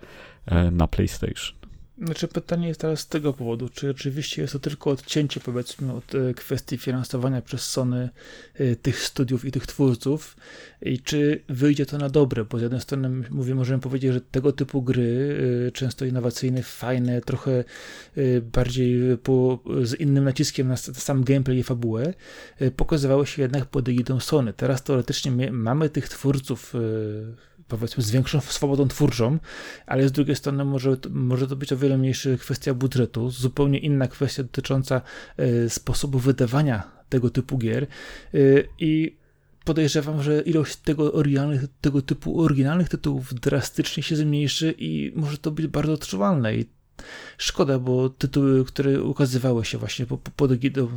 na 0.72 0.88
PlayStation. 0.88 1.63
Znaczy 1.99 2.28
pytanie 2.28 2.68
jest 2.68 2.80
teraz 2.80 3.01
z 3.01 3.09
tego 3.09 3.32
powodu, 3.32 3.68
czy 3.68 3.90
oczywiście 3.90 4.42
jest 4.42 4.53
to 4.53 4.59
tylko 4.59 4.90
odcięcie 4.90 5.40
powiedzmy 5.40 5.92
od 5.92 6.14
e, 6.14 6.34
kwestii 6.34 6.78
finansowania 6.78 7.42
przez 7.42 7.62
Sony 7.62 8.11
e, 8.55 8.76
tych 8.76 9.01
studiów 9.01 9.45
i 9.45 9.53
tych 9.53 9.66
twórców 9.66 10.36
i 10.82 10.99
czy 10.99 11.42
wyjdzie 11.49 11.86
to 11.86 11.99
na 11.99 12.09
dobre, 12.09 12.45
bo 12.45 12.59
z 12.59 12.62
jednej 12.62 12.80
strony 12.80 13.09
mówię, 13.30 13.55
możemy 13.55 13.80
powiedzieć, 13.80 14.12
że 14.12 14.20
tego 14.20 14.53
typu 14.53 14.82
gry, 14.82 15.38
e, 15.68 15.72
często 15.72 16.05
innowacyjne, 16.05 16.62
fajne, 16.62 17.20
trochę 17.20 17.64
bardziej 18.53 19.18
po, 19.22 19.59
z 19.82 20.01
innym 20.01 20.24
naciskiem 20.24 20.68
na 20.68 20.76
sam 20.76 21.24
gameplay 21.24 21.59
i 21.59 21.62
fabułę, 21.62 22.14
pokazywały 22.76 23.26
się 23.26 23.42
jednak 23.42 23.66
pod 23.66 23.88
egidą 23.88 24.20
Sony. 24.20 24.53
Teraz 24.53 24.82
teoretycznie 24.82 25.53
mamy 25.53 25.88
tych 25.88 26.09
twórców 26.09 26.74
powiedzmy 27.68 28.02
z 28.02 28.10
większą 28.10 28.40
swobodą 28.40 28.88
twórczą, 28.88 29.38
ale 29.86 30.08
z 30.08 30.12
drugiej 30.12 30.36
strony 30.36 30.64
może, 30.64 30.96
może 31.10 31.46
to 31.46 31.56
być 31.56 31.72
o 31.72 31.76
wiele 31.76 31.98
mniejsza 31.98 32.30
kwestia 32.38 32.74
budżetu, 32.74 33.30
zupełnie 33.30 33.78
inna 33.78 34.08
kwestia 34.08 34.42
dotycząca 34.42 35.00
y, 35.40 35.70
sposobu 35.70 36.18
wydawania 36.18 36.82
tego 37.08 37.30
typu 37.30 37.58
gier 37.58 37.86
y, 38.34 38.68
i 38.78 39.16
podejrzewam, 39.64 40.22
że 40.22 40.40
ilość 40.40 40.76
tego, 40.76 41.12
oryginalnych, 41.12 41.64
tego 41.80 42.02
typu 42.02 42.40
oryginalnych 42.40 42.88
tytułów 42.88 43.34
drastycznie 43.34 44.02
się 44.02 44.16
zmniejszy 44.16 44.74
i 44.78 45.12
może 45.16 45.38
to 45.38 45.50
być 45.50 45.66
bardzo 45.66 45.92
odczuwalne 45.92 46.56
i 46.56 46.66
Szkoda, 47.38 47.78
bo 47.78 48.08
tytuły, 48.08 48.64
które 48.64 49.02
ukazywały 49.02 49.64
się 49.64 49.78
właśnie 49.78 50.06
po, 50.06 50.18
po, 50.18 50.30
pod 50.30 50.52
egidą 50.52 50.86
e, 50.86 50.90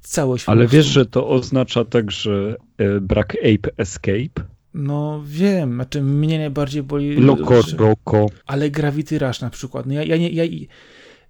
całość. 0.00 0.44
Ale 0.48 0.66
wiesz, 0.66 0.86
że 0.86 1.06
to 1.06 1.28
oznacza 1.28 1.84
także 1.84 2.56
e, 2.78 3.00
brak 3.00 3.36
Ape 3.36 3.70
Escape? 3.76 4.44
No 4.74 5.22
wiem, 5.26 5.74
znaczy 5.74 6.02
mnie 6.02 6.38
najbardziej 6.38 6.82
boli... 6.82 7.16
Loco. 7.78 8.26
Ale 8.46 8.70
Gravity 8.70 9.18
Rush 9.18 9.40
na 9.40 9.50
przykład. 9.50 9.86
No 9.86 9.94
ja, 9.94 10.04
ja, 10.04 10.16
nie, 10.16 10.30
ja, 10.30 10.44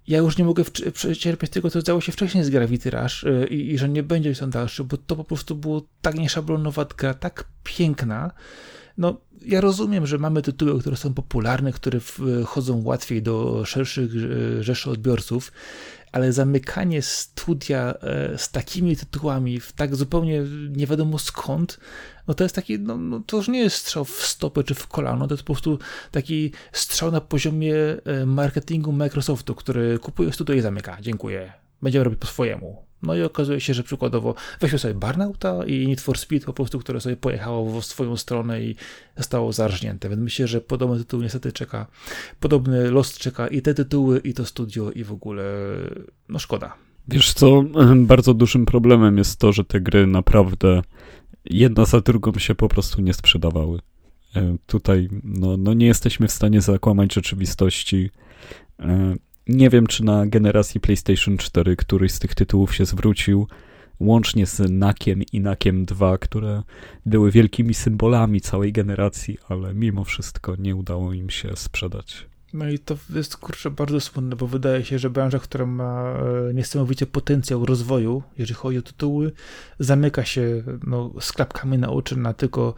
ja 0.07 0.17
już 0.17 0.37
nie 0.37 0.45
mogę 0.45 0.63
przecierpieć 0.93 1.51
tego, 1.51 1.69
co 1.69 1.81
stało 1.81 2.01
się 2.01 2.11
wcześniej 2.11 2.43
z 2.43 2.49
Gravity 2.49 2.89
Rush 2.89 3.23
yy, 3.23 3.47
i, 3.47 3.77
że 3.77 3.89
nie 3.89 4.03
będzie 4.03 4.35
są 4.35 4.49
dalszy, 4.49 4.83
bo 4.83 4.97
to 4.97 5.15
po 5.15 5.23
prostu 5.23 5.55
było 5.55 5.81
tak 6.01 6.15
nieszablonowa 6.15 6.85
gra, 6.97 7.13
tak 7.13 7.45
piękna. 7.63 8.31
No, 8.97 9.17
ja 9.45 9.61
rozumiem, 9.61 10.07
że 10.07 10.17
mamy 10.17 10.41
tytuły, 10.41 10.79
które 10.79 10.97
są 10.97 11.13
popularne, 11.13 11.71
które 11.71 11.99
wchodzą 11.99 12.81
łatwiej 12.83 13.21
do 13.21 13.65
szerszych 13.65 14.11
e, 14.15 14.63
rzeszy 14.63 14.89
odbiorców, 14.89 15.51
ale 16.11 16.33
zamykanie 16.33 17.01
studia 17.01 17.93
e, 17.93 18.37
z 18.37 18.51
takimi 18.51 18.97
tytułami, 18.97 19.59
w 19.59 19.71
tak 19.71 19.95
zupełnie 19.95 20.41
nie 20.69 20.87
wiadomo 20.87 21.19
skąd, 21.19 21.79
no 22.27 22.33
to 22.33 22.43
jest 22.43 22.55
taki, 22.55 22.79
no, 22.79 22.97
no, 22.97 23.19
to 23.19 23.37
już 23.37 23.47
nie 23.47 23.59
jest 23.59 23.75
strzał 23.75 24.05
w 24.05 24.21
stopę 24.25 24.63
czy 24.63 24.73
w 24.73 24.87
kolano, 24.87 25.27
to 25.27 25.33
jest 25.33 25.43
po 25.43 25.53
prostu 25.53 25.79
taki 26.11 26.51
strzał 26.71 27.11
na 27.11 27.21
poziomie 27.21 27.75
e, 28.05 28.25
marketingu 28.25 28.91
Microsoftu, 28.91 29.55
który 29.55 29.99
kupuje 29.99 30.33
studio 30.33 30.55
i 30.55 30.61
zamyka. 30.61 30.97
Dziękuję. 31.01 31.53
Będziemy 31.81 32.03
robić 32.03 32.19
po 32.19 32.27
swojemu. 32.27 32.90
No 33.03 33.15
i 33.15 33.21
okazuje 33.21 33.59
się, 33.59 33.73
że 33.73 33.83
przykładowo 33.83 34.35
weźmy 34.59 34.79
sobie 34.79 34.93
Barnauta 34.93 35.65
i 35.65 35.87
Need 35.87 36.01
for 36.01 36.17
Speed 36.17 36.45
po 36.45 36.53
prostu, 36.53 36.79
które 36.79 37.01
sobie 37.01 37.17
pojechało 37.17 37.81
w 37.81 37.85
swoją 37.85 38.17
stronę 38.17 38.61
i 38.61 38.75
zostało 39.17 39.53
zarżnięte. 39.53 40.09
Więc 40.09 40.21
myślę, 40.21 40.47
że 40.47 40.61
podobny 40.61 40.97
tytuł 40.97 41.21
niestety 41.21 41.51
czeka, 41.51 41.87
podobny 42.39 42.91
los 42.91 43.17
czeka 43.17 43.47
i 43.47 43.61
te 43.61 43.73
tytuły, 43.73 44.19
i 44.19 44.33
to 44.33 44.45
studio, 44.45 44.91
i 44.91 45.03
w 45.03 45.11
ogóle, 45.11 45.43
no 46.29 46.39
szkoda. 46.39 46.73
Wiesz 47.07 47.33
co, 47.33 47.63
bardzo 48.13 48.33
dużym 48.33 48.65
problemem 48.65 49.17
jest 49.17 49.39
to, 49.39 49.53
że 49.53 49.63
te 49.63 49.81
gry 49.81 50.07
naprawdę 50.07 50.81
jedna 51.45 51.85
za 51.85 52.01
drugą 52.01 52.33
się 52.33 52.55
po 52.55 52.69
prostu 52.69 53.01
nie 53.01 53.13
sprzedawały. 53.13 53.79
E, 54.35 54.55
tutaj 54.65 55.09
no, 55.23 55.57
no 55.57 55.73
nie 55.73 55.85
jesteśmy 55.85 56.27
w 56.27 56.31
stanie 56.31 56.61
zakłamać 56.61 57.13
rzeczywistości. 57.13 58.09
Nie 59.47 59.69
wiem, 59.69 59.87
czy 59.87 60.03
na 60.03 60.25
generacji 60.25 60.79
PlayStation 60.79 61.37
4 61.37 61.75
któryś 61.75 62.11
z 62.11 62.19
tych 62.19 62.35
tytułów 62.35 62.75
się 62.75 62.85
zwrócił, 62.85 63.47
łącznie 63.99 64.45
z 64.45 64.71
Nakiem 64.71 65.23
i 65.23 65.39
Nakiem 65.39 65.85
2, 65.85 66.17
które 66.17 66.63
były 67.05 67.31
wielkimi 67.31 67.73
symbolami 67.73 68.41
całej 68.41 68.73
generacji, 68.73 69.37
ale 69.49 69.73
mimo 69.73 70.03
wszystko 70.03 70.55
nie 70.55 70.75
udało 70.75 71.13
im 71.13 71.29
się 71.29 71.55
sprzedać. 71.55 72.25
No 72.53 72.69
i 72.69 72.79
to 72.79 72.97
jest 73.15 73.37
kurczę 73.37 73.71
bardzo 73.71 73.99
smutne, 73.99 74.35
bo 74.35 74.47
wydaje 74.47 74.85
się, 74.85 74.99
że 74.99 75.09
branża, 75.09 75.39
która 75.39 75.65
ma 75.65 76.13
e, 76.49 76.53
niesamowicie 76.53 77.05
potencjał 77.05 77.65
rozwoju, 77.65 78.23
jeżeli 78.37 78.55
chodzi 78.55 78.77
o 78.77 78.81
tytuły, 78.81 79.31
zamyka 79.79 80.25
się 80.25 80.63
no, 80.87 81.13
z 81.19 81.31
klapkami 81.31 81.77
na 81.77 81.89
oczy 81.89 82.17
na 82.17 82.33
tylko 82.33 82.73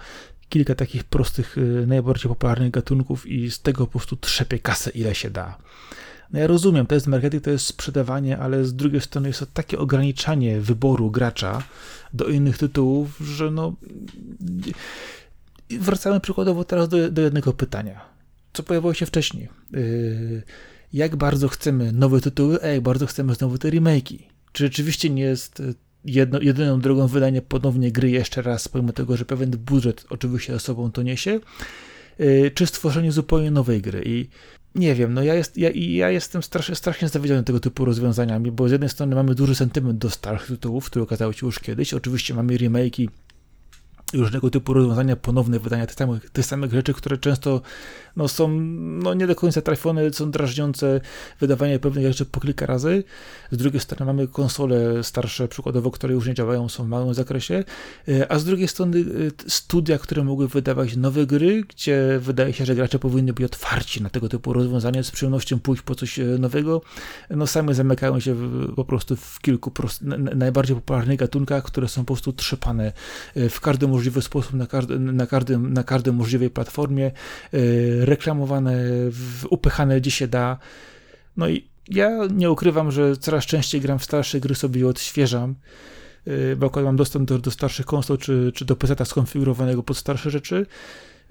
kilka 0.50 0.76
takich 0.76 1.04
prostych, 1.04 1.58
e, 1.58 1.86
najbardziej 1.86 2.30
popularnych 2.30 2.72
gatunków 2.72 3.28
i 3.28 3.52
z 3.52 3.62
tego 3.62 3.86
po 3.86 3.92
prostu 3.92 4.16
trzepie 4.16 4.60
kasę 4.60 4.90
ile 4.90 5.16
się 5.16 5.30
da. 5.30 5.58
No 6.34 6.40
ja 6.40 6.48
rozumiem, 6.48 6.86
to 6.86 6.96
jest 6.96 7.08
marketing, 7.08 7.44
to 7.44 7.52
jest 7.52 7.66
sprzedawanie, 7.66 8.38
ale 8.38 8.66
z 8.66 8.76
drugiej 8.76 9.02
strony 9.02 9.28
jest 9.28 9.40
to 9.40 9.46
takie 9.54 9.80
ograniczanie 9.80 10.62
wyboru 10.62 11.12
gracza 11.12 11.64
do 12.14 12.26
innych 12.26 12.58
tytułów, 12.58 13.18
że 13.22 13.52
no... 13.52 13.76
Wracamy 15.70 16.20
przykładowo 16.20 16.64
teraz 16.64 16.90
do, 16.90 17.12
do 17.12 17.22
jednego 17.22 17.54
pytania 17.54 18.14
co 18.54 18.64
pojawiło 18.64 18.94
się 18.94 19.06
wcześniej. 19.06 19.50
Yy, 19.72 20.44
jak 20.94 21.16
bardzo 21.16 21.48
chcemy 21.48 21.92
nowe 21.92 22.22
tytuły, 22.22 22.64
a 22.64 22.68
jak 22.68 22.82
bardzo 22.82 23.06
chcemy 23.06 23.36
znowu 23.36 23.58
te 23.58 23.70
remake'i. 23.70 24.20
Czy 24.52 24.64
rzeczywiście 24.64 25.10
nie 25.10 25.24
jest 25.24 25.60
y, 25.60 25.74
jedno, 26.06 26.40
jedyną 26.42 26.80
drogą 26.80 27.08
wydania 27.08 27.42
ponownie 27.42 27.92
gry 27.92 28.10
jeszcze 28.10 28.42
raz, 28.42 28.68
pomimo 28.68 28.94
tego, 28.94 29.18
że 29.18 29.26
pewien 29.26 29.52
budżet 29.52 30.06
oczywiście 30.10 30.54
za 30.54 30.60
sobą 30.60 30.92
to 30.92 31.02
niesie, 31.02 31.40
yy, 32.20 32.52
czy 32.52 32.68
stworzenie 32.68 33.12
zupełnie 33.12 33.52
nowej 33.52 33.82
gry. 33.82 34.04
I 34.06 34.30
nie 34.76 34.96
wiem, 34.96 35.14
no 35.14 35.24
ja, 35.24 35.34
jest, 35.34 35.58
ja, 35.58 35.70
ja 35.74 36.10
jestem 36.10 36.44
strasznie, 36.44 36.76
strasznie 36.76 37.10
zawiedziony 37.10 37.44
tego 37.44 37.60
typu 37.60 37.86
rozwiązaniami, 37.86 38.52
bo 38.52 38.68
z 38.68 38.72
jednej 38.72 38.90
strony 38.90 39.16
mamy 39.16 39.36
duży 39.36 39.56
sentyment 39.56 39.98
do 39.98 40.10
starych 40.10 40.48
tytułów, 40.48 40.86
które 40.86 41.04
okazały 41.04 41.34
się 41.34 41.46
już 41.46 41.60
kiedyś. 41.60 41.94
Oczywiście 41.94 42.34
mamy 42.34 42.54
remake'i 42.58 43.08
różnego 44.14 44.50
typu 44.50 44.74
rozwiązania, 44.74 45.16
ponowne 45.16 45.60
wydania 45.60 45.88
tych 45.88 45.96
samych, 45.96 46.30
tych 46.30 46.46
samych 46.46 46.72
rzeczy, 46.72 46.94
które 46.94 47.18
często 47.18 47.62
no, 48.16 48.28
są 48.28 48.48
no, 49.04 49.14
nie 49.14 49.28
do 49.28 49.36
końca 49.36 49.62
trafione, 49.62 50.14
są 50.14 50.32
drażniące, 50.32 51.02
wydawanie 51.40 51.80
pewnych 51.80 52.08
rzeczy 52.08 52.26
po 52.26 52.40
kilka 52.40 52.66
razy. 52.66 53.04
Z 53.52 53.58
drugiej 53.58 53.80
strony 53.80 54.06
mamy 54.06 54.28
konsole 54.28 55.04
starsze, 55.04 55.48
przykładowo, 55.48 55.92
które 55.92 56.14
już 56.14 56.28
nie 56.28 56.34
działają, 56.34 56.70
są 56.70 56.84
w 56.84 56.88
małym 56.88 57.14
zakresie, 57.14 57.64
e, 58.08 58.32
a 58.32 58.40
z 58.40 58.46
drugiej 58.46 58.68
strony 58.68 59.00
e, 59.00 59.04
studia, 59.48 59.98
które 59.98 60.24
mogły 60.24 60.48
wydawać 60.48 60.96
nowe 60.96 61.26
gry, 61.26 61.64
gdzie 61.70 62.20
wydaje 62.20 62.54
się, 62.54 62.66
że 62.66 62.76
gracze 62.76 63.00
powinny 63.00 63.34
być 63.34 63.46
otwarci 63.46 64.04
na 64.04 64.10
tego 64.10 64.30
typu 64.30 64.54
rozwiązania, 64.54 65.04
z 65.04 65.12
przyjemnością 65.12 65.60
pójść 65.60 65.82
po 65.84 65.96
coś 65.96 66.20
e, 66.20 66.24
nowego, 66.26 66.82
no 67.30 67.48
same 67.48 67.74
zamykają 67.74 68.20
się 68.20 68.34
w, 68.34 68.74
po 68.76 68.86
prostu 68.86 69.16
w 69.16 69.40
kilku 69.40 69.72
prost, 69.72 70.02
najbardziej 70.36 70.76
popularnych 70.76 71.20
gatunkach, 71.20 71.64
które 71.64 71.88
są 71.88 72.02
po 72.02 72.14
prostu 72.14 72.34
trzepane 72.34 72.94
w 73.50 73.60
każdy 73.60 73.88
możliwy 73.88 74.22
sposób, 74.22 74.54
na, 74.54 74.68
każdy, 74.68 75.00
na, 75.00 75.28
każdym, 75.28 75.74
na 75.74 75.84
każdej 75.84 76.14
możliwej 76.14 76.50
platformie, 76.50 77.12
reklamowane, 78.06 78.84
upychane 79.50 80.02
gdzie 80.02 80.12
się 80.12 80.28
da. 80.28 80.58
No 81.38 81.50
i 81.50 81.74
ja 81.90 82.10
nie 82.32 82.52
ukrywam, 82.52 82.92
że 82.92 83.18
coraz 83.18 83.46
częściej 83.46 83.82
gram 83.82 84.00
w 84.00 84.04
starsze 84.04 84.40
gry, 84.40 84.56
sobie 84.56 84.80
je 84.80 84.88
odświeżam, 84.88 85.56
y, 86.28 86.56
bo 86.56 86.68
akurat 86.68 86.86
mam 86.86 86.96
dostęp 86.96 87.30
do, 87.30 87.40
do 87.40 87.52
starszych 87.52 87.86
konsol, 87.86 88.18
czy, 88.18 88.52
czy 88.56 88.66
do 88.66 88.76
PC 88.76 89.06
skonfigurowanego 89.06 89.84
pod 89.84 89.98
starsze 89.98 90.30
rzeczy, 90.32 90.66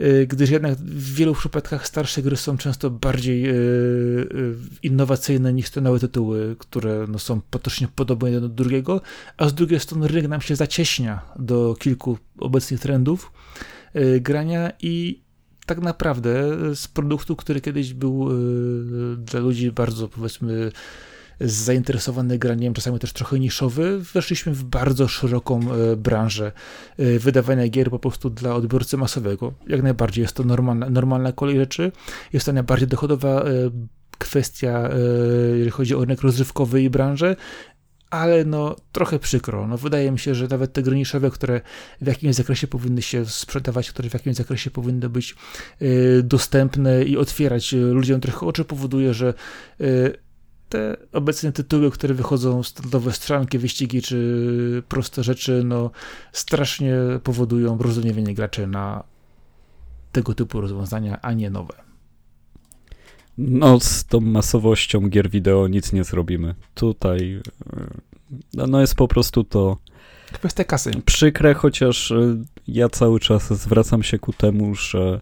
y, 0.01 0.27
gdyż 0.27 0.51
jednak 0.51 0.75
w 0.75 1.15
wielu 1.15 1.35
przypadkach 1.35 1.87
starsze 1.87 2.23
gry 2.23 2.37
są 2.37 2.59
często 2.59 2.91
bardziej 2.91 3.51
y, 3.51 4.55
innowacyjne 4.83 5.53
niż 5.53 5.71
te 5.71 5.81
nowe 5.81 5.99
tytuły, 5.99 6.57
które 6.59 7.07
no, 7.09 7.19
są 7.19 7.41
potocznie 7.51 7.89
podobne 7.95 8.31
jeden 8.31 8.43
do 8.43 8.55
drugiego, 8.55 9.01
a 9.37 9.49
z 9.49 9.55
drugiej 9.55 9.81
strony 9.81 10.09
rynek 10.09 10.29
nam 10.29 10.41
się 10.41 10.57
zacieśnia 10.57 11.23
do 11.39 11.75
kilku 11.79 12.19
obecnych 12.39 12.81
trendów 12.81 13.33
grania 14.21 14.73
i 14.81 15.23
tak 15.67 15.81
naprawdę 15.81 16.33
z 16.75 16.89
produktu, 16.89 17.37
który 17.37 17.61
kiedyś 17.61 17.95
był 17.95 18.29
e, 18.31 18.37
dla 19.17 19.41
ludzi 19.41 19.73
bardzo, 19.73 20.09
powiedzmy, 20.09 20.73
zainteresowany 21.41 22.39
graniem, 22.39 22.75
czasami 22.75 22.99
też 22.99 23.13
trochę 23.13 23.39
niszowy, 23.39 23.99
weszliśmy 24.15 24.55
w 24.55 24.65
bardzo 24.65 25.09
szeroką 25.09 25.61
e, 25.73 25.97
branżę 25.97 26.53
e, 26.99 27.19
wydawania 27.19 27.69
gier 27.69 27.91
po 27.91 27.99
prostu 27.99 28.31
dla 28.31 28.55
odbiorcy 28.55 28.97
masowego. 28.97 29.53
Jak 29.67 29.83
najbardziej 29.83 30.23
jest 30.23 30.35
to 30.37 30.45
normalna, 30.45 30.91
normalna 30.91 31.33
kolej 31.33 31.57
rzeczy. 31.57 31.93
Jest 32.33 32.47
to 32.47 32.53
najbardziej 32.53 32.89
dochodowa 32.89 33.45
kwestia, 34.19 34.91
jeżeli 35.53 35.71
chodzi 35.71 35.95
o 35.95 36.01
rynek 36.01 36.23
rozrywkowy 36.23 36.83
i 36.83 36.91
branżę 36.91 37.37
ale 38.13 38.45
no 38.45 38.77
trochę 38.93 39.19
przykro. 39.19 39.67
No, 39.67 39.79
wydaje 39.79 40.11
mi 40.11 40.19
się, 40.19 40.35
że 40.35 40.49
nawet 40.49 40.73
te 40.73 40.83
gry 40.83 40.97
niszowe, 40.97 41.31
które 41.31 41.61
w 42.01 42.07
jakimś 42.07 42.35
zakresie 42.35 42.67
powinny 42.67 43.03
się 43.03 43.27
sprzedawać, 43.27 43.91
które 43.91 44.11
w 44.11 44.15
jakimś 44.15 44.37
zakresie 44.37 44.71
powinny 44.71 45.09
być 45.09 45.35
y, 45.83 46.23
dostępne 46.25 47.05
i 47.05 47.17
otwierać 47.17 47.75
y, 47.75 47.77
ludziom 47.77 48.21
trochę 48.21 48.47
oczy, 48.47 48.65
powoduje, 48.65 49.15
że 49.15 49.35
y, 49.81 50.17
te 50.69 50.97
obecne 51.13 51.53
tytuły, 51.53 51.91
które 51.91 52.15
wychodzą, 52.15 52.63
standardowe 52.63 53.13
strzelanki, 53.13 53.59
wyścigi 53.59 54.03
czy 54.03 54.83
proste 54.89 55.23
rzeczy, 55.23 55.63
no 55.65 55.91
strasznie 56.33 56.95
powodują 57.23 57.79
rozumiewanie 57.79 58.35
graczy 58.35 58.67
na 58.67 59.05
tego 60.13 60.35
typu 60.35 60.61
rozwiązania, 60.61 61.21
a 61.23 61.33
nie 61.33 61.51
nowe. 61.51 61.92
No, 63.39 63.81
z 63.81 64.05
tą 64.05 64.21
masowością 64.21 65.09
gier 65.09 65.31
wideo 65.31 65.69
nic 65.69 65.93
nie 65.93 66.05
zrobimy. 66.05 66.55
Tutaj 66.75 67.41
e, 67.73 67.87
no, 68.55 68.67
no 68.67 68.81
jest 68.81 68.95
po 68.95 69.09
prostu 69.09 69.45
to. 69.45 69.77
Kwestia 70.33 70.65
kasy. 70.65 70.91
Przykre, 71.07 71.55
chociaż 71.55 72.11
e, 72.11 72.45
ja 72.69 72.89
cały 72.89 73.21
czas 73.21 73.53
zwracam 73.53 74.03
się 74.03 74.19
ku 74.19 74.33
temu, 74.33 74.75
że 74.75 75.21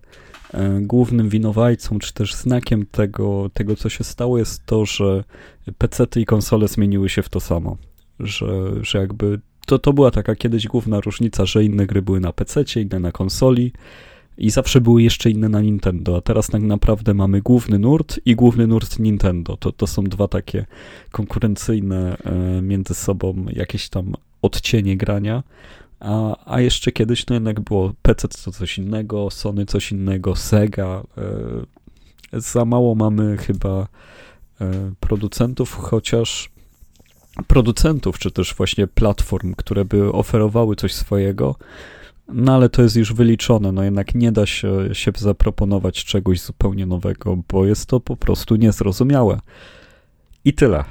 e, 0.55 0.81
głównym 0.81 1.29
winowajcą, 1.29 1.99
czy 1.99 2.13
też 2.13 2.35
znakiem 2.35 2.87
tego, 2.87 3.51
tego, 3.55 3.77
co 3.77 3.89
się 3.89 4.05
stało, 4.05 4.39
jest 4.39 4.67
to, 4.67 4.87
że 4.87 5.25
PC 5.79 6.07
i 6.17 6.25
konsole 6.25 6.69
zmieniły 6.69 7.09
się 7.09 7.23
w 7.23 7.29
to 7.29 7.41
samo. 7.41 7.77
Że, 8.21 8.47
że 8.83 8.99
jakby 8.99 9.41
to, 9.67 9.79
to 9.79 9.93
była 9.93 10.11
taka 10.11 10.35
kiedyś 10.35 10.67
główna 10.67 11.01
różnica, 11.01 11.47
że 11.47 11.65
inne 11.65 11.87
gry 11.87 12.03
były 12.03 12.21
na 12.21 12.33
PC, 12.33 12.65
inne 12.77 12.99
na 12.99 13.13
konsoli 13.13 13.73
i 14.41 14.51
zawsze 14.51 14.81
były 14.81 15.03
jeszcze 15.03 15.31
inne 15.31 15.49
na 15.49 15.61
Nintendo, 15.61 16.17
a 16.17 16.21
teraz 16.21 16.47
tak 16.47 16.63
naprawdę 16.63 17.15
mamy 17.15 17.41
główny 17.41 17.79
nurt 17.79 18.21
i 18.25 18.37
główny 18.37 18.67
nurt 18.67 18.99
Nintendo. 18.99 19.57
To, 19.57 19.73
to 19.73 19.87
są 19.87 20.05
dwa 20.05 20.29
takie 20.29 20.67
konkurencyjne 21.11 22.17
e, 22.17 22.63
między 22.63 22.95
sobą 22.95 23.47
jakieś 23.53 23.89
tam 23.89 24.15
odcienie 24.43 24.97
grania. 24.97 25.43
A, 26.01 26.37
a 26.55 26.61
jeszcze 26.61 26.93
kiedyś 26.93 27.27
no 27.27 27.35
jednak 27.35 27.61
było 27.61 27.93
PC 28.03 28.29
to 28.29 28.53
coś 28.53 28.79
innego, 28.79 29.31
Sony 29.31 29.67
coś 29.67 29.93
innego, 29.93 30.37
Sega. 30.37 31.03
E, 31.19 32.41
za 32.41 32.65
mało 32.65 32.95
mamy 32.95 33.37
chyba 33.37 33.89
e, 34.61 34.93
producentów, 35.01 35.75
chociaż 35.75 36.51
producentów, 37.47 38.19
czy 38.19 38.31
też 38.31 38.55
właśnie 38.55 38.87
platform, 38.87 39.55
które 39.55 39.85
by 39.85 40.13
oferowały 40.13 40.77
coś 40.77 40.95
swojego, 40.95 41.57
no 42.33 42.55
ale 42.55 42.69
to 42.69 42.83
jest 42.83 42.97
już 42.97 43.13
wyliczone, 43.13 43.73
no 43.73 43.83
jednak 43.83 44.15
nie 44.15 44.33
da 44.33 44.47
się, 44.47 44.95
się 44.95 45.13
zaproponować 45.19 46.05
czegoś 46.05 46.41
zupełnie 46.41 46.87
nowego, 46.87 47.39
bo 47.49 47.67
jest 47.67 47.87
to 47.87 48.01
po 48.01 48.17
prostu 48.17 48.57
niezrozumiałe. 48.57 49.41
I 50.45 50.53
tyle. 50.53 50.85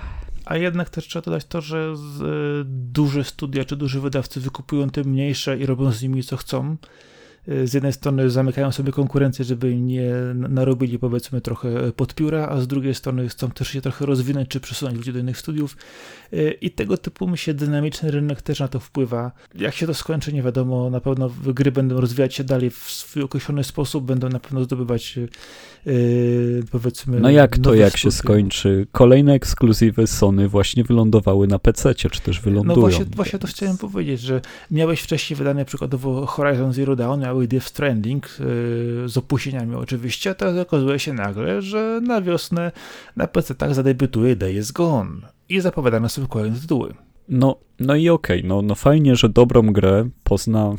A 0.46 0.58
jednak 0.58 0.90
też 0.90 1.08
trzeba 1.08 1.26
dodać 1.26 1.46
to, 1.46 1.62
że 1.62 1.94
y, 2.22 2.64
duże 2.66 3.24
studia 3.24 3.66
czy 3.66 3.76
duży 3.76 4.02
wydawcy 4.02 4.40
wykupują 4.40 4.90
te 4.90 5.04
mniejsze 5.04 5.58
i 5.58 5.66
robią 5.66 5.92
z 5.92 6.02
nimi 6.02 6.24
co 6.24 6.38
chcą. 6.38 6.78
Y, 7.52 7.68
z 7.68 7.74
jednej 7.74 7.93
strony 7.93 8.30
zamykają 8.30 8.72
sobie 8.72 8.91
konkurencję, 8.91 9.45
żeby 9.45 9.76
nie 9.76 10.12
narobili 10.36 11.00
powiedzmy 11.00 11.41
trochę 11.41 11.91
pod 11.91 12.16
pióra, 12.16 12.47
a 12.47 12.62
z 12.62 12.68
drugiej 12.68 12.95
strony 12.95 13.30
chcą 13.30 13.52
też 13.52 13.68
się 13.68 13.82
trochę 13.82 14.06
rozwinąć 14.06 14.50
czy 14.50 14.60
przesunąć 14.60 14.97
ludzi 14.97 15.14
do 15.14 15.20
innych 15.20 15.38
studiów 15.38 15.78
y, 16.34 16.58
i 16.62 16.72
tego 16.72 16.97
typu 16.97 17.28
myślę 17.28 17.54
dynamiczny 17.54 18.12
rynek 18.12 18.41
też 18.41 18.60
na 18.60 18.68
to 18.68 18.80
wpływa. 18.80 19.32
Jak 19.56 19.76
się 19.76 19.88
to 19.88 19.93
skończy 19.93 20.34
nie 20.34 20.43
wiadomo, 20.43 20.89
na 20.89 21.02
pewno 21.02 21.30
gry 21.45 21.72
będą 21.72 22.02
rozwijać 22.02 22.36
się 22.36 22.43
dalej 22.43 22.70
w 22.70 22.78
swój 22.78 23.24
określony 23.24 23.64
sposób, 23.64 24.06
będą 24.06 24.30
na 24.30 24.39
pewno 24.39 24.64
zdobywać 24.64 25.18
yy, 25.86 26.64
powiedzmy... 26.72 27.20
No 27.20 27.30
jak 27.30 27.58
to, 27.58 27.74
jak 27.74 27.97
się 27.97 28.12
skończy? 28.12 28.88
Kolejne 28.91 29.34
ekskluzywy 29.34 30.08
Sony 30.08 30.47
właśnie 30.47 30.84
wylądowały 30.84 31.47
na 31.47 31.60
PC, 31.60 31.95
czy 31.95 32.22
też 32.22 32.41
wylądują. 32.41 32.76
No 32.76 32.82
właśnie, 32.82 33.06
właśnie 33.06 33.39
to 33.39 33.47
chciałem 33.47 33.78
powiedzieć, 33.78 34.22
że 34.22 34.41
miałeś 34.72 35.02
wcześniej 35.02 35.38
wydane 35.38 35.66
przykładowo 35.66 36.26
Horizon 36.26 36.74
Zero 36.74 36.95
Dawn, 36.95 37.24
miały 37.40 37.48
Death 37.48 37.68
Stranding 37.68 38.40
yy, 38.40 39.10
z 39.10 39.18
opóźnieniami 39.18 39.76
oczywiście, 39.76 40.36
teraz 40.36 40.58
okazuje 40.58 41.00
się 41.00 41.14
nagle, 41.14 41.62
że 41.62 42.02
na 42.04 42.22
wiosnę 42.22 42.72
na 43.16 43.28
PC 43.28 43.56
tak 43.56 43.74
zadebiutuje 43.74 44.36
Days 44.36 44.72
Gone 44.72 45.22
i 45.50 45.60
zapowiadane 45.60 46.10
sobie 46.10 46.28
kolejne 46.28 46.60
tytuły. 46.60 46.94
No, 47.30 47.56
no 47.80 47.96
i 47.96 48.10
okej, 48.10 48.40
okay, 48.40 48.50
no, 48.50 48.62
no 48.62 48.76
fajnie, 48.76 49.16
że 49.16 49.30
dobrą 49.30 49.62
grę 49.74 50.10
pozna 50.24 50.76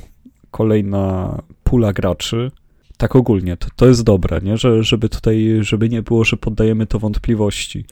kolejna 0.50 1.38
pula 1.64 1.92
graczy, 1.92 2.50
tak 2.96 3.16
ogólnie, 3.16 3.56
to, 3.56 3.68
to 3.76 3.86
jest 3.86 4.02
dobre, 4.02 4.40
nie? 4.42 4.56
Że, 4.56 4.82
żeby 4.82 5.08
tutaj, 5.08 5.58
żeby 5.60 5.88
nie 5.88 6.02
było, 6.02 6.24
że 6.24 6.36
poddajemy 6.36 6.86
to 6.86 6.98
wątpliwości. 6.98 7.84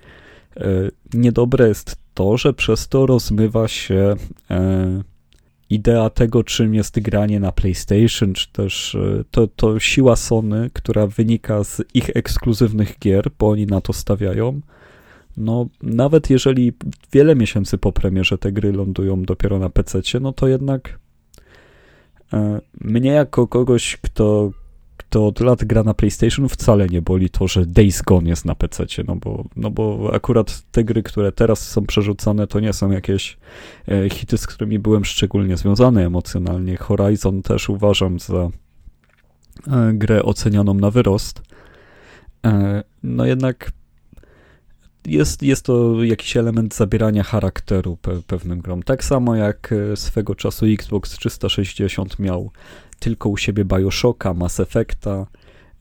E, 0.57 0.65
niedobre 1.15 1.69
jest 1.69 1.97
to, 2.15 2.37
że 2.37 2.53
przez 2.53 2.89
to 2.89 3.07
rozmywa 3.07 3.69
się 3.69 4.15
e, 4.51 5.03
idea 5.71 6.11
tego, 6.11 6.45
czym 6.45 6.75
jest 6.75 7.01
granie 7.01 7.41
na 7.41 7.53
PlayStation, 7.53 8.35
czy 8.35 8.53
też 8.53 8.95
e, 8.95 9.25
to, 9.31 9.47
to 9.47 9.81
siła 9.81 10.17
Sony, 10.17 10.71
która 10.73 11.07
wynika 11.07 11.65
z 11.65 11.83
ich 11.95 12.11
ekskluzywnych 12.15 12.99
gier, 12.99 13.31
bo 13.39 13.49
oni 13.49 13.67
na 13.67 13.81
to 13.81 13.93
stawiają. 13.93 14.61
No, 15.37 15.67
nawet 15.83 16.31
jeżeli 16.31 16.73
wiele 17.13 17.37
miesięcy 17.37 17.79
po 17.79 17.93
premierze 17.93 18.39
te 18.39 18.53
gry 18.53 18.73
lądują 18.73 19.23
dopiero 19.23 19.59
na 19.59 19.71
PC, 19.71 20.01
no 20.21 20.33
to 20.33 20.49
jednak 20.49 20.99
e, 22.33 22.61
mnie 22.81 23.11
jako 23.11 23.47
kogoś, 23.47 23.97
kto, 23.97 24.51
kto 24.99 25.27
od 25.27 25.41
lat 25.41 25.65
gra 25.65 25.83
na 25.83 25.95
PlayStation, 25.95 26.49
wcale 26.49 26.87
nie 26.87 27.03
boli 27.03 27.31
to, 27.31 27.49
że 27.49 27.67
Days 27.67 28.03
Gone 28.03 28.29
jest 28.29 28.45
na 28.45 28.55
PC, 28.55 28.85
no 29.07 29.17
bo, 29.17 29.45
no 29.57 29.71
bo 29.71 30.11
akurat 30.15 30.63
te 30.71 30.85
gry, 30.85 31.03
które 31.03 31.33
teraz 31.33 31.69
są 31.69 31.87
przerzucane, 31.87 32.47
to 32.47 32.61
nie 32.61 32.73
są 32.73 32.91
jakieś 32.91 33.39
e, 33.89 34.11
hity, 34.11 34.39
z 34.39 34.47
którymi 34.47 34.79
byłem 34.79 35.05
szczególnie 35.05 35.57
związany 35.57 36.07
emocjonalnie. 36.07 36.77
Horizon 36.77 37.43
też 37.43 37.69
uważam 37.69 38.19
za 38.19 38.51
e, 39.67 39.93
grę 39.93 40.23
ocenianą 40.23 40.75
na 40.75 40.91
wyrost. 40.91 41.43
E, 42.47 42.83
no 43.03 43.25
jednak 43.25 43.71
jest, 45.07 45.43
jest 45.43 45.65
to 45.65 46.05
jakiś 46.05 46.37
element 46.37 46.75
zabierania 46.75 47.23
charakteru 47.23 47.97
pe, 47.97 48.23
pewnym 48.27 48.61
grom. 48.61 48.83
Tak 48.83 49.05
samo 49.05 49.37
jak 49.37 49.75
swego 49.95 50.35
czasu 50.35 50.67
Xbox 50.67 51.11
360 51.11 52.19
miał 52.19 52.51
tylko 52.99 53.29
u 53.29 53.37
siebie 53.37 53.65
Bioshocka, 53.65 54.35
Mass 54.35 54.61
Effecta, 54.61 55.27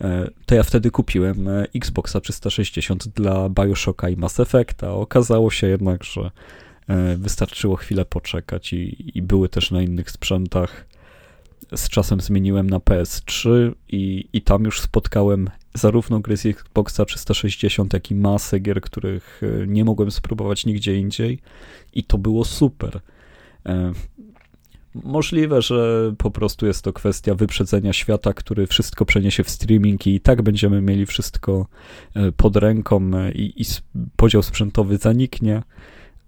e, 0.01 0.27
to 0.45 0.55
ja 0.55 0.63
wtedy 0.63 0.91
kupiłem 0.91 1.47
e, 1.47 1.65
Xboxa 1.75 2.21
360 2.21 3.07
dla 3.07 3.49
Bioshocka 3.49 4.09
i 4.09 4.15
Mass 4.15 4.39
Effecta. 4.39 4.93
Okazało 4.93 5.51
się 5.51 5.67
jednak, 5.67 6.03
że 6.03 6.31
e, 6.87 7.17
wystarczyło 7.17 7.75
chwilę 7.75 8.05
poczekać 8.05 8.73
i, 8.73 9.11
i 9.17 9.21
były 9.21 9.49
też 9.49 9.71
na 9.71 9.81
innych 9.81 10.11
sprzętach. 10.11 10.87
Z 11.75 11.89
czasem 11.89 12.21
zmieniłem 12.21 12.69
na 12.69 12.77
PS3 12.77 13.71
i, 13.89 14.29
i 14.33 14.41
tam 14.41 14.63
już 14.63 14.81
spotkałem 14.81 15.49
zarówno 15.77 16.19
gry 16.19 16.37
z 16.37 16.45
Xboxa 16.45 17.05
360, 17.05 17.93
jak 17.93 18.11
i 18.11 18.15
masę 18.15 18.59
gier, 18.59 18.81
których 18.81 19.41
nie 19.67 19.85
mogłem 19.85 20.11
spróbować 20.11 20.65
nigdzie 20.65 20.95
indziej 20.95 21.39
i 21.93 22.03
to 22.03 22.17
było 22.17 22.45
super. 22.45 23.01
Możliwe, 25.03 25.61
że 25.61 26.13
po 26.17 26.31
prostu 26.31 26.65
jest 26.65 26.83
to 26.83 26.93
kwestia 26.93 27.35
wyprzedzenia 27.35 27.93
świata, 27.93 28.33
który 28.33 28.67
wszystko 28.67 29.05
przeniesie 29.05 29.43
w 29.43 29.49
streaming 29.49 30.07
i 30.07 30.19
tak 30.19 30.41
będziemy 30.41 30.81
mieli 30.81 31.05
wszystko 31.05 31.67
e, 32.15 32.31
pod 32.31 32.55
ręką 32.55 33.11
e, 33.13 33.31
i, 33.31 33.61
i 33.61 33.65
podział 34.15 34.43
sprzętowy 34.43 34.97
zaniknie, 34.97 35.63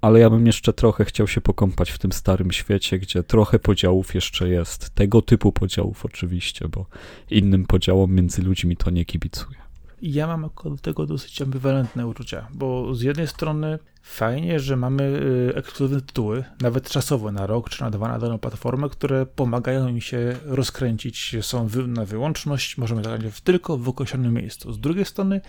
ale 0.01 0.19
ja 0.19 0.29
bym 0.29 0.45
jeszcze 0.45 0.73
trochę 0.73 1.05
chciał 1.05 1.27
się 1.27 1.41
pokąpać 1.41 1.91
w 1.91 1.97
tym 1.97 2.11
starym 2.11 2.51
świecie, 2.51 2.99
gdzie 2.99 3.23
trochę 3.23 3.59
podziałów 3.59 4.15
jeszcze 4.15 4.49
jest. 4.49 4.89
Tego 4.89 5.21
typu 5.21 5.51
podziałów 5.51 6.05
oczywiście, 6.05 6.67
bo 6.67 6.85
innym 7.31 7.65
podziałom 7.65 8.15
między 8.15 8.41
ludźmi 8.41 8.77
to 8.77 8.89
nie 8.89 9.05
kibicuję. 9.05 9.59
Ja 10.01 10.27
mam 10.27 10.49
do 10.63 10.77
tego 10.81 11.05
dosyć 11.05 11.41
ambiwalentne 11.41 12.07
uczucia, 12.07 12.47
bo 12.53 12.95
z 12.95 13.01
jednej 13.01 13.27
strony 13.27 13.79
fajnie, 14.01 14.59
że 14.59 14.75
mamy 14.75 15.03
y, 15.03 15.55
ekskluzywne 15.55 16.01
tytuły, 16.01 16.43
nawet 16.61 16.89
czasowo 16.89 17.31
na 17.31 17.47
rok 17.47 17.69
czy 17.69 17.81
na 17.81 17.89
dwa 17.89 18.07
na 18.07 18.19
daną 18.19 18.37
platformę, 18.37 18.89
które 18.89 19.25
pomagają 19.25 19.91
mi 19.91 20.01
się 20.01 20.35
rozkręcić, 20.45 21.35
są 21.41 21.69
na 21.87 22.05
wyłączność, 22.05 22.77
możemy 22.77 23.03
zagrać 23.03 23.41
tylko 23.41 23.77
w 23.77 23.89
określonym 23.89 24.33
miejscu. 24.33 24.73
Z 24.73 24.79
drugiej 24.79 25.05
strony 25.05 25.41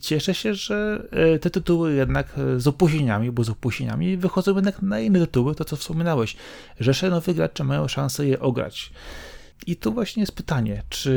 cieszę 0.00 0.34
się, 0.34 0.54
że 0.54 1.08
y, 1.34 1.38
te 1.38 1.50
tytuły 1.50 1.94
jednak 1.94 2.34
z 2.56 2.66
opóźnieniami, 2.66 3.30
bo 3.30 3.44
z 3.44 3.50
opóźnieniami 3.50 4.16
wychodzą 4.16 4.54
jednak 4.54 4.82
na 4.82 5.00
inne 5.00 5.20
tytuły, 5.20 5.54
to 5.54 5.64
co 5.64 5.76
wspominałeś, 5.76 6.36
że 6.80 7.10
nowych 7.10 7.36
gracze 7.36 7.64
mają 7.64 7.88
szansę 7.88 8.26
je 8.26 8.40
ograć. 8.40 8.92
I 9.66 9.76
tu 9.76 9.92
właśnie 9.92 10.20
jest 10.20 10.32
pytanie, 10.32 10.82
czy 10.88 11.10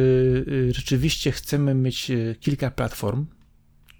y, 0.48 0.74
rzeczywiście 0.74 1.32
chcemy 1.32 1.74
mieć 1.74 2.12
y, 2.12 2.36
kilka 2.40 2.72
platform, 2.72 3.26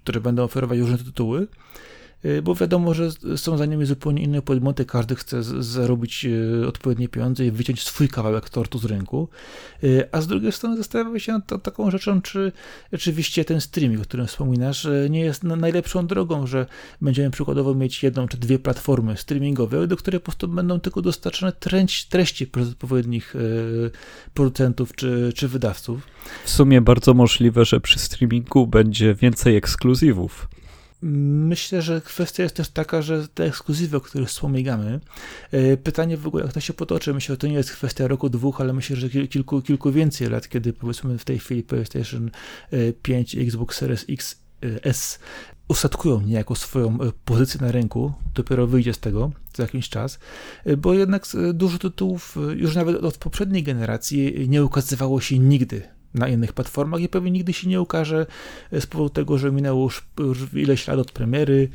które 0.02 0.20
będą 0.20 0.42
oferować 0.42 0.78
różne 0.78 0.98
tytuły, 0.98 1.42
Y, 1.42 1.91
bo 2.42 2.54
wiadomo, 2.54 2.94
że 2.94 3.10
są 3.36 3.56
za 3.56 3.66
nimi 3.66 3.86
zupełnie 3.86 4.22
inne 4.22 4.42
podmioty, 4.42 4.84
każdy 4.84 5.14
chce 5.14 5.42
zarobić 5.62 6.24
y, 6.24 6.68
odpowiednie 6.68 7.08
pieniądze 7.08 7.46
i 7.46 7.50
wyciąć 7.50 7.82
swój 7.82 8.08
kawałek 8.08 8.50
tortu 8.50 8.78
z 8.78 8.84
rynku, 8.84 9.28
y, 9.84 10.08
a 10.12 10.20
z 10.20 10.26
drugiej 10.26 10.52
strony 10.52 10.76
zastanawiam 10.76 11.20
się 11.20 11.32
nad 11.32 11.62
taką 11.62 11.90
rzeczą, 11.90 12.22
czy 12.22 12.52
rzeczywiście 12.92 13.44
ten 13.44 13.60
streaming, 13.60 14.00
o 14.00 14.04
którym 14.04 14.26
wspominasz, 14.26 14.88
nie 15.10 15.20
jest 15.20 15.42
najlepszą 15.42 16.06
drogą, 16.06 16.46
że 16.46 16.66
będziemy 17.00 17.30
przykładowo 17.30 17.74
mieć 17.74 18.02
jedną 18.02 18.28
czy 18.28 18.36
dwie 18.36 18.58
platformy 18.58 19.16
streamingowe, 19.16 19.86
do 19.86 19.96
których 19.96 20.20
po 20.20 20.24
prostu 20.24 20.48
będą 20.48 20.80
tylko 20.80 21.02
dostarczone 21.02 21.52
treści, 21.52 22.08
treści 22.08 22.46
przez 22.46 22.68
odpowiednich 22.68 23.34
producentów 24.34 24.94
czy, 24.94 25.32
czy 25.34 25.48
wydawców. 25.48 26.00
W 26.44 26.50
sumie 26.50 26.80
bardzo 26.80 27.14
możliwe, 27.14 27.64
że 27.64 27.80
przy 27.80 27.98
streamingu 27.98 28.66
będzie 28.66 29.14
więcej 29.14 29.56
ekskluzywów. 29.56 30.48
Myślę, 31.02 31.82
że 31.82 32.00
kwestia 32.00 32.42
jest 32.42 32.54
też 32.54 32.68
taka, 32.68 33.02
że 33.02 33.28
te 33.28 33.44
ekskluzywy, 33.44 33.96
o 33.96 34.00
których 34.00 34.28
wspominamy, 34.28 35.00
e, 35.50 35.76
pytanie 35.76 36.16
w 36.16 36.26
ogóle, 36.26 36.44
jak 36.44 36.52
to 36.52 36.60
się 36.60 36.72
potoczy, 36.72 37.14
myślę, 37.14 37.32
że 37.32 37.36
to 37.36 37.46
nie 37.46 37.54
jest 37.54 37.72
kwestia 37.72 38.08
roku, 38.08 38.28
dwóch, 38.28 38.60
ale 38.60 38.72
myślę, 38.72 38.96
że 38.96 39.08
kilku, 39.08 39.62
kilku 39.62 39.92
więcej 39.92 40.28
lat, 40.28 40.48
kiedy 40.48 40.72
powiedzmy 40.72 41.18
w 41.18 41.24
tej 41.24 41.38
chwili 41.38 41.62
PlayStation 41.62 42.30
5 43.02 43.34
i 43.34 43.40
Xbox 43.40 43.76
Series 43.76 44.04
X 44.08 44.40
e, 44.64 44.84
S 44.84 45.18
niejako 46.26 46.54
swoją 46.54 47.00
e, 47.00 47.12
pozycję 47.24 47.60
na 47.60 47.72
rynku, 47.72 48.12
dopiero 48.34 48.66
wyjdzie 48.66 48.94
z 48.94 48.98
tego 48.98 49.32
za 49.56 49.62
jakiś 49.62 49.88
czas, 49.88 50.18
bo 50.78 50.94
jednak 50.94 51.26
dużo 51.54 51.78
tytułów 51.78 52.36
już 52.56 52.74
nawet 52.74 53.04
od 53.04 53.18
poprzedniej 53.18 53.62
generacji 53.62 54.48
nie 54.48 54.64
ukazywało 54.64 55.20
się 55.20 55.38
nigdy 55.38 55.82
na 56.14 56.28
innych 56.28 56.52
platformach 56.52 57.00
i 57.00 57.08
pewnie 57.08 57.30
nigdy 57.30 57.52
się 57.52 57.68
nie 57.68 57.80
ukaże 57.80 58.26
z 58.72 58.86
powodu 58.86 59.10
tego, 59.10 59.38
że 59.38 59.52
minęło 59.52 59.82
już, 59.82 60.04
już 60.18 60.54
ileś 60.54 60.86
lat 60.88 60.98
od 60.98 61.12
premiery, 61.12 61.68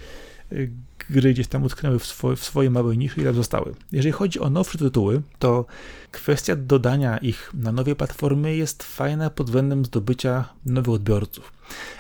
y, 0.52 0.72
gry 1.10 1.34
gdzieś 1.34 1.48
tam 1.48 1.64
utknęły 1.64 2.00
w, 2.00 2.06
swoj, 2.06 2.36
w 2.36 2.44
swojej 2.44 2.72
małej 2.72 2.98
niszy 2.98 3.22
i 3.22 3.24
tam 3.24 3.36
zostały. 3.36 3.76
Jeżeli 3.92 4.12
chodzi 4.12 4.40
o 4.40 4.50
nowsze 4.50 4.78
tytuły, 4.78 5.22
to 5.40 5.66
kwestia 6.12 6.56
dodania 6.56 7.18
ich 7.18 7.52
na 7.54 7.72
nowe 7.72 7.96
platformy 7.96 8.56
jest 8.56 8.84
fajna 8.84 9.30
pod 9.30 9.48
względem 9.48 9.86
zdobycia 9.86 10.50
nowych 10.66 10.94
odbiorców. 10.94 11.54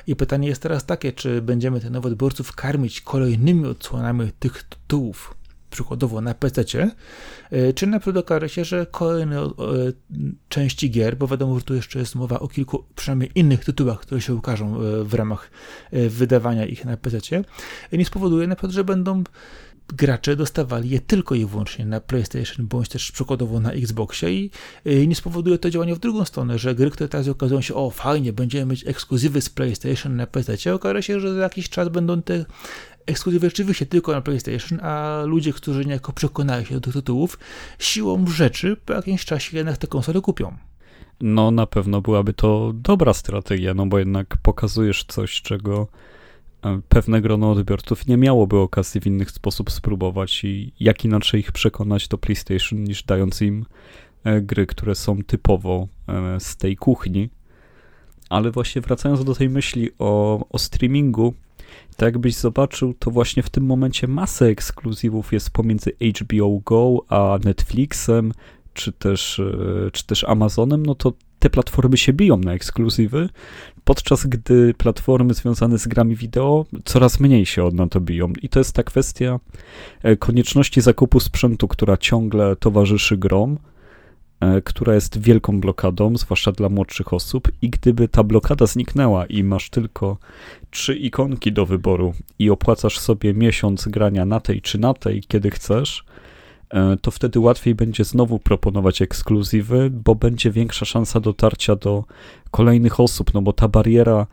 I 0.07 0.15
pytanie 0.15 0.47
jest 0.47 0.61
teraz 0.61 0.85
takie, 0.85 1.13
czy 1.13 1.41
będziemy 1.41 1.79
tych 1.79 1.89
nowych 1.89 2.11
odbiorców 2.11 2.55
karmić 2.55 3.01
kolejnymi 3.01 3.65
odsłonami 3.65 4.31
tych 4.39 4.63
tytułów, 4.63 5.33
przykładowo 5.69 6.21
na 6.21 6.33
PC, 6.33 6.63
e, 7.51 7.73
czy 7.73 7.87
na 7.87 7.99
się, 8.47 8.65
że 8.65 8.85
kolejne 8.85 9.41
e, 9.41 9.49
części 10.49 10.91
gier, 10.91 11.17
bo 11.17 11.27
wiadomo, 11.27 11.59
że 11.59 11.65
tu 11.65 11.73
jeszcze 11.75 11.99
jest 11.99 12.15
mowa 12.15 12.39
o 12.39 12.47
kilku 12.47 12.85
przynajmniej 12.95 13.31
innych 13.35 13.65
tytułach, 13.65 13.99
które 13.99 14.21
się 14.21 14.35
ukażą 14.35 14.81
e, 14.81 15.03
w 15.03 15.13
ramach 15.13 15.51
wydawania 16.09 16.65
ich 16.65 16.85
na 16.85 16.97
PC, 16.97 17.17
nie 17.91 18.05
spowoduje 18.05 18.47
na 18.47 18.55
przykład, 18.55 18.71
że 18.71 18.83
będą 18.83 19.23
gracze 19.87 20.35
dostawali 20.35 20.89
je 20.89 20.99
tylko 20.99 21.35
i 21.35 21.45
wyłącznie 21.45 21.85
na 21.85 22.01
PlayStation, 22.01 22.67
bądź 22.67 22.89
też 22.89 23.11
przykładowo 23.11 23.59
na 23.59 23.71
Xboxie 23.71 24.29
i 24.29 24.51
nie 25.07 25.15
spowoduje 25.15 25.57
to 25.57 25.69
działanie 25.69 25.95
w 25.95 25.99
drugą 25.99 26.25
stronę, 26.25 26.57
że 26.57 26.75
gry, 26.75 26.91
które 26.91 27.09
teraz 27.09 27.27
okazują 27.27 27.61
się, 27.61 27.75
o 27.75 27.89
fajnie, 27.89 28.33
będziemy 28.33 28.65
mieć 28.65 28.87
ekskluzywy 28.87 29.41
z 29.41 29.49
PlayStation 29.49 30.15
na 30.15 30.27
PC, 30.27 30.73
okaże 30.73 31.03
się, 31.03 31.19
że 31.19 31.33
za 31.33 31.41
jakiś 31.41 31.69
czas 31.69 31.89
będą 31.89 32.21
te 32.21 32.45
ekskluzywy 33.07 33.47
rzeczywiście 33.47 33.85
tylko 33.85 34.11
na 34.11 34.21
PlayStation, 34.21 34.79
a 34.81 35.23
ludzie, 35.25 35.53
którzy 35.53 35.85
niejako 35.85 36.13
przekonają 36.13 36.63
się 36.63 36.75
do 36.75 36.81
tych 36.81 36.93
tytułów, 36.93 37.39
siłą 37.79 38.27
rzeczy 38.27 38.77
po 38.85 38.93
jakimś 38.93 39.25
czasie 39.25 39.57
jednak 39.57 39.77
te 39.77 39.87
konsole 39.87 40.21
kupią. 40.21 40.57
No 41.21 41.51
na 41.51 41.67
pewno 41.67 42.01
byłaby 42.01 42.33
to 42.33 42.71
dobra 42.73 43.13
strategia, 43.13 43.73
no 43.73 43.85
bo 43.85 43.99
jednak 43.99 44.37
pokazujesz 44.41 45.03
coś, 45.03 45.41
czego 45.41 45.87
e, 46.63 46.81
pewne 46.89 47.21
grono 47.21 47.51
odbiorców 47.51 48.07
nie 48.07 48.17
miałoby 48.17 48.57
okazji 48.57 49.01
w 49.01 49.07
inny 49.07 49.25
sposób 49.25 49.71
spróbować 49.71 50.43
i 50.43 50.73
jak 50.79 51.05
inaczej 51.05 51.39
ich 51.39 51.51
przekonać 51.51 52.07
do 52.07 52.17
PlayStation 52.17 52.83
niż 52.83 53.03
dając 53.03 53.41
im 53.41 53.65
e, 54.23 54.41
gry, 54.41 54.65
które 54.65 54.95
są 54.95 55.23
typowo 55.23 55.87
e, 56.07 56.39
z 56.39 56.57
tej 56.57 56.75
kuchni. 56.75 57.29
Ale 58.29 58.51
właśnie 58.51 58.81
wracając 58.81 59.23
do 59.23 59.35
tej 59.35 59.49
myśli 59.49 59.89
o, 59.99 60.45
o 60.49 60.59
streamingu, 60.59 61.33
tak 61.97 62.07
jakbyś 62.07 62.35
zobaczył, 62.35 62.93
to 62.99 63.11
właśnie 63.11 63.43
w 63.43 63.49
tym 63.49 63.65
momencie 63.65 64.07
masę 64.07 64.45
ekskluzywów 64.45 65.33
jest 65.33 65.49
pomiędzy 65.49 65.91
HBO 66.21 66.59
Go 66.65 67.05
a 67.09 67.39
Netflixem, 67.45 68.31
czy 68.73 68.91
też, 68.91 69.39
e, 69.39 69.91
czy 69.91 70.05
też 70.05 70.23
Amazonem, 70.23 70.85
no 70.85 70.95
to 70.95 71.13
te 71.39 71.49
platformy 71.49 71.97
się 71.97 72.13
biją 72.13 72.37
na 72.37 72.53
ekskluzywy, 72.53 73.29
podczas 73.83 74.25
gdy 74.25 74.73
platformy 74.73 75.33
związane 75.33 75.77
z 75.77 75.87
grami 75.87 76.15
wideo 76.15 76.65
coraz 76.85 77.19
mniej 77.19 77.45
się 77.45 77.63
od 77.63 77.73
na 77.73 77.87
to 77.87 78.01
biją. 78.01 78.33
I 78.41 78.49
to 78.49 78.59
jest 78.59 78.73
ta 78.73 78.83
kwestia 78.83 79.39
e, 80.03 80.15
konieczności 80.15 80.81
zakupu 80.81 81.19
sprzętu, 81.19 81.67
która 81.67 81.97
ciągle 81.97 82.55
towarzyszy 82.55 83.17
grom, 83.17 83.57
która 84.63 84.93
jest 84.93 85.21
wielką 85.21 85.59
blokadą, 85.59 86.17
zwłaszcza 86.17 86.51
dla 86.51 86.69
młodszych 86.69 87.13
osób, 87.13 87.51
i 87.61 87.69
gdyby 87.69 88.07
ta 88.07 88.23
blokada 88.23 88.65
zniknęła 88.65 89.25
i 89.25 89.43
masz 89.43 89.69
tylko 89.69 90.17
trzy 90.69 90.95
ikonki 90.95 91.51
do 91.51 91.65
wyboru 91.65 92.13
i 92.39 92.49
opłacasz 92.49 92.99
sobie 92.99 93.33
miesiąc 93.33 93.87
grania 93.87 94.25
na 94.25 94.39
tej 94.39 94.61
czy 94.61 94.77
na 94.77 94.93
tej, 94.93 95.23
kiedy 95.27 95.51
chcesz, 95.51 96.05
e, 96.69 96.97
to 97.01 97.11
wtedy 97.11 97.39
łatwiej 97.39 97.75
będzie 97.75 98.03
znowu 98.03 98.39
proponować 98.39 99.01
ekskluzywy, 99.01 99.89
bo 99.89 100.15
będzie 100.15 100.51
większa 100.51 100.85
szansa 100.85 101.19
dotarcia 101.19 101.75
do 101.75 102.03
kolejnych 102.51 102.99
osób, 102.99 103.33
no 103.33 103.41
bo 103.41 103.53
ta 103.53 103.67
bariera 103.67 104.27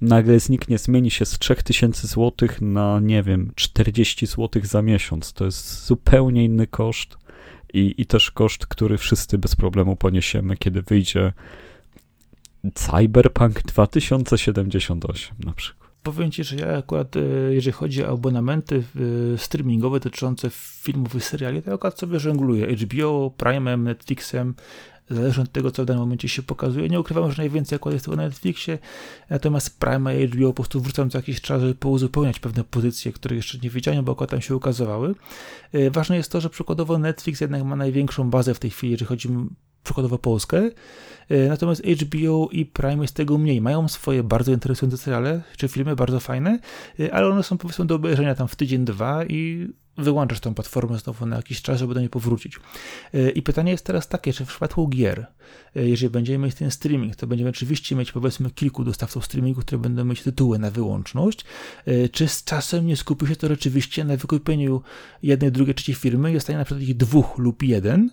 nagle 0.00 0.40
zniknie, 0.40 0.78
zmieni 0.78 1.10
się 1.10 1.24
z 1.24 1.38
3000 1.38 2.06
zł 2.06 2.48
na, 2.60 3.00
nie 3.00 3.22
wiem, 3.22 3.52
40 3.54 4.26
zł 4.26 4.62
za 4.64 4.82
miesiąc. 4.82 5.32
To 5.32 5.44
jest 5.44 5.86
zupełnie 5.86 6.44
inny 6.44 6.66
koszt 6.66 7.16
i, 7.76 7.94
i 7.98 8.06
też 8.06 8.30
koszt, 8.30 8.66
który 8.66 8.98
wszyscy 8.98 9.38
bez 9.38 9.56
problemu 9.56 9.96
poniesiemy, 9.96 10.56
kiedy 10.56 10.82
wyjdzie 10.82 11.32
Cyberpunk 12.74 13.62
2078 13.62 15.36
na 15.44 15.52
przykład. 15.52 15.90
Powiem 16.02 16.30
Ci, 16.30 16.44
że 16.44 16.56
ja 16.56 16.78
akurat, 16.78 17.16
e, 17.16 17.20
jeżeli 17.54 17.72
chodzi 17.72 18.04
o 18.04 18.08
abonamenty 18.08 18.82
e, 19.34 19.38
streamingowe 19.38 20.00
dotyczące 20.00 20.50
filmów 20.52 21.14
i 21.14 21.20
seriali, 21.20 21.62
to 21.62 21.70
ja 21.70 21.74
akurat 21.74 21.98
sobie 21.98 22.20
żongluję 22.20 22.66
HBO, 22.66 23.34
Prime'em, 23.38 23.78
Netflixem, 23.78 24.54
zależy 25.10 25.42
od 25.42 25.52
tego, 25.52 25.70
co 25.70 25.82
w 25.82 25.86
danym 25.86 26.00
momencie 26.02 26.28
się 26.28 26.42
pokazuje. 26.42 26.88
Nie 26.88 27.00
ukrywam, 27.00 27.32
że 27.32 27.42
najwięcej 27.42 27.76
akurat 27.76 27.92
jest 27.92 28.04
tego 28.04 28.16
na 28.16 28.22
Netflixie, 28.22 28.78
natomiast 29.30 29.80
Prime 29.80 30.22
i 30.22 30.26
HBO 30.26 30.46
po 30.48 30.54
prostu 30.54 30.80
wrzucam 30.80 31.10
co 31.10 31.18
jakiś 31.18 31.40
czas, 31.40 31.60
żeby 31.60 31.74
pouzupełniać 31.74 32.40
pewne 32.40 32.64
pozycje, 32.64 33.12
które 33.12 33.36
jeszcze 33.36 33.58
nie 33.58 33.70
wiedziałem, 33.70 34.04
bo 34.04 34.12
akurat 34.12 34.30
tam 34.30 34.40
się 34.40 34.56
ukazywały. 34.56 35.14
E, 35.72 35.90
ważne 35.90 36.16
jest 36.16 36.32
to, 36.32 36.40
że 36.40 36.50
przykładowo 36.50 36.98
Netflix 36.98 37.40
jednak 37.40 37.64
ma 37.64 37.76
największą 37.76 38.30
bazę 38.30 38.54
w 38.54 38.58
tej 38.58 38.70
chwili, 38.70 38.90
jeżeli 38.90 39.08
chodzi 39.08 39.28
przykładowo 39.84 40.18
Polskę, 40.18 40.70
e, 41.28 41.48
natomiast 41.48 41.82
HBO 41.82 42.48
i 42.52 42.66
Prime 42.66 43.02
jest 43.02 43.14
tego 43.14 43.38
mniej. 43.38 43.60
Mają 43.60 43.88
swoje 43.88 44.22
bardzo 44.22 44.52
interesujące 44.52 44.98
seriale, 44.98 45.42
czy 45.56 45.68
filmy 45.68 45.96
bardzo 45.96 46.20
fajne, 46.20 46.58
e, 47.00 47.14
ale 47.14 47.28
one 47.28 47.42
są 47.42 47.58
powiedzmy 47.58 47.84
do 47.84 47.94
obejrzenia 47.94 48.34
tam 48.34 48.48
w 48.48 48.56
tydzień, 48.56 48.84
dwa 48.84 49.24
i 49.24 49.68
wyłączasz 49.98 50.40
tą 50.40 50.54
platformę 50.54 50.98
znowu 50.98 51.26
na 51.26 51.36
jakiś 51.36 51.62
czas, 51.62 51.78
żeby 51.78 51.94
do 51.94 52.00
niej 52.00 52.08
powrócić. 52.08 52.56
E, 53.14 53.30
I 53.30 53.42
pytanie 53.42 53.72
jest 53.72 53.84
teraz 53.84 54.08
takie, 54.08 54.32
czy 54.32 54.44
w 54.44 54.48
przypadku 54.48 54.88
gier, 54.88 55.26
e, 55.76 55.88
jeżeli 55.88 56.10
będziemy 56.10 56.46
mieć 56.46 56.54
ten 56.54 56.70
streaming, 56.70 57.16
to 57.16 57.26
będziemy 57.26 57.50
oczywiście 57.50 57.96
mieć 57.96 58.12
powiedzmy 58.12 58.50
kilku 58.50 58.84
dostawców 58.84 59.24
streamingu, 59.24 59.60
które 59.60 59.78
będą 59.78 60.04
mieć 60.04 60.22
tytuły 60.22 60.58
na 60.58 60.70
wyłączność, 60.70 61.44
e, 61.86 62.08
czy 62.08 62.28
z 62.28 62.44
czasem 62.44 62.86
nie 62.86 62.96
skupi 62.96 63.26
się 63.26 63.36
to 63.36 63.48
rzeczywiście 63.48 64.04
na 64.04 64.16
wykupieniu 64.16 64.82
jednej, 65.22 65.52
drugiej, 65.52 65.74
trzeciej 65.74 65.94
firmy 65.94 66.30
i 66.30 66.34
zostanie 66.34 66.58
na 66.58 66.64
przykład 66.64 66.82
ich 66.82 66.96
dwóch 66.96 67.38
lub 67.38 67.62
jeden 67.62 68.10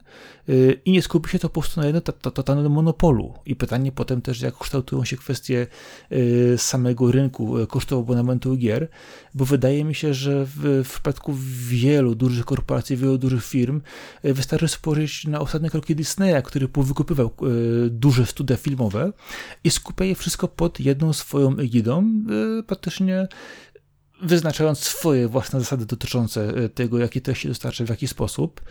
i 0.85 0.91
nie 0.91 1.01
skupi 1.01 1.29
się 1.29 1.39
to 1.39 1.49
po 1.49 1.61
prostu 1.61 1.79
na 1.81 1.85
jedno 1.85 2.01
totalnym 2.01 2.71
monopolu. 2.71 3.33
I 3.45 3.55
pytanie 3.55 3.91
potem 3.91 4.21
też, 4.21 4.41
jak 4.41 4.57
kształtują 4.57 5.05
się 5.05 5.17
kwestie 5.17 5.67
samego 6.57 7.11
rynku 7.11 7.55
kosztów 7.67 7.99
abonamentu 7.99 8.57
gier, 8.57 8.89
bo 9.33 9.45
wydaje 9.45 9.83
mi 9.83 9.95
się, 9.95 10.13
że 10.13 10.45
w, 10.45 10.83
w 10.83 10.89
przypadku 10.91 11.33
wielu 11.73 12.15
dużych 12.15 12.45
korporacji, 12.45 12.97
wielu 12.97 13.17
dużych 13.17 13.45
firm, 13.45 13.81
e, 14.23 14.33
wystarczy 14.33 14.67
spojrzeć 14.67 15.27
na 15.27 15.39
ostatnie 15.39 15.69
kroki 15.69 15.95
Disneya, 15.95 16.43
który 16.43 16.67
powykupywał 16.67 17.27
e, 17.27 17.43
duże 17.89 18.25
studia 18.25 18.57
filmowe 18.57 19.13
i 19.63 19.69
skupia 19.69 20.05
je 20.05 20.15
wszystko 20.15 20.47
pod 20.47 20.79
jedną 20.79 21.13
swoją 21.13 21.57
egidą, 21.57 22.13
e, 22.59 22.63
praktycznie 22.63 23.27
wyznaczając 24.21 24.79
swoje 24.79 25.27
własne 25.27 25.59
zasady 25.59 25.85
dotyczące 25.85 26.69
tego, 26.69 26.99
jakie 26.99 27.21
treści 27.21 27.47
dostarczy, 27.47 27.85
w 27.85 27.89
jaki 27.89 28.07
sposób. 28.07 28.61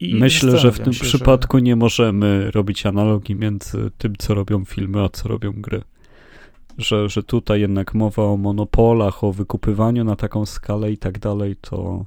I 0.00 0.14
Myślę, 0.14 0.58
że 0.58 0.72
w 0.72 0.80
tym 0.80 0.92
się, 0.92 1.04
przypadku 1.04 1.56
że... 1.56 1.62
nie 1.62 1.76
możemy 1.76 2.50
robić 2.50 2.86
analogii 2.86 3.34
między 3.34 3.90
tym, 3.98 4.14
co 4.18 4.34
robią 4.34 4.64
filmy, 4.64 5.02
a 5.02 5.08
co 5.08 5.28
robią 5.28 5.52
gry 5.52 5.82
że, 6.78 7.08
że 7.08 7.22
tutaj 7.22 7.60
jednak 7.60 7.94
mowa 7.94 8.22
o 8.22 8.36
monopolach, 8.36 9.24
o 9.24 9.32
wykupywaniu 9.32 10.04
na 10.04 10.16
taką 10.16 10.46
skalę 10.46 10.92
i 10.92 10.98
tak 10.98 11.18
dalej, 11.18 11.56
to 11.60 12.04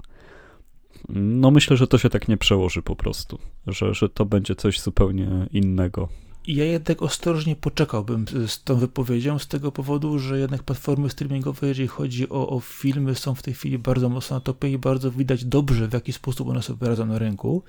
no 1.09 1.51
myślę, 1.51 1.77
że 1.77 1.87
to 1.87 1.97
się 1.97 2.09
tak 2.09 2.27
nie 2.27 2.37
przełoży 2.37 2.81
po 2.81 2.95
prostu, 2.95 3.39
że, 3.67 3.93
że 3.93 4.09
to 4.09 4.25
będzie 4.25 4.55
coś 4.55 4.81
zupełnie 4.81 5.27
innego. 5.51 6.07
Ja 6.51 6.65
jednak 6.65 7.01
ostrożnie 7.01 7.55
poczekałbym 7.55 8.25
z 8.47 8.63
tą 8.63 8.75
wypowiedzią, 8.75 9.39
z 9.39 9.47
tego 9.47 9.71
powodu, 9.71 10.19
że 10.19 10.39
jednak 10.39 10.63
platformy 10.63 11.09
streamingowe, 11.09 11.67
jeżeli 11.67 11.87
chodzi 11.87 12.29
o, 12.29 12.49
o 12.49 12.59
filmy, 12.59 13.15
są 13.15 13.35
w 13.35 13.41
tej 13.41 13.53
chwili 13.53 13.79
bardzo 13.79 14.09
mocno 14.09 14.35
na 14.35 14.39
topie 14.39 14.69
i 14.69 14.77
bardzo 14.77 15.11
widać 15.11 15.45
dobrze, 15.45 15.87
w 15.87 15.93
jaki 15.93 16.13
sposób 16.13 16.49
one 16.49 16.61
sobie 16.61 16.87
radzą 16.87 17.05
na 17.05 17.19
rynku. 17.19 17.63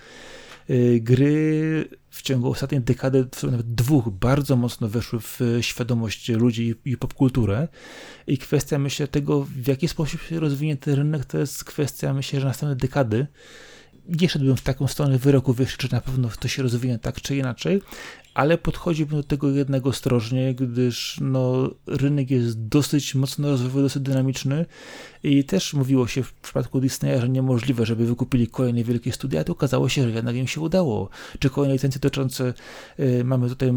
Y, 0.70 1.00
gry 1.02 1.88
w 2.10 2.22
ciągu 2.22 2.50
ostatniej 2.50 2.80
dekady, 2.80 3.26
nawet 3.50 3.74
dwóch, 3.74 4.10
bardzo 4.10 4.56
mocno 4.56 4.88
weszły 4.88 5.20
w 5.20 5.40
świadomość 5.60 6.28
ludzi 6.28 6.74
i 6.84 6.96
popkulturę. 6.96 7.68
I 8.26 8.38
kwestia, 8.38 8.78
myślę, 8.78 9.08
tego, 9.08 9.46
w 9.62 9.68
jaki 9.68 9.88
sposób 9.88 10.20
się 10.20 10.40
rozwinie 10.40 10.76
ten 10.76 10.94
rynek, 10.94 11.24
to 11.24 11.38
jest 11.38 11.64
kwestia, 11.64 12.14
myślę, 12.14 12.40
że 12.40 12.46
następne 12.46 12.76
dekady 12.76 13.26
nie 14.08 14.28
szedłbym 14.28 14.56
w 14.56 14.62
taką 14.62 14.86
stronę 14.86 15.18
wyroku 15.18 15.52
wyższy, 15.52 15.78
czy 15.78 15.92
na 15.92 16.00
pewno 16.00 16.28
to 16.40 16.48
się 16.48 16.62
rozwinie 16.62 16.98
tak 16.98 17.20
czy 17.20 17.36
inaczej, 17.36 17.82
ale 18.34 18.58
podchodziłbym 18.58 19.16
do 19.16 19.22
tego 19.22 19.50
jednak 19.50 19.86
ostrożnie, 19.86 20.54
gdyż 20.54 21.18
no, 21.20 21.70
rynek 21.86 22.30
jest 22.30 22.66
dosyć 22.66 23.14
mocno 23.14 23.50
rozwojowy, 23.50 23.82
dosyć 23.82 24.02
dynamiczny 24.02 24.66
i 25.22 25.44
też 25.44 25.74
mówiło 25.74 26.06
się 26.06 26.22
w 26.22 26.32
przypadku 26.32 26.80
Disneya, 26.80 27.20
że 27.20 27.28
niemożliwe, 27.28 27.86
żeby 27.86 28.06
wykupili 28.06 28.46
kolejne 28.46 28.84
wielkie 28.84 29.12
studia, 29.12 29.44
to 29.44 29.52
okazało 29.52 29.88
się, 29.88 30.02
że 30.02 30.10
jednak 30.10 30.36
im 30.36 30.46
się 30.46 30.60
udało. 30.60 31.08
Czy 31.38 31.50
kolejne 31.50 31.74
licencje 31.74 32.00
dotyczące, 32.00 32.54
y, 33.00 33.24
mamy 33.24 33.48
tutaj 33.48 33.68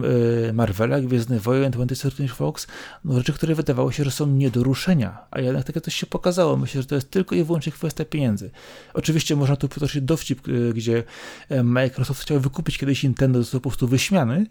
y, 0.50 0.54
Marvela, 0.54 1.02
Gwiezdny 1.02 1.40
Wojen, 1.40 1.72
20th 1.72 2.02
Century 2.02 2.28
Fox, 2.28 2.68
no 3.06 3.18
rzeczy, 3.18 3.34
które 3.34 3.56
wydawało 3.56 3.92
się, 3.92 4.04
że 4.04 4.12
są 4.12 4.28
nie 4.28 4.52
do 4.52 4.64
ruszenia, 4.64 5.18
a 5.32 5.40
jednak 5.40 5.64
takie 5.64 5.82
coś 5.82 5.96
się 5.96 6.06
pokazało. 6.06 6.58
Myślę, 6.58 6.82
że 6.82 6.88
to 6.88 6.96
jest 6.96 7.12
tylko 7.12 7.36
i 7.36 7.44
wyłącznie 7.44 7.72
kwestia 7.72 8.06
pieniędzy. 8.06 8.52
Oczywiście 8.94 9.36
można 9.36 9.56
tu 9.56 9.70
przytoczyć 9.70 10.02
dowcip, 10.14 10.48
y, 10.48 10.74
gdzie 10.74 11.04
Microsoft 11.64 12.22
chciał 12.22 12.40
wykupić 12.40 12.78
kiedyś 12.78 13.04
Nintendo, 13.04 13.44
to 13.44 13.52
po 13.52 13.70
prostu 13.70 13.88
wyśmiany, 13.88 14.46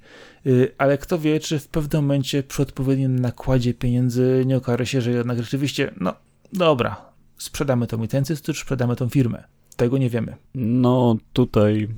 ale 0.79 0.99
kto 0.99 1.19
wie, 1.19 1.41
czy 1.41 1.59
w 1.59 1.69
pewnym 1.69 2.03
momencie 2.03 2.43
przy 2.43 2.63
odpowiednim 2.63 3.19
nakładzie 3.19 3.75
pieniędzy 3.75 4.43
nie 4.47 4.57
okaże 4.57 4.87
się, 4.87 5.01
że 5.01 5.11
jednak 5.11 5.39
rzeczywiście, 5.43 5.95
no 6.01 6.15
dobra, 6.53 7.13
sprzedamy 7.39 7.87
tą 7.87 8.03
licencję, 8.03 8.37
czy 8.37 8.55
sprzedamy 8.55 8.97
tą 8.97 9.09
firmę. 9.09 9.45
Tego 9.77 9.99
nie 9.99 10.11
wiemy. 10.11 10.37
No 10.55 11.17
tutaj 11.33 11.89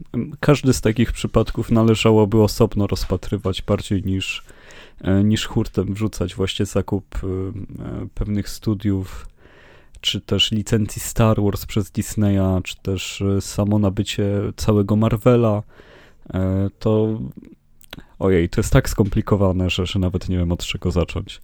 każdy 0.41 0.73
z 0.73 0.81
takich 0.81 1.13
przypadków 1.13 1.71
należałoby 1.71 2.43
osobno 2.43 2.87
rozpatrywać 2.87 3.63
bardziej 3.63 4.03
niż, 4.03 4.45
e, 5.01 5.25
niż 5.25 5.47
hurtem 5.47 5.95
wrzucać 5.95 6.35
właśnie 6.35 6.67
zakup 6.67 7.05
e, 7.15 7.27
e, 7.27 8.09
pewnych 8.15 8.49
studiów, 8.49 9.27
czy 10.05 10.21
też 10.21 10.53
licencji 10.53 11.03
Star 11.03 11.43
Wars 11.43 11.67
przez 11.67 11.91
Disneya, 11.91 12.63
czy 12.65 12.77
też 12.83 13.23
samo 13.41 13.79
nabycie 13.79 14.27
całego 14.57 14.97
Marvela. 14.97 15.63
To 16.79 17.21
ojej, 18.19 18.49
to 18.49 18.61
jest 18.61 18.73
tak 18.73 18.89
skomplikowane, 18.89 19.71
że, 19.71 19.87
że 19.87 19.99
nawet 19.99 20.29
nie 20.29 20.39
wiem 20.39 20.53
od 20.53 20.65
czego 20.65 20.91
zacząć 20.91 21.41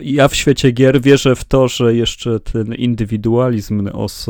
ja 0.00 0.28
w 0.28 0.34
świecie 0.34 0.70
gier 0.70 1.00
wierzę 1.00 1.36
w 1.36 1.44
to, 1.44 1.68
że 1.68 1.94
jeszcze 1.94 2.40
ten 2.40 2.74
indywidualizm 2.74 3.90
os 3.92 4.26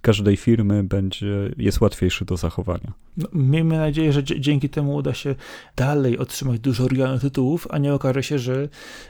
każdej 0.00 0.36
firmy 0.36 0.84
będzie, 0.84 1.50
jest 1.56 1.80
łatwiejszy 1.80 2.24
do 2.24 2.36
zachowania. 2.36 2.92
No, 3.16 3.28
miejmy 3.32 3.78
nadzieję, 3.78 4.12
że 4.12 4.24
dzięki 4.24 4.68
temu 4.68 4.94
uda 4.94 5.14
się 5.14 5.34
dalej 5.76 6.18
otrzymać 6.18 6.60
dużo 6.60 6.84
oryginalnych 6.84 7.20
tytułów, 7.20 7.66
a 7.70 7.78
nie 7.78 7.94
okaże 7.94 8.22
się, 8.22 8.38
że 8.38 8.68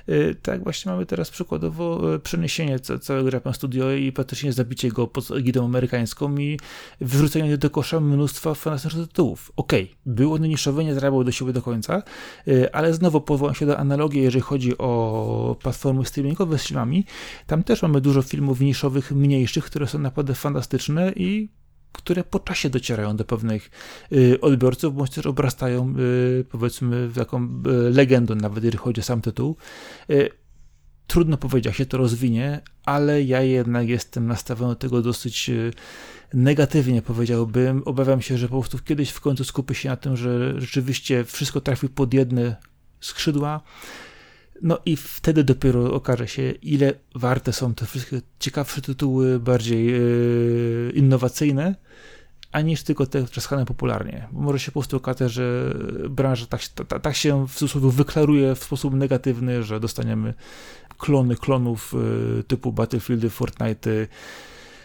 y, 0.08 0.36
tak 0.42 0.64
właśnie 0.64 0.92
mamy 0.92 1.06
teraz 1.06 1.30
przykładowo 1.30 2.14
y, 2.14 2.18
przeniesienie 2.18 2.78
całego 2.78 3.30
Japan 3.30 3.54
Studio 3.54 3.92
i 3.92 4.12
praktycznie 4.12 4.52
zabicie 4.52 4.88
go 4.88 5.06
pod 5.06 5.30
egidą 5.30 5.64
amerykańską 5.64 6.36
i 6.36 6.58
wyrzucenie 7.00 7.58
do 7.58 7.70
kosza 7.70 8.00
mnóstwa 8.00 8.54
fantastycznych 8.54 9.08
tytułów. 9.08 9.52
Okej, 9.56 9.82
okay, 9.82 9.96
był 10.06 10.34
on 10.34 10.42
niszowy, 10.42 10.84
nie 10.84 10.94
zarabiał 10.94 11.24
do 11.24 11.32
siebie 11.32 11.52
do 11.52 11.62
końca, 11.62 12.02
y, 12.48 12.72
ale 12.72 12.94
znowu 12.94 13.20
powołam 13.20 13.54
się 13.54 13.66
do 13.66 13.78
analogii, 13.78 14.22
jeżeli 14.22 14.42
chodzi 14.42 14.78
o 14.78 15.56
platformy 15.66 16.04
streamingowe 16.04 16.58
z 16.58 16.66
filmami. 16.66 17.04
Tam 17.46 17.62
też 17.62 17.82
mamy 17.82 18.00
dużo 18.00 18.22
filmów 18.22 18.60
niszowych, 18.60 19.12
mniejszych, 19.12 19.64
które 19.64 19.86
są 19.86 19.98
naprawdę 19.98 20.34
fantastyczne 20.34 21.12
i 21.16 21.48
które 21.92 22.24
po 22.24 22.40
czasie 22.40 22.70
docierają 22.70 23.16
do 23.16 23.24
pewnych 23.24 23.70
y, 24.12 24.40
odbiorców, 24.40 24.94
bądź 24.94 25.10
też 25.10 25.26
obrastają, 25.26 25.94
y, 25.98 26.44
powiedzmy, 26.50 27.08
w 27.08 27.14
taką 27.14 27.44
y, 27.44 27.90
legendą, 27.90 28.34
nawet 28.34 28.64
jeżeli 28.64 28.78
chodzi 28.78 29.00
o 29.00 29.04
sam 29.04 29.20
tytuł. 29.20 29.56
Trudno 31.06 31.36
powiedzieć, 31.36 31.66
jak 31.66 31.74
się 31.74 31.86
to 31.86 31.98
rozwinie, 31.98 32.60
ale 32.84 33.22
ja 33.22 33.42
jednak 33.42 33.88
jestem 33.88 34.26
nastawiony 34.26 34.72
do 34.72 34.76
tego 34.76 35.02
dosyć 35.02 35.50
negatywnie, 36.34 37.02
powiedziałbym. 37.02 37.82
Obawiam 37.84 38.22
się, 38.22 38.38
że 38.38 38.48
po 38.48 38.60
prostu 38.60 38.78
kiedyś 38.78 39.10
w 39.10 39.20
końcu 39.20 39.44
skupię 39.44 39.74
się 39.74 39.88
na 39.88 39.96
tym, 39.96 40.16
że 40.16 40.60
rzeczywiście 40.60 41.24
wszystko 41.24 41.60
trafi 41.60 41.88
pod 41.88 42.14
jedne 42.14 42.56
skrzydła. 43.00 43.60
No 44.62 44.78
i 44.84 44.96
wtedy 44.96 45.44
dopiero 45.44 45.94
okaże 45.94 46.28
się, 46.28 46.50
ile 46.50 46.92
warte 47.14 47.52
są 47.52 47.74
te 47.74 47.86
wszystkie 47.86 48.20
ciekawsze 48.38 48.82
tytuły, 48.82 49.40
bardziej 49.40 49.86
yy, 49.86 50.92
innowacyjne, 50.94 51.74
aniż 52.52 52.82
tylko 52.82 53.06
te 53.06 53.24
trzaskane 53.24 53.66
popularnie. 53.66 54.28
Może 54.32 54.58
się 54.58 54.72
po 54.72 54.80
prostu 54.80 54.96
okazać, 54.96 55.32
że 55.32 55.74
branża 56.10 56.46
tak, 56.46 56.60
tak, 56.88 57.02
tak 57.02 57.16
się 57.16 57.46
w 57.48 57.54
cudzysłowie 57.54 57.90
wyklaruje 57.90 58.54
w 58.54 58.64
sposób 58.64 58.94
negatywny, 58.94 59.62
że 59.62 59.80
dostaniemy 59.80 60.34
klony 60.98 61.36
klonów 61.36 61.94
yy, 62.36 62.44
typu 62.44 62.72
Battlefieldy, 62.72 63.30
Fortnite, 63.30 64.06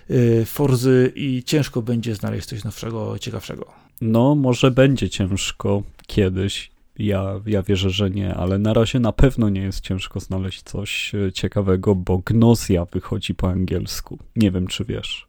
y, 0.10 0.46
Forzy 0.46 1.14
i 1.16 1.44
ciężko 1.44 1.82
będzie 1.82 2.16
znaleźć 2.16 2.48
coś 2.48 2.64
nowszego, 2.64 3.20
ciekawszego. 3.20 3.66
No, 4.02 4.36
może 4.36 4.72
będzie 4.72 5.10
ciężko 5.10 5.84
kiedyś. 6.08 6.71
Ja, 7.00 7.42
ja 7.46 7.64
wierzę, 7.64 7.90
że 7.90 8.10
nie, 8.10 8.36
ale 8.36 8.58
na 8.58 8.74
razie 8.74 9.00
na 9.00 9.12
pewno 9.12 9.50
nie 9.50 9.62
jest 9.62 9.82
ciężko 9.82 10.20
znaleźć 10.20 10.64
coś 10.64 11.16
e, 11.16 11.32
ciekawego, 11.32 11.96
bo 11.96 12.18
Gnosia 12.18 12.86
wychodzi 12.86 13.36
po 13.36 13.50
angielsku. 13.50 14.18
Nie 14.36 14.52
wiem, 14.52 14.68
czy 14.68 14.86
wiesz. 14.86 15.28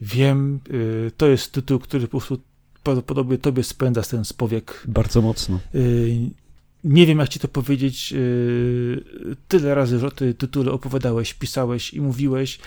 Wiem, 0.00 0.60
y, 0.70 1.10
to 1.16 1.26
jest 1.26 1.52
tytuł, 1.52 1.78
który 1.78 2.02
po 2.04 2.10
prostu 2.10 2.38
prawdopodobnie 2.82 3.38
tobie 3.38 3.64
spędza 3.64 4.02
ten 4.02 4.24
spowiek. 4.24 4.84
Bardzo 4.88 5.22
mocno. 5.22 5.60
Y, 5.74 6.30
nie 6.84 7.06
wiem, 7.06 7.18
jak 7.18 7.28
ci 7.28 7.38
to 7.38 7.48
powiedzieć. 7.48 8.14
Tyle 9.48 9.74
razy 9.74 9.98
że 9.98 10.06
o 10.06 10.10
tej 10.10 10.34
tytule 10.34 10.72
opowiadałeś, 10.72 11.34
pisałeś 11.34 11.94
i 11.94 12.00
mówiłeś, 12.00 12.58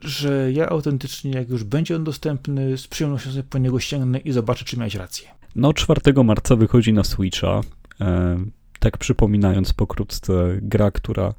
że 0.00 0.52
ja 0.52 0.68
autentycznie, 0.68 1.30
jak 1.30 1.48
już 1.48 1.64
będzie 1.64 1.96
on 1.96 2.04
dostępny, 2.04 2.78
z 2.78 2.86
przyjemnością 2.86 3.30
sobie 3.30 3.42
po 3.42 3.58
niego 3.58 3.80
sięgnę 3.80 4.18
i 4.18 4.32
zobaczę, 4.32 4.64
czy 4.64 4.76
miałeś 4.76 4.94
rację. 4.94 5.28
No, 5.56 5.72
4 5.72 6.24
marca 6.24 6.56
wychodzi 6.56 6.92
na 6.92 7.04
Switcha. 7.04 7.60
E, 8.00 8.38
tak 8.78 8.98
przypominając 8.98 9.72
pokrótce, 9.72 10.58
gra, 10.62 10.90
która 10.90 11.34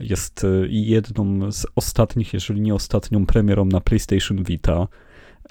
jest 0.00 0.44
e, 0.44 0.48
jedną 0.68 1.52
z 1.52 1.66
ostatnich, 1.76 2.34
jeżeli 2.34 2.60
nie 2.60 2.74
ostatnią 2.74 3.26
premierą 3.26 3.64
na 3.64 3.80
PlayStation 3.80 4.44
Vita. 4.44 4.88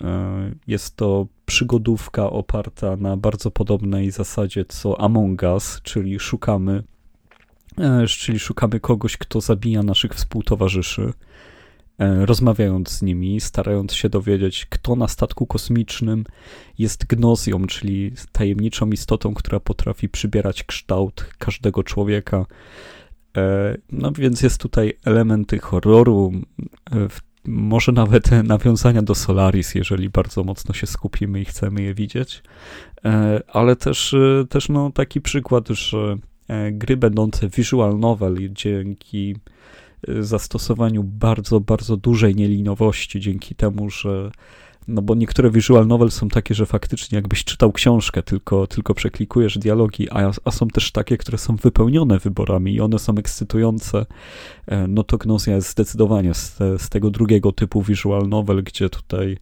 E, 0.02 0.52
jest 0.68 0.96
to 0.96 1.28
przygodówka 1.46 2.30
oparta 2.30 2.96
na 2.96 3.18
bardzo 3.18 3.52
podobnej 3.52 4.12
zasadzie 4.12 4.66
co 4.66 5.02
Among 5.02 5.42
Us, 5.44 5.80
czyli 5.84 6.20
szukamy, 6.20 6.84
czyli 8.08 8.40
szukamy 8.40 8.80
kogoś, 8.80 9.18
kto 9.18 9.42
zabija 9.42 9.84
naszych 9.84 10.14
współtowarzyszy. 10.14 11.14
E, 12.00 12.26
rozmawiając 12.26 12.90
z 12.90 13.02
nimi, 13.02 13.42
starając 13.42 13.94
się 13.94 14.10
dowiedzieć, 14.10 14.66
kto 14.66 14.96
na 14.96 15.08
statku 15.08 15.46
kosmicznym 15.46 16.24
jest 16.78 17.06
gnozją, 17.06 17.68
czyli 17.68 18.12
tajemniczą 18.32 18.90
istotą, 18.90 19.34
która 19.34 19.60
potrafi 19.60 20.10
przybierać 20.10 20.64
kształt 20.64 21.30
każdego 21.38 21.84
człowieka. 21.84 22.46
E, 23.38 23.78
no 23.92 24.12
więc 24.12 24.42
jest 24.42 24.62
tutaj 24.62 24.94
elementy 25.06 25.60
horroru, 25.60 26.32
e, 26.92 27.08
może 27.46 27.92
nawet 27.92 28.32
nawiązania 28.44 29.02
do 29.02 29.16
Solaris, 29.16 29.76
jeżeli 29.76 30.10
bardzo 30.10 30.44
mocno 30.44 30.74
się 30.74 30.88
skupimy 30.88 31.42
i 31.42 31.46
chcemy 31.46 31.82
je 31.82 31.94
widzieć, 31.94 32.44
ale 33.48 33.76
też, 33.76 34.16
też 34.50 34.70
no, 34.70 34.92
taki 34.92 35.22
przykład, 35.22 35.68
że 35.68 36.18
gry 36.72 36.98
będące 36.98 37.50
visual 37.50 38.00
novel 38.00 38.38
dzięki 38.52 39.36
zastosowaniu 40.20 41.04
bardzo, 41.04 41.60
bardzo 41.60 41.98
dużej 41.98 42.36
nielinowości 42.36 43.20
dzięki 43.20 43.56
temu, 43.56 43.90
że 43.90 44.32
no 44.88 45.02
bo 45.02 45.16
niektóre 45.16 45.52
visual 45.52 45.88
novel 45.88 46.12
są 46.12 46.30
takie, 46.30 46.56
że 46.56 46.66
faktycznie 46.66 47.16
jakbyś 47.16 47.44
czytał 47.44 47.72
książkę, 47.72 48.24
tylko, 48.24 48.68
tylko 48.68 48.94
przeklikujesz 48.94 49.58
dialogi, 49.58 50.10
a, 50.10 50.32
a 50.46 50.52
są 50.52 50.68
też 50.68 50.92
takie, 50.92 51.18
które 51.18 51.38
są 51.38 51.56
wypełnione 51.56 52.20
wyborami 52.20 52.74
i 52.74 52.82
one 52.82 53.00
są 53.00 53.18
ekscytujące. 53.18 54.06
E, 54.68 54.88
no 54.88 55.04
to 55.04 55.18
Gnosia 55.18 55.52
jest 55.52 55.70
zdecydowanie 55.70 56.34
z, 56.34 56.58
z 56.78 56.90
tego 56.90 57.12
drugiego 57.12 57.52
typu 57.52 57.82
visual 57.82 58.30
novel, 58.30 58.64
gdzie 58.64 58.90
tutaj 58.90 59.38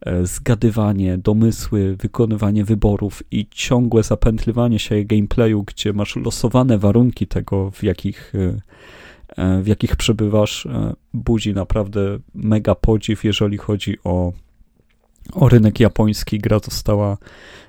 e, 0.00 0.26
zgadywanie, 0.26 1.18
domysły, 1.18 1.96
wykonywanie 1.96 2.64
wyborów 2.64 3.22
i 3.30 3.46
ciągłe 3.50 4.02
zapętlywanie 4.02 4.78
się 4.78 5.04
gameplayu, 5.04 5.62
gdzie 5.62 5.92
masz 5.92 6.16
losowane 6.16 6.78
warunki 6.78 7.26
tego, 7.26 7.70
w 7.70 7.82
jakich 7.82 8.32
E, 8.34 8.60
w 9.62 9.66
jakich 9.66 9.96
przebywasz, 9.96 10.66
e, 10.66 10.94
budzi 11.14 11.54
naprawdę 11.54 12.18
mega 12.34 12.74
podziw, 12.74 13.24
jeżeli 13.24 13.58
chodzi 13.58 13.96
o, 14.04 14.32
o 15.32 15.48
rynek 15.48 15.80
japoński. 15.80 16.38
Gra 16.38 16.58
została 16.58 17.18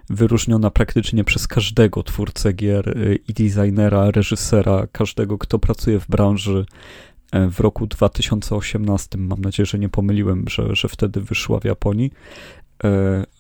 wyróżniona 0.09 0.71
praktycznie 0.71 1.23
przez 1.23 1.47
każdego 1.47 2.03
twórcę 2.03 2.53
gier 2.53 2.89
e, 2.89 3.15
i 3.15 3.33
designera, 3.33 4.11
reżysera, 4.11 4.87
każdego, 4.91 5.37
kto 5.37 5.59
pracuje 5.59 5.99
w 5.99 6.07
branży 6.07 6.65
w 7.51 7.59
roku 7.59 7.87
2018. 7.87 9.17
Mam 9.17 9.41
nadzieję, 9.41 9.65
że 9.65 9.79
nie 9.79 9.89
pomyliłem, 9.89 10.45
że, 10.49 10.75
że 10.75 10.87
wtedy 10.87 11.21
wyszła 11.21 11.59
w 11.59 11.63
Japonii. 11.63 12.11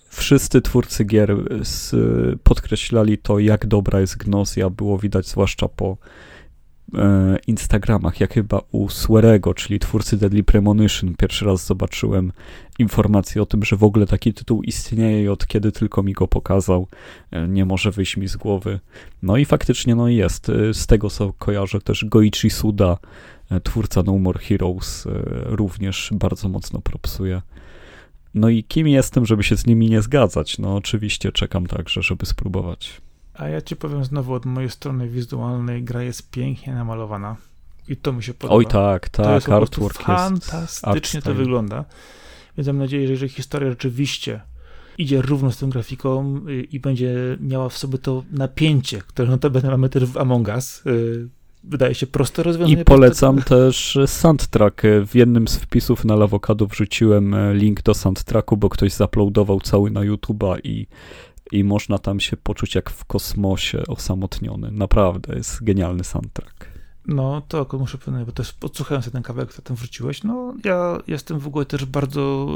Wszyscy 0.09 0.61
twórcy 0.61 1.05
gier 1.05 1.35
podkreślali 2.43 3.17
to, 3.17 3.39
jak 3.39 3.67
dobra 3.67 3.99
jest 3.99 4.17
Gnosia. 4.17 4.69
Było 4.69 4.97
widać 4.97 5.27
zwłaszcza 5.27 5.67
po 5.67 5.97
E, 5.97 6.28
Instagramach, 7.47 8.19
jak 8.19 8.33
chyba 8.33 8.61
u 8.71 8.89
Swerego, 8.89 9.53
czyli 9.53 9.79
twórcy 9.79 10.17
Deadly 10.17 10.43
Premonition, 10.43 11.15
pierwszy 11.15 11.45
raz 11.45 11.65
zobaczyłem 11.65 12.31
informację 12.79 13.41
o 13.41 13.45
tym, 13.45 13.63
że 13.63 13.75
w 13.75 13.83
ogóle 13.83 14.07
taki 14.07 14.33
tytuł 14.33 14.63
istnieje 14.63 15.23
i 15.23 15.27
od 15.27 15.47
kiedy 15.47 15.71
tylko 15.71 16.03
mi 16.03 16.13
go 16.13 16.27
pokazał, 16.27 16.87
e, 17.31 17.47
nie 17.47 17.65
może 17.65 17.91
wyjść 17.91 18.17
mi 18.17 18.27
z 18.27 18.35
głowy. 18.35 18.79
No 19.21 19.37
i 19.37 19.45
faktycznie 19.45 19.95
no 19.95 20.07
jest. 20.07 20.49
E, 20.49 20.73
z 20.73 20.87
tego 20.87 21.09
co 21.09 21.33
kojarzę 21.33 21.81
też 21.81 22.05
Goichi 22.05 22.49
Suda, 22.49 22.97
twórca 23.63 24.03
No 24.03 24.17
More 24.17 24.39
Heroes, 24.39 25.07
również 25.45 26.09
bardzo 26.13 26.49
mocno 26.49 26.81
propsuje. 26.81 27.41
No 28.33 28.49
i 28.49 28.63
kim 28.63 28.87
jestem, 28.87 29.25
żeby 29.25 29.43
się 29.43 29.57
z 29.57 29.65
nimi 29.65 29.89
nie 29.89 30.01
zgadzać? 30.01 30.59
No 30.59 30.75
oczywiście 30.75 31.31
czekam 31.31 31.67
także, 31.67 32.01
żeby 32.01 32.25
spróbować. 32.25 33.01
A 33.39 33.47
ja 33.47 33.61
ci 33.61 33.75
powiem 33.75 34.05
znowu 34.05 34.33
od 34.33 34.45
mojej 34.45 34.69
strony 34.69 35.09
wizualnej, 35.09 35.83
gra 35.83 36.03
jest 36.03 36.31
pięknie 36.31 36.73
namalowana. 36.73 37.35
I 37.87 37.97
to 37.97 38.13
mi 38.13 38.23
się 38.23 38.33
podoba. 38.33 38.55
Oj 38.55 38.65
tak, 38.65 39.09
tak, 39.09 39.25
to 39.25 39.35
jest 39.35 39.49
artwork 39.49 40.01
fantastycznie 40.01 41.17
jest 41.17 41.27
to 41.27 41.33
wygląda. 41.33 41.85
Więc 42.57 42.67
mam 42.67 42.77
nadzieję, 42.77 43.17
że 43.17 43.29
historia 43.29 43.69
rzeczywiście 43.69 44.41
idzie 44.97 45.21
równo 45.21 45.51
z 45.51 45.57
tą 45.57 45.69
grafiką 45.69 46.41
y, 46.49 46.61
i 46.61 46.79
będzie 46.79 47.37
miała 47.39 47.69
w 47.69 47.77
sobie 47.77 47.97
to 47.97 48.23
napięcie, 48.31 49.01
które 49.01 49.29
notabene 49.29 49.69
mamy 49.69 49.89
też 49.89 50.05
w 50.05 50.17
Among 50.17 50.47
Us. 50.47 50.85
Y, 50.85 51.29
wydaje 51.63 51.95
się 51.95 52.07
proste 52.07 52.43
rozwiązanie. 52.43 52.81
I 52.81 52.85
polecam 52.85 53.35
proste... 53.35 53.55
też 53.55 53.97
soundtrack. 54.05 54.81
W 55.07 55.15
jednym 55.15 55.47
z 55.47 55.55
wpisów 55.55 56.05
na 56.05 56.15
Lawokado 56.15 56.67
wrzuciłem 56.67 57.33
e, 57.33 57.53
link 57.53 57.81
do 57.81 57.93
soundtracku, 57.93 58.57
bo 58.57 58.69
ktoś 58.69 58.93
zaploadował 58.93 59.61
cały 59.61 59.91
na 59.91 60.01
YouTube'a 60.01 60.59
i 60.63 60.87
i 61.51 61.63
można 61.63 61.97
tam 61.97 62.19
się 62.19 62.37
poczuć 62.37 62.75
jak 62.75 62.89
w 62.89 63.05
kosmosie 63.05 63.83
osamotniony. 63.87 64.71
Naprawdę, 64.71 65.35
jest 65.35 65.63
genialny 65.63 66.03
soundtrack. 66.03 66.79
No, 67.09 67.41
to 67.47 67.67
muszę 67.79 67.97
powiedzieć, 67.97 68.25
bo 68.25 68.31
też 68.31 68.53
podsłuchałem 68.53 69.03
sobie 69.03 69.11
ten 69.11 69.23
kawałek, 69.23 69.49
który 69.49 69.63
tam 69.63 69.77
wrzuciłeś. 69.77 70.23
No, 70.23 70.53
ja 70.63 70.97
jestem 71.07 71.39
w 71.39 71.47
ogóle 71.47 71.65
też 71.65 71.85
bardzo, 71.85 72.47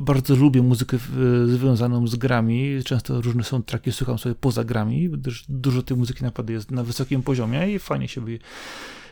bardzo 0.00 0.36
lubię 0.36 0.62
muzykę 0.62 0.98
związaną 1.46 2.06
z 2.06 2.16
grami. 2.16 2.82
Często 2.84 3.20
różne 3.20 3.44
są 3.44 3.62
traki, 3.62 3.92
słucham 3.92 4.18
sobie 4.18 4.34
poza 4.34 4.64
grami, 4.64 5.10
gdyż 5.10 5.44
dużo 5.48 5.82
tej 5.82 5.96
muzyki 5.96 6.24
naprawdę 6.24 6.52
jest 6.52 6.70
na 6.70 6.84
wysokim 6.84 7.22
poziomie 7.22 7.72
i 7.74 7.78
fajnie 7.78 8.08
się, 8.08 8.24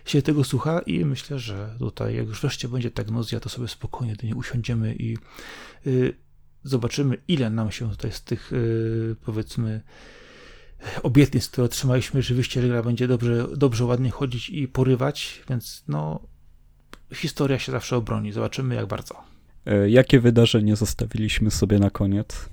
się 0.05 0.23
tego 0.23 0.45
słucha 0.45 0.79
i 0.79 1.05
myślę, 1.05 1.39
że 1.39 1.75
tutaj, 1.79 2.17
jak 2.17 2.27
już 2.27 2.41
wreszcie 2.41 2.69
będzie 2.69 2.91
tagnozja, 2.91 3.41
to 3.41 3.49
sobie 3.49 3.69
spokojnie 3.69 4.17
do 4.17 4.23
niej 4.23 4.35
usiądziemy 4.35 4.95
i 4.95 5.17
y, 5.87 6.15
Zobaczymy, 6.65 7.17
ile 7.29 7.51
nam 7.51 7.71
się 7.71 7.91
tutaj 7.91 8.13
z 8.13 8.23
tych, 8.23 8.53
y, 8.53 9.17
powiedzmy, 9.25 9.81
obietnic, 11.03 11.49
które 11.49 11.65
otrzymaliśmy, 11.65 12.23
rzeczywiście 12.23 12.69
gra 12.69 12.83
będzie 12.83 13.09
dobrze, 13.09 13.47
dobrze, 13.57 13.85
ładnie 13.85 14.11
chodzić 14.11 14.49
i 14.49 14.69
porywać, 14.69 15.43
więc 15.49 15.85
no, 15.89 16.21
historia 17.15 17.59
się 17.59 17.73
zawsze 17.73 17.97
obroni. 17.97 18.33
Zobaczymy, 18.33 18.75
jak 18.75 18.87
bardzo. 18.87 19.15
E, 19.67 19.91
jakie 19.91 20.21
wydarzenie 20.21 20.77
zostawiliśmy 20.77 21.51
sobie 21.51 21.79
na 21.79 21.91
koniec? 21.91 22.49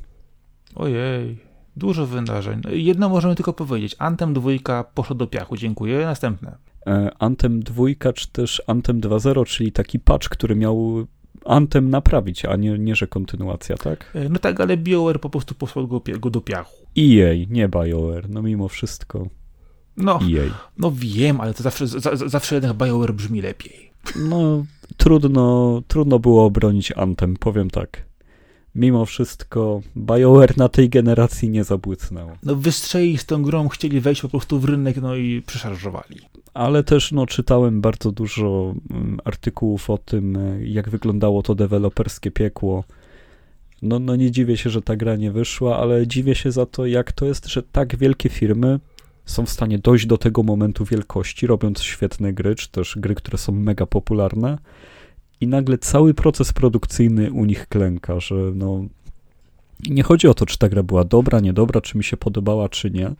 Ojej, 0.76 1.38
dużo 1.76 2.06
wydarzeń. 2.06 2.62
Jedno 2.70 3.10
możemy 3.10 3.36
tylko 3.36 3.54
powiedzieć. 3.54 3.96
Antem 4.00 4.34
2 4.34 4.84
poszło 4.84 5.16
do 5.16 5.28
piachu, 5.28 5.58
dziękuję. 5.58 6.06
Następne. 6.06 6.58
E, 6.88 7.12
Antem 7.20 7.60
2 7.64 7.84
czy 8.16 8.28
też 8.28 8.62
Antem 8.68 9.02
2.0, 9.02 9.46
czyli 9.46 9.72
taki 9.72 10.00
patch, 10.00 10.30
który 10.30 10.56
miał 10.56 11.08
Antem 11.48 11.90
naprawić, 11.90 12.46
a 12.46 12.56
nie, 12.56 12.80
nie, 12.80 12.96
że 12.96 13.08
kontynuacja, 13.08 13.78
tak? 13.78 14.12
E, 14.16 14.30
no 14.30 14.40
tak, 14.40 14.62
ale 14.62 14.78
BioWare 14.78 15.20
po 15.20 15.30
prostu 15.30 15.56
posłał 15.56 15.88
go, 15.88 16.02
go 16.20 16.30
do 16.30 16.42
piachu. 16.42 16.76
EA, 16.98 17.46
nie 17.50 17.70
BioWare, 17.70 18.30
no 18.30 18.42
mimo 18.42 18.68
wszystko. 18.68 19.28
No, 19.98 20.14
EA. 20.14 20.54
no 20.78 20.92
wiem, 20.96 21.42
ale 21.42 21.54
to 21.54 21.64
zawsze, 21.64 21.88
za, 21.88 22.16
zawsze 22.16 22.56
jednak 22.56 22.74
BioWare 22.78 23.14
brzmi 23.14 23.42
lepiej. 23.42 23.92
No, 24.30 24.66
trudno, 24.98 25.82
trudno 25.88 26.20
było 26.20 26.46
obronić 26.46 26.92
Antem, 26.92 27.36
powiem 27.38 27.70
tak. 27.70 28.07
Mimo 28.78 29.06
wszystko 29.06 29.82
BioWare 29.98 30.58
na 30.58 30.70
tej 30.70 30.90
generacji 30.90 31.50
nie 31.50 31.64
zabłysnął. 31.64 32.30
No 32.44 32.56
wystrzeli 32.56 33.18
z 33.18 33.26
tą 33.26 33.44
grą, 33.44 33.68
chcieli 33.68 34.02
wejść 34.02 34.22
po 34.22 34.30
prostu 34.30 34.60
w 34.60 34.66
rynek, 34.66 34.98
no 35.02 35.16
i 35.16 35.42
przeszarżowali 35.42 36.22
ale 36.58 36.84
też 36.84 37.12
no, 37.12 37.26
czytałem 37.26 37.82
bardzo 37.82 38.12
dużo 38.12 38.76
mm, 38.92 39.20
artykułów 39.26 39.90
o 39.90 39.98
tym, 39.98 40.38
e, 40.38 40.68
jak 40.68 40.90
wyglądało 40.90 41.44
to 41.44 41.56
deweloperskie 41.56 42.32
piekło. 42.32 42.84
No, 43.82 44.00
no 44.00 44.16
nie 44.16 44.32
dziwię 44.32 44.58
się, 44.58 44.70
że 44.70 44.82
ta 44.82 44.96
gra 44.96 45.16
nie 45.16 45.32
wyszła, 45.32 45.78
ale 45.78 46.08
dziwię 46.08 46.36
się 46.36 46.52
za 46.52 46.66
to, 46.66 46.86
jak 46.86 47.12
to 47.12 47.26
jest, 47.26 47.46
że 47.46 47.64
tak 47.64 47.96
wielkie 47.96 48.30
firmy 48.30 48.80
są 49.26 49.46
w 49.46 49.50
stanie 49.50 49.80
dojść 49.80 50.06
do 50.06 50.18
tego 50.18 50.44
momentu 50.44 50.86
wielkości, 50.86 51.48
robiąc 51.48 51.82
świetne 51.82 52.34
gry, 52.34 52.56
czy 52.56 52.70
też 52.72 52.98
gry, 52.98 53.16
które 53.16 53.38
są 53.38 53.52
mega 53.52 53.86
popularne 53.86 54.58
i 55.42 55.48
nagle 55.48 55.78
cały 55.78 56.14
proces 56.14 56.54
produkcyjny 56.54 57.32
u 57.32 57.46
nich 57.46 57.68
klęka, 57.68 58.20
że 58.20 58.36
no 58.36 58.86
nie 59.90 60.04
chodzi 60.04 60.28
o 60.28 60.34
to, 60.34 60.46
czy 60.46 60.58
ta 60.58 60.70
gra 60.70 60.84
była 60.84 61.04
dobra, 61.04 61.40
niedobra, 61.40 61.82
czy 61.82 61.98
mi 61.98 62.04
się 62.04 62.18
podobała, 62.18 62.70
czy 62.70 62.92
nie, 62.92 63.12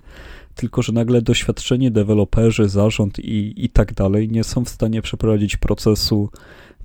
tylko 0.56 0.82
że 0.82 0.94
nagle 0.94 1.22
doświadczeni 1.22 1.92
deweloperzy, 1.92 2.70
zarząd 2.70 3.20
i, 3.20 3.54
i 3.66 3.70
tak 3.70 3.94
dalej 3.94 4.30
nie 4.30 4.44
są 4.44 4.66
w 4.66 4.70
stanie 4.70 5.02
przeprowadzić 5.02 5.58
procesu 5.58 6.30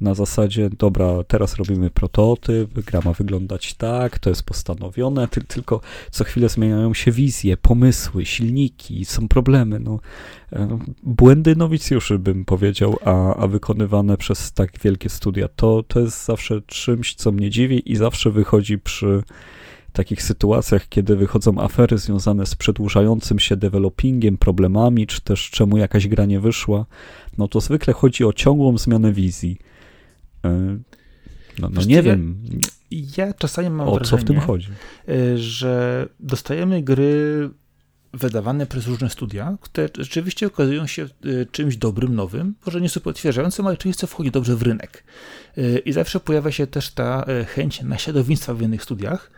na 0.03 0.14
zasadzie, 0.14 0.70
dobra, 0.78 1.24
teraz 1.28 1.57
robimy 1.57 1.90
prototyp, 1.90 2.80
gra 2.80 3.00
ma 3.05 3.12
wyglądać 3.12 3.74
tak, 3.74 4.18
to 4.18 4.30
jest 4.30 4.42
postanowione, 4.42 5.28
ty, 5.28 5.44
tylko 5.44 5.80
co 6.11 6.24
chwilę 6.24 6.48
zmieniają 6.48 6.94
się 6.94 7.12
wizje, 7.12 7.57
pomysły, 7.57 8.26
silniki, 8.26 9.05
są 9.05 9.28
problemy, 9.28 9.80
no, 9.80 10.00
e, 10.53 10.78
błędy 11.03 11.57
nowicjuszy 11.57 12.18
bym 12.18 12.44
powiedział, 12.44 12.98
a, 13.05 13.36
a 13.36 13.46
wykonywane 13.46 14.16
przez 14.16 14.53
tak 14.53 14.78
wielkie 14.78 15.09
studia, 15.09 15.48
to, 15.57 15.82
to 15.82 16.00
jest 16.00 16.24
zawsze 16.24 16.62
czymś, 16.66 17.14
co 17.14 17.32
mnie 17.32 17.50
dziwi 17.50 17.92
i 17.92 17.96
zawsze 17.96 18.30
wychodzi 18.30 18.78
przy 18.78 19.22
takich 19.92 20.22
sytuacjach, 20.22 20.88
kiedy 20.88 21.16
wychodzą 21.16 21.61
afery 21.61 21.98
związane 21.98 22.46
z 22.46 22.55
przedłużającym 22.55 23.38
się 23.38 23.57
developingiem, 23.57 24.38
problemami, 24.38 25.07
czy 25.07 25.20
też 25.20 25.50
czemu 25.50 25.76
jakaś 25.76 26.09
gra 26.09 26.24
nie 26.24 26.40
wyszła, 26.40 26.86
no 27.38 27.48
to 27.48 27.61
zwykle 27.61 27.94
chodzi 27.94 28.24
o 28.24 28.32
ciągłą 28.32 28.78
zmianę 28.78 29.12
wizji. 29.12 29.59
E, 30.45 30.78
no, 31.59 31.68
no 31.70 31.82
nie 31.82 32.03
wiem. 32.03 32.36
Ja 33.16 33.34
czasami 33.34 33.70
mam 33.70 33.88
o 33.88 33.95
wrażenie, 33.95 34.11
co 34.11 34.16
w 34.16 34.24
tym 34.24 34.40
chodzi, 34.40 34.68
e, 35.09 35.38
że 35.38 36.07
dostajemy 36.20 36.82
gry 36.82 37.51
wydawane 38.14 38.66
przez 38.66 38.86
różne 38.86 39.11
studia, 39.11 39.57
które 39.61 39.88
rzeczywiście 39.99 40.47
okazują 40.47 40.86
się 40.86 41.03
e, 41.03 41.09
czymś 41.47 41.76
dobrym, 41.76 42.14
nowym, 42.14 42.55
może 42.66 42.80
nie 42.80 42.88
super 42.88 43.11
otwierającym, 43.11 43.66
ale 43.66 43.76
czymś, 43.76 43.97
co 43.97 44.07
wchodzi 44.07 44.30
dobrze 44.30 44.57
w 44.57 44.62
rynek. 44.62 45.05
I 45.84 45.93
zawsze 45.93 46.20
pojawia 46.20 46.53
się 46.53 46.66
też 46.66 46.90
ta 46.90 47.24
chęć 47.47 47.82
naśladownictwa 47.82 48.55
w 48.55 48.62
innych 48.62 48.82
studiach, 48.82 49.30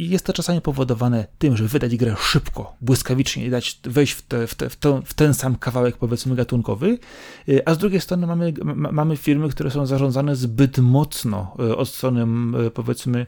i 0.00 0.08
jest 0.08 0.24
to 0.24 0.32
czasami 0.32 0.60
powodowane 0.60 1.26
tym, 1.38 1.56
że 1.56 1.64
wydać 1.64 1.96
grę 1.96 2.14
szybko, 2.20 2.76
błyskawicznie 2.80 3.46
i 3.46 3.50
dać 3.50 3.80
wejść 3.84 4.12
w, 4.12 4.22
te, 4.22 4.46
w, 4.46 4.54
te, 4.54 4.70
w, 4.70 4.76
to, 4.76 5.02
w 5.04 5.14
ten 5.14 5.34
sam 5.34 5.56
kawałek, 5.56 5.96
powiedzmy, 5.96 6.34
gatunkowy, 6.34 6.98
y, 7.48 7.62
a 7.66 7.74
z 7.74 7.78
drugiej 7.78 8.00
strony 8.00 8.26
mamy, 8.26 8.52
mamy 8.92 9.16
firmy, 9.16 9.48
które 9.48 9.70
są 9.70 9.86
zarządzane 9.86 10.36
zbyt 10.36 10.78
mocno 10.78 11.56
y, 11.60 11.76
od 11.76 11.88
strony, 11.88 12.26
y, 12.66 12.70
powiedzmy, 12.70 13.26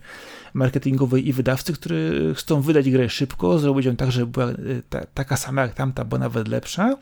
marketingowej 0.54 1.28
i 1.28 1.32
wydawcy, 1.32 1.72
którzy 1.72 2.32
chcą 2.36 2.60
wydać 2.60 2.90
grę 2.90 3.08
szybko, 3.08 3.58
zrobić 3.58 3.86
ją 3.86 3.96
tak, 3.96 4.12
żeby 4.12 4.26
była 4.26 4.46
ta, 4.88 5.06
taka 5.14 5.36
sama 5.36 5.62
jak 5.62 5.74
tamta, 5.74 6.04
bo 6.04 6.18
nawet 6.18 6.48
lepsza, 6.48 6.96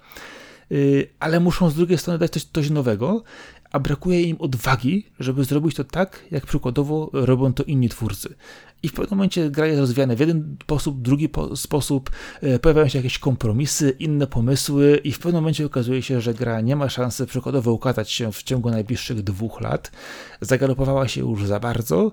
ale 1.21 1.41
muszą 1.41 1.71
z 1.71 1.75
drugiej 1.75 1.99
strony 1.99 2.18
dać 2.18 2.31
coś, 2.31 2.45
coś 2.45 2.71
nowego, 2.71 3.23
a 3.71 3.79
brakuje 3.79 4.23
im 4.23 4.37
odwagi, 4.41 5.07
żeby 5.21 5.45
zrobić 5.45 5.75
to 5.75 5.85
tak, 5.85 6.25
jak 6.31 6.47
przykładowo 6.47 7.11
robią 7.12 7.53
to 7.53 7.62
inni 7.62 7.89
twórcy. 7.89 8.35
I 8.83 8.89
w 8.89 8.93
pewnym 8.93 9.18
momencie 9.18 9.51
gra 9.51 9.66
jest 9.66 9.81
rozwijana 9.81 10.14
w 10.14 10.20
jeden 10.20 10.57
sposób, 10.62 11.03
drugi 11.03 11.28
po 11.28 11.57
sposób, 11.57 12.11
e, 12.41 12.59
pojawiają 12.59 12.89
się 12.89 12.99
jakieś 12.99 13.18
kompromisy, 13.18 13.97
inne 13.99 14.26
pomysły 14.26 15.01
i 15.05 15.12
w 15.12 15.18
pewnym 15.18 15.43
momencie 15.43 15.66
okazuje 15.66 16.03
się, 16.03 16.20
że 16.20 16.35
gra 16.35 16.61
nie 16.61 16.76
ma 16.76 16.89
szansy 16.89 17.26
przykładowo 17.26 17.72
ukazać 17.72 18.11
się 18.11 18.33
w 18.33 18.43
ciągu 18.43 18.70
najbliższych 18.70 19.22
dwóch 19.22 19.61
lat. 19.61 19.93
Zagalopowała 20.41 21.09
się 21.09 21.20
już 21.20 21.47
za 21.47 21.61
bardzo. 21.61 22.12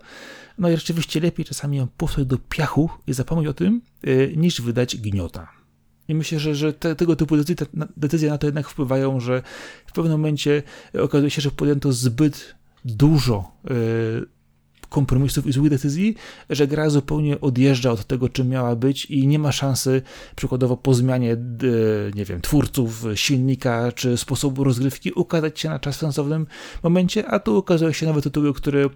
No 0.57 0.69
i 0.69 0.75
rzeczywiście 0.75 1.19
lepiej 1.19 1.45
czasami 1.45 1.77
ją 1.77 1.87
posłać 1.97 2.27
do 2.27 2.37
piachu 2.37 2.89
i 3.07 3.13
zapomnieć 3.13 3.47
o 3.47 3.53
tym, 3.53 3.81
e, 4.03 4.27
niż 4.27 4.61
wydać 4.61 4.97
gniota. 4.97 5.57
I 6.07 6.15
myślę, 6.15 6.39
że, 6.39 6.55
że 6.55 6.73
te, 6.73 6.95
tego 6.95 7.15
typu 7.15 7.37
decyzje, 7.37 7.67
decyzje 7.97 8.29
na 8.29 8.37
to 8.37 8.47
jednak 8.47 8.69
wpływają, 8.69 9.19
że 9.19 9.41
w 9.85 9.91
pewnym 9.91 10.11
momencie 10.11 10.63
okazuje 10.99 11.29
się, 11.29 11.41
że 11.41 11.51
podjęto 11.51 11.93
zbyt 11.93 12.55
dużo 12.85 13.51
e, 13.65 13.73
kompromisów 14.89 15.47
i 15.47 15.51
złych 15.51 15.69
decyzji, 15.69 16.15
że 16.49 16.67
gra 16.67 16.89
zupełnie 16.89 17.41
odjeżdża 17.41 17.91
od 17.91 18.05
tego, 18.05 18.29
czym 18.29 18.49
miała 18.49 18.75
być 18.75 19.05
i 19.05 19.27
nie 19.27 19.39
ma 19.39 19.51
szansy, 19.51 20.01
przykładowo 20.35 20.77
po 20.77 20.93
zmianie, 20.93 21.33
e, 21.33 21.37
nie 22.15 22.25
wiem, 22.25 22.41
twórców, 22.41 23.05
silnika 23.15 23.91
czy 23.91 24.17
sposobu 24.17 24.63
rozgrywki, 24.63 25.11
ukazać 25.11 25.59
się 25.59 25.69
na 25.69 25.79
czas 25.79 25.95
sensownym 25.95 26.47
momencie, 26.83 27.27
a 27.27 27.39
tu 27.39 27.57
ukazują 27.57 27.91
się 27.91 28.05
nowe 28.05 28.21
tytuły, 28.21 28.53
które 28.53 28.85
e, 28.85 28.89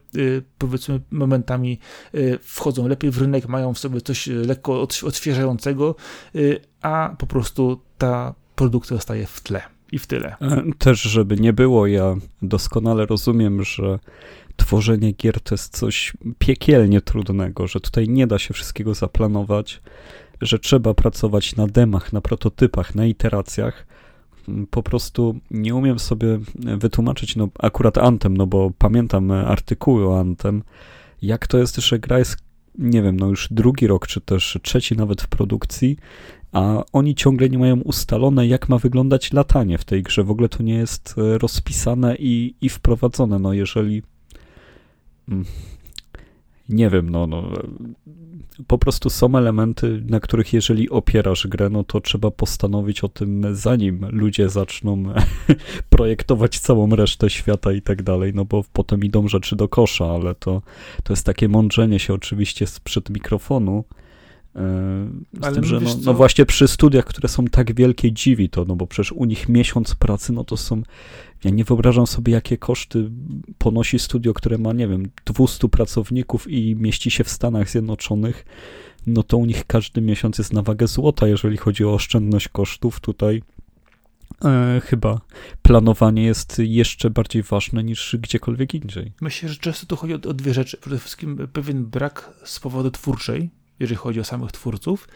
powiedzmy 0.58 1.02
momentami 1.12 1.80
e, 2.14 2.18
wchodzą 2.38 2.88
lepiej 2.88 3.12
w 3.12 3.18
rynek, 3.18 3.48
mają 3.48 3.74
w 3.74 3.80
sobie 3.80 4.02
coś 4.02 4.28
lekko 4.28 4.82
odświeżającego, 4.82 5.96
a 6.82 7.16
po 7.18 7.28
prostu 7.28 7.82
ta 7.98 8.34
produkcja 8.56 8.98
zostaje 8.98 9.26
w 9.26 9.42
tle 9.42 9.62
i 9.92 10.00
w 10.00 10.08
tyle. 10.08 10.36
Też, 10.78 11.02
żeby 11.02 11.36
nie 11.38 11.54
było, 11.54 11.88
ja 11.88 12.16
doskonale 12.42 13.06
rozumiem, 13.06 13.64
że 13.64 14.00
tworzenie 14.62 15.12
gier 15.12 15.42
to 15.42 15.56
jest 15.56 15.78
coś 15.78 16.14
piekielnie 16.40 17.02
trudnego, 17.02 17.68
że 17.68 17.80
tutaj 17.80 18.10
nie 18.10 18.28
da 18.28 18.40
się 18.40 18.54
wszystkiego 18.54 18.94
zaplanować, 18.94 19.82
że 20.42 20.60
trzeba 20.60 20.94
pracować 20.94 21.56
na 21.56 21.68
demach, 21.68 22.14
na 22.14 22.22
prototypach, 22.22 22.96
na 22.96 23.06
iteracjach. 23.06 23.88
Po 24.70 24.84
prostu 24.84 25.36
nie 25.52 25.76
umiem 25.76 26.00
sobie 26.00 26.40
wytłumaczyć, 26.56 27.36
no 27.36 27.48
akurat 27.60 27.98
Antem, 27.98 28.38
no 28.38 28.48
bo 28.48 28.72
pamiętam 28.78 29.32
artykuły 29.32 30.08
o 30.08 30.20
Antem, 30.20 30.64
jak 31.22 31.48
to 31.48 31.58
jest, 31.58 31.76
że 31.76 32.00
gra 32.00 32.20
jest, 32.20 32.38
nie 32.78 33.02
wiem, 33.02 33.20
no 33.20 33.28
już 33.28 33.48
drugi 33.52 33.88
rok, 33.88 34.08
czy 34.08 34.22
też 34.22 34.60
trzeci 34.64 34.98
nawet 34.98 35.22
w 35.22 35.28
produkcji, 35.28 35.98
a 36.52 36.84
oni 36.94 37.16
ciągle 37.16 37.50
nie 37.50 37.60
mają 37.60 37.82
ustalone, 37.82 38.48
jak 38.48 38.70
ma 38.70 38.78
wyglądać 38.78 39.34
latanie 39.34 39.78
w 39.78 39.86
tej 39.86 40.04
grze. 40.04 40.24
W 40.24 40.32
ogóle 40.32 40.50
to 40.50 40.64
nie 40.64 40.74
jest 40.74 41.16
rozpisane 41.18 42.16
i, 42.16 42.56
i 42.62 42.70
wprowadzone. 42.70 43.40
No 43.40 43.54
jeżeli 43.54 43.96
Mm. 43.96 44.11
Nie 46.70 46.90
wiem, 46.90 47.10
no, 47.10 47.28
no, 47.28 47.44
po 48.68 48.78
prostu 48.78 49.10
są 49.10 49.38
elementy, 49.38 50.04
na 50.10 50.20
których 50.20 50.54
jeżeli 50.54 50.90
opierasz 50.90 51.48
grę, 51.48 51.70
no 51.70 51.84
to 51.84 52.02
trzeba 52.02 52.32
postanowić 52.32 53.04
o 53.04 53.10
tym, 53.10 53.46
zanim 53.52 54.06
ludzie 54.10 54.50
zaczną 54.50 55.04
projektować 55.90 56.60
całą 56.60 56.96
resztę 56.96 57.30
świata 57.30 57.72
i 57.72 57.82
tak 57.82 58.04
dalej, 58.04 58.32
no 58.36 58.46
bo 58.46 58.64
potem 58.74 59.04
idą 59.04 59.28
rzeczy 59.28 59.56
do 59.56 59.68
kosza, 59.68 60.06
ale 60.06 60.36
to, 60.36 60.62
to 61.04 61.14
jest 61.14 61.26
takie 61.26 61.50
mądrzenie 61.50 62.00
się 62.00 62.14
oczywiście 62.14 62.68
sprzed 62.68 63.10
mikrofonu, 63.10 63.84
z 64.54 65.44
Ale 65.44 65.56
tym, 65.56 65.64
że 65.64 65.80
no, 65.80 65.96
no, 66.06 66.14
właśnie 66.14 66.46
przy 66.46 66.68
studiach, 66.68 67.06
które 67.06 67.30
są 67.30 67.46
tak 67.46 67.76
wielkie, 67.76 68.12
dziwi 68.12 68.50
to, 68.50 68.66
no 68.66 68.76
bo 68.76 68.88
przecież 68.88 69.12
u 69.12 69.26
nich 69.26 69.50
miesiąc 69.50 69.96
pracy, 69.96 70.34
no 70.34 70.44
to 70.44 70.58
są 70.58 70.82
ja 71.44 71.52
nie 71.52 71.64
wyobrażam 71.64 72.08
sobie, 72.08 72.34
jakie 72.34 72.58
koszty 72.58 73.12
ponosi 73.58 74.00
studio, 74.00 74.34
które 74.34 74.58
ma, 74.58 74.74
nie 74.74 74.88
wiem, 74.88 75.10
200 75.26 75.70
pracowników 75.70 76.48
i 76.48 76.76
mieści 76.76 77.12
się 77.12 77.24
w 77.24 77.30
Stanach 77.30 77.70
Zjednoczonych. 77.70 78.46
No 79.08 79.24
to 79.24 79.38
u 79.38 79.46
nich 79.46 79.66
każdy 79.68 80.02
miesiąc 80.02 80.38
jest 80.38 80.54
na 80.54 80.62
wagę 80.62 80.88
złota, 80.88 81.28
jeżeli 81.28 81.58
chodzi 81.58 81.86
o 81.86 81.94
oszczędność 81.94 82.48
kosztów. 82.48 83.00
Tutaj 83.00 83.44
e, 84.46 84.82
chyba 84.86 85.22
planowanie 85.62 86.24
jest 86.24 86.60
jeszcze 86.60 87.10
bardziej 87.10 87.44
ważne 87.44 87.84
niż 87.84 88.16
gdziekolwiek 88.20 88.74
indziej. 88.74 89.12
Myślę, 89.22 89.50
że 89.50 89.56
często 89.56 89.86
tu 89.86 89.96
chodzi 89.96 90.14
o, 90.14 90.30
o 90.30 90.34
dwie 90.34 90.54
rzeczy. 90.54 90.78
Przede 90.78 91.00
wszystkim 91.00 91.48
pewien 91.54 91.86
brak 91.86 92.34
swobody 92.44 92.92
twórczej, 92.92 93.50
jeżeli 93.82 93.98
chodzi 93.98 94.20
o 94.20 94.24
samych 94.24 94.52
twórców 94.52 95.08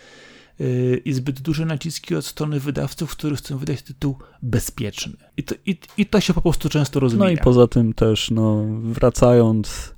i 1.05 1.13
zbyt 1.13 1.41
duże 1.41 1.65
naciski 1.65 2.15
od 2.15 2.25
strony 2.25 2.59
wydawców, 2.59 3.11
którzy 3.11 3.35
chcą 3.35 3.57
wydać 3.57 3.81
tytuł 3.81 4.15
bezpieczny. 4.41 5.13
I 5.37 5.43
to, 5.43 5.55
i, 5.65 5.77
i 5.97 6.05
to 6.05 6.19
się 6.19 6.33
po 6.33 6.41
prostu 6.41 6.69
często 6.69 6.99
rozmija. 6.99 7.25
No 7.25 7.31
i 7.31 7.37
poza 7.37 7.67
tym 7.67 7.93
też, 7.93 8.31
no, 8.31 8.65
wracając 8.81 9.95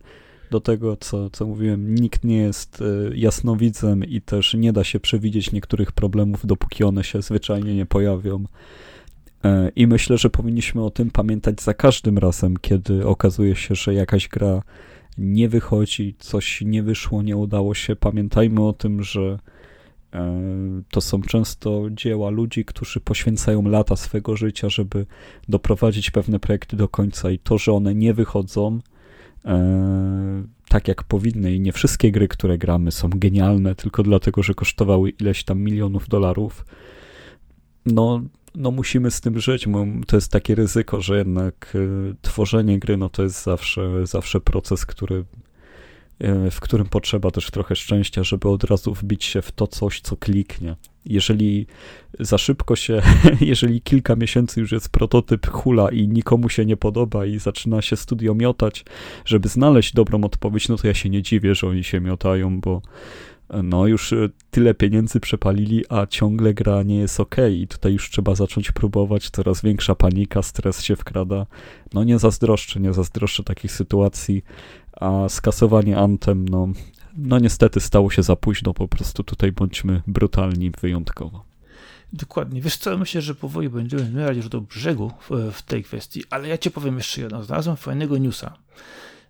do 0.52 0.60
tego, 0.60 0.98
co, 0.98 1.30
co 1.30 1.46
mówiłem, 1.46 1.96
nikt 1.96 2.24
nie 2.24 2.38
jest 2.38 2.82
e, 2.82 3.18
jasnowidzem 3.18 4.04
i 4.04 4.22
też 4.22 4.54
nie 4.54 4.74
da 4.74 4.84
się 4.84 5.00
przewidzieć 5.00 5.52
niektórych 5.52 5.92
problemów, 5.92 6.46
dopóki 6.46 6.84
one 6.84 7.04
się 7.04 7.22
zwyczajnie 7.22 7.76
nie 7.76 7.86
pojawią. 7.86 8.46
E, 9.44 9.72
I 9.76 9.88
myślę, 9.88 10.18
że 10.18 10.30
powinniśmy 10.30 10.84
o 10.84 10.90
tym 10.90 11.12
pamiętać 11.12 11.62
za 11.62 11.74
każdym 11.74 12.18
razem, 12.18 12.58
kiedy 12.62 13.08
okazuje 13.08 13.56
się, 13.56 13.76
że 13.76 13.94
jakaś 13.94 14.28
gra 14.28 14.62
nie 15.18 15.50
wychodzi, 15.50 16.16
coś 16.20 16.62
nie 16.62 16.84
wyszło, 16.84 17.22
nie 17.22 17.38
udało 17.38 17.74
się. 17.74 17.96
Pamiętajmy 17.96 18.68
o 18.68 18.74
tym, 18.74 19.04
że 19.04 19.38
E, 20.14 20.42
to 20.92 21.02
są 21.02 21.22
często 21.22 21.84
dzieła 21.92 22.30
ludzi, 22.30 22.66
którzy 22.66 23.00
poświęcają 23.00 23.64
lata 23.64 23.96
swego 23.96 24.38
życia, 24.38 24.70
żeby 24.70 25.06
doprowadzić 25.50 26.12
pewne 26.12 26.40
projekty 26.40 26.76
do 26.76 26.88
końca. 26.88 27.32
I 27.32 27.40
to, 27.40 27.58
że 27.58 27.74
one 27.74 27.96
nie 27.96 28.14
wychodzą 28.14 28.80
e, 29.46 30.44
tak 30.70 30.88
jak 30.88 31.04
powinny. 31.04 31.56
I 31.56 31.60
nie 31.60 31.72
wszystkie 31.72 32.12
gry, 32.12 32.28
które 32.28 32.58
gramy 32.58 32.92
są 32.92 33.10
genialne 33.10 33.76
tylko 33.76 34.04
dlatego, 34.04 34.44
że 34.44 34.54
kosztowały 34.54 35.10
ileś 35.10 35.44
tam 35.44 35.60
milionów 35.60 36.08
dolarów, 36.08 36.66
no, 37.86 38.22
no 38.58 38.72
musimy 38.72 39.12
z 39.12 39.22
tym 39.22 39.40
żyć. 39.40 39.66
To 40.08 40.18
jest 40.18 40.32
takie 40.32 40.56
ryzyko, 40.56 41.02
że 41.02 41.18
jednak 41.18 41.74
e, 41.76 41.80
tworzenie 42.22 42.80
gry, 42.80 42.98
no 42.98 43.10
to 43.10 43.24
jest 43.24 43.44
zawsze, 43.44 44.08
zawsze 44.08 44.42
proces, 44.42 44.86
który 44.86 45.26
e, 46.20 46.52
w 46.52 46.60
którym 46.60 46.88
potrzeba 46.88 47.32
też 47.32 47.52
trochę 47.52 47.76
szczęścia, 47.76 48.24
żeby 48.24 48.50
od 48.50 48.64
razu 48.64 48.94
wbić 48.94 49.26
się 49.26 49.42
w 49.42 49.52
to 49.52 49.68
coś, 49.68 50.02
co 50.02 50.18
kliknie. 50.18 50.76
Jeżeli 51.06 51.68
za 52.20 52.38
szybko 52.38 52.76
się, 52.76 53.02
jeżeli 53.42 53.82
kilka 53.82 54.16
miesięcy 54.16 54.60
już 54.60 54.72
jest 54.72 54.90
prototyp 54.90 55.48
hula 55.48 55.90
i 55.90 56.08
nikomu 56.08 56.50
się 56.50 56.66
nie 56.66 56.78
podoba 56.78 57.26
i 57.26 57.40
zaczyna 57.40 57.82
się 57.82 57.96
studio 57.96 58.36
miotać, 58.36 58.86
żeby 59.26 59.50
znaleźć 59.50 59.94
dobrą 59.94 60.24
odpowiedź, 60.24 60.70
no 60.70 60.78
to 60.78 60.88
ja 60.88 60.94
się 60.94 61.10
nie 61.10 61.22
dziwię, 61.22 61.56
że 61.56 61.68
oni 61.68 61.84
się 61.84 62.00
miotają, 62.00 62.62
bo 62.62 62.82
no 63.50 63.88
już 63.88 64.14
e, 64.14 64.30
tyle 64.52 64.74
pieniędzy 64.74 65.20
przepalili, 65.20 65.84
a 65.90 66.08
ciągle 66.08 66.54
gra 66.54 66.84
nie 66.84 66.98
jest 66.98 67.20
ok 67.20 67.36
i 67.52 67.68
tutaj 67.68 67.94
już 67.94 68.10
trzeba 68.10 68.36
zacząć 68.36 68.72
próbować, 68.72 69.30
coraz 69.30 69.62
większa 69.62 69.96
panika, 69.96 70.42
stres 70.42 70.82
się 70.82 70.96
wkrada. 70.96 71.46
No 71.94 72.04
nie 72.04 72.20
zazdroszczę, 72.20 72.80
nie 72.80 72.94
zazdroszczę 72.94 73.44
takich 73.44 73.72
sytuacji, 73.72 74.44
a 74.94 75.30
skasowanie 75.30 75.98
Antem, 75.98 76.50
no, 76.50 76.68
no 77.18 77.40
niestety 77.40 77.80
stało 77.80 78.10
się 78.10 78.24
za 78.24 78.36
późno, 78.36 78.74
po 78.74 78.88
prostu 78.88 79.24
tutaj 79.24 79.52
bądźmy 79.52 80.02
brutalni 80.08 80.72
wyjątkowo. 80.82 81.46
Dokładnie. 82.14 82.62
Wiesz 82.62 82.78
co, 82.78 82.98
myślę, 82.98 83.22
że 83.22 83.36
powoli 83.36 83.70
będziemy 83.70 84.04
zmierzać 84.04 84.38
już 84.38 84.50
do 84.50 84.62
brzegu 84.62 85.12
w, 85.52 85.62
tej 85.62 85.84
kwestii, 85.84 86.24
ale 86.30 86.48
ja 86.48 86.58
ci 86.58 86.72
powiem 86.72 86.98
jeszcze 86.98 87.22
jedno. 87.22 87.44
Znalazłem 87.44 87.78
fajnego 87.78 88.18
newsa 88.18 88.58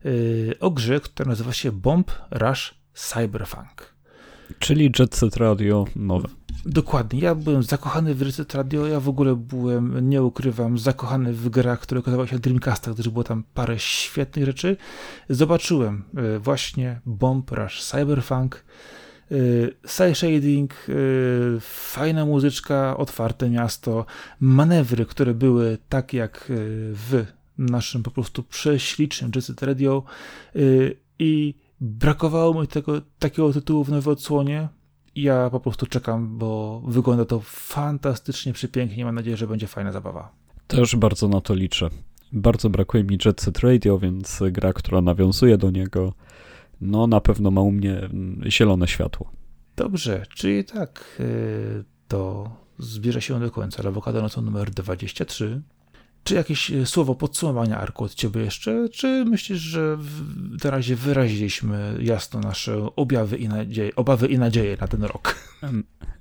yy, 0.04 0.56
o 0.60 0.72
grze, 0.72 1.00
która 1.00 1.30
nazywa 1.30 1.54
się 1.54 1.72
Bomb 1.72 2.12
Rush 2.32 2.76
Cyberpunk. 2.94 3.97
Czyli 4.60 4.92
Jet 5.00 5.16
Set 5.16 5.38
Radio 5.38 5.86
nowe. 5.96 6.28
Dokładnie. 6.66 7.20
Ja 7.20 7.36
byłem 7.36 7.64
zakochany 7.64 8.16
w 8.16 8.22
Jet 8.22 8.36
Set 8.36 8.56
Radio. 8.56 8.88
Ja 8.88 9.00
w 9.00 9.10
ogóle 9.10 9.36
byłem, 9.36 10.10
nie 10.10 10.24
ukrywam, 10.24 10.78
zakochany 10.78 11.34
w 11.34 11.50
grach, 11.50 11.80
które 11.80 12.00
okazały 12.00 12.28
się 12.28 12.40
Dreamcasta, 12.40 12.92
gdyż 12.92 13.10
było 13.10 13.24
tam 13.24 13.44
parę 13.54 13.80
świetnych 13.80 14.46
rzeczy. 14.46 14.78
Zobaczyłem 15.30 16.04
e, 16.16 16.40
właśnie 16.40 17.02
Bomb 17.06 17.52
Rush 17.52 17.84
Cyberpunk. 17.84 18.66
Side 19.88 20.16
shading, 20.16 20.74
e, 20.74 20.94
fajna 21.60 22.26
muzyczka, 22.26 22.98
otwarte 22.98 23.50
miasto, 23.50 24.06
manewry, 24.40 25.06
które 25.06 25.34
były 25.34 25.78
tak 25.90 26.14
jak 26.14 26.38
e, 26.38 26.54
w 26.94 27.26
naszym 27.58 28.04
po 28.04 28.12
prostu 28.12 28.44
prześlicznym 28.44 29.32
Jet 29.36 29.46
Set 29.46 29.64
Radio 29.64 30.04
i 31.20 31.54
brakowało 31.82 32.62
mi 32.62 32.68
tego, 32.68 33.02
takiego 33.20 33.54
tytułu 33.54 33.84
w 33.84 33.90
nowej 33.90 34.14
odsłonie. 34.14 34.70
Ja 35.16 35.50
po 35.50 35.60
prostu 35.60 35.86
czekam, 35.86 36.38
bo 36.38 36.82
wygląda 36.88 37.26
to 37.26 37.40
fantastycznie, 37.44 38.54
przepięknie. 38.54 39.06
Mam 39.06 39.16
nadzieję, 39.16 39.38
że 39.38 39.48
będzie 39.48 39.68
fajna 39.68 39.92
zabawa. 39.92 40.32
Też 40.68 40.96
bardzo 40.96 41.28
na 41.28 41.42
to 41.42 41.54
liczę. 41.54 41.90
Bardzo 42.34 42.70
brakuje 42.70 43.04
mi 43.04 43.18
Jet 43.26 43.42
Set 43.42 43.60
Radio, 43.60 44.00
więc 44.00 44.40
gra, 44.52 44.74
która 44.74 45.02
nawiązuje 45.02 45.58
do 45.58 45.72
niego, 45.72 46.14
no 46.82 47.08
na 47.08 47.22
pewno 47.22 47.52
ma 47.52 47.62
u 47.62 47.72
mnie 47.72 47.98
mm, 48.00 48.42
zielone 48.48 48.88
światło. 48.88 49.32
Dobrze, 49.76 50.26
czyli 50.36 50.64
tak, 50.66 51.18
y, 51.20 51.84
to 52.08 52.50
zbliża 52.80 53.22
się 53.22 53.40
do 53.40 53.52
końca. 53.52 53.88
Awokado 53.88 54.22
nocą 54.22 54.42
numer 54.42 54.72
23. 54.72 55.62
Czy 56.24 56.36
jakieś 56.36 56.72
e, 56.72 56.86
słowo 56.86 57.16
podsumowania, 57.16 57.78
Arku, 57.78 58.04
od 58.04 58.14
ciebie 58.14 58.42
jeszcze? 58.42 58.90
Czy 58.90 59.26
myślisz, 59.26 59.60
że 59.60 59.98
na 60.64 60.72
razie 60.72 60.96
wyraziliśmy 60.96 61.98
jasno 62.02 62.40
nasze 62.40 62.90
objawy 62.96 63.38
i 63.38 63.48
nadzieje, 63.48 63.96
obawy 63.96 64.28
i 64.28 64.38
nadzieje 64.38 64.78
na 64.82 64.88
ten 64.88 65.04
rok? 65.04 65.36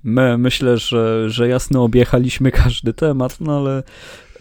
My 0.03 0.37
myślę, 0.37 0.77
że, 0.77 1.29
że 1.29 1.47
jasno 1.47 1.83
objechaliśmy 1.83 2.51
każdy 2.51 2.93
temat, 2.93 3.41
no 3.41 3.57
ale 3.57 3.77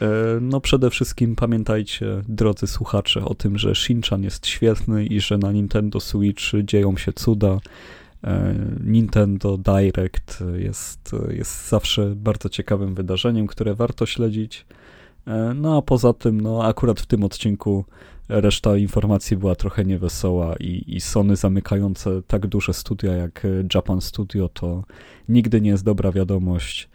e, 0.00 0.06
no 0.40 0.60
przede 0.60 0.90
wszystkim 0.90 1.36
pamiętajcie, 1.36 2.22
drodzy 2.28 2.66
słuchacze, 2.66 3.24
o 3.24 3.34
tym, 3.34 3.58
że 3.58 3.74
Shinchan 3.74 4.22
jest 4.22 4.46
świetny 4.46 5.06
i 5.06 5.20
że 5.20 5.38
na 5.38 5.52
Nintendo 5.52 6.00
Switch 6.00 6.42
dzieją 6.64 6.96
się 6.96 7.12
cuda. 7.12 7.58
E, 8.24 8.54
Nintendo 8.84 9.58
Direct 9.58 10.44
jest, 10.56 11.14
jest 11.30 11.68
zawsze 11.68 12.12
bardzo 12.16 12.48
ciekawym 12.48 12.94
wydarzeniem, 12.94 13.46
które 13.46 13.74
warto 13.74 14.06
śledzić. 14.06 14.66
E, 15.26 15.54
no 15.54 15.76
a 15.76 15.82
poza 15.82 16.12
tym, 16.12 16.40
no 16.40 16.64
akurat 16.64 17.00
w 17.00 17.06
tym 17.06 17.24
odcinku 17.24 17.84
reszta 18.28 18.76
informacji 18.76 19.36
była 19.36 19.54
trochę 19.54 19.84
niewesoła 19.84 20.56
i, 20.60 20.84
i 20.86 21.00
Sony 21.00 21.36
zamykające 21.36 22.22
tak 22.22 22.46
duże 22.46 22.74
studia 22.74 23.12
jak 23.12 23.46
Japan 23.74 24.00
Studio 24.00 24.48
to 24.48 24.84
nigdy 25.28 25.60
nie 25.60 25.70
jest 25.70 25.84
dobra 25.84 26.12
wiadomość. 26.12 26.88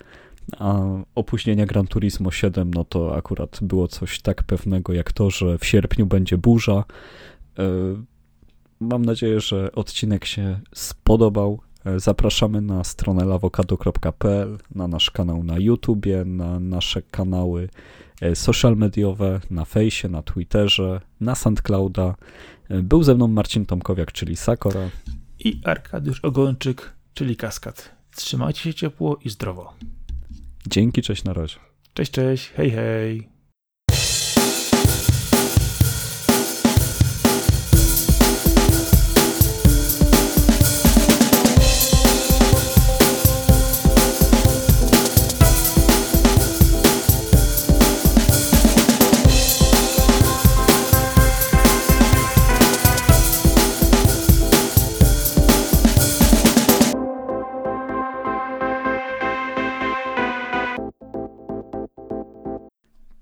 A 0.60 0.80
opóźnienia 1.16 1.66
Gran 1.66 1.88
Turismo 1.88 2.32
7, 2.32 2.74
no 2.74 2.86
to 2.86 3.16
akurat 3.16 3.60
było 3.62 3.88
coś 3.88 4.22
tak 4.22 4.44
pewnego 4.44 4.94
jak 4.94 5.12
to, 5.12 5.30
że 5.30 5.58
w 5.58 5.66
sierpniu 5.66 6.06
będzie 6.06 6.38
burza. 6.38 6.84
E, 7.60 7.64
mam 8.80 9.06
nadzieję, 9.06 9.40
że 9.40 9.72
odcinek 9.72 10.26
się 10.26 10.60
spodobał. 10.76 11.60
E, 11.86 12.00
zapraszamy 12.00 12.62
na 12.62 12.84
stronę 12.84 13.26
lawokado.pl, 13.26 14.58
na 14.76 14.88
nasz 14.88 15.12
kanał 15.12 15.44
na 15.44 15.60
YouTubie, 15.60 16.26
na 16.26 16.60
nasze 16.60 17.02
kanały 17.02 17.68
E, 17.68 18.11
social 18.34 18.76
mediowe, 18.76 19.40
na 19.50 19.66
fejsie, 19.66 20.10
na 20.10 20.22
Twitterze, 20.22 21.02
na 21.20 21.36
SoundClouda. 21.36 22.16
E, 22.70 22.82
był 22.82 23.04
ze 23.04 23.16
mną 23.16 23.28
Marcin 23.28 23.66
Tomkowiak, 23.66 24.12
czyli 24.12 24.36
Sakora. 24.36 24.90
I 25.40 25.62
Arkadiusz 25.64 26.20
Ogończyk, 26.20 26.94
czyli 27.14 27.36
Kaskad. 27.36 27.96
Trzymajcie 28.16 28.62
się 28.62 28.74
ciepło 28.74 29.20
i 29.26 29.30
zdrowo. 29.30 29.74
Dzięki, 30.68 31.02
cześć 31.02 31.24
na 31.24 31.34
razie. 31.34 31.58
Cześć, 31.94 32.12
cześć, 32.12 32.50
hej, 32.50 32.72
hej. 32.72 33.30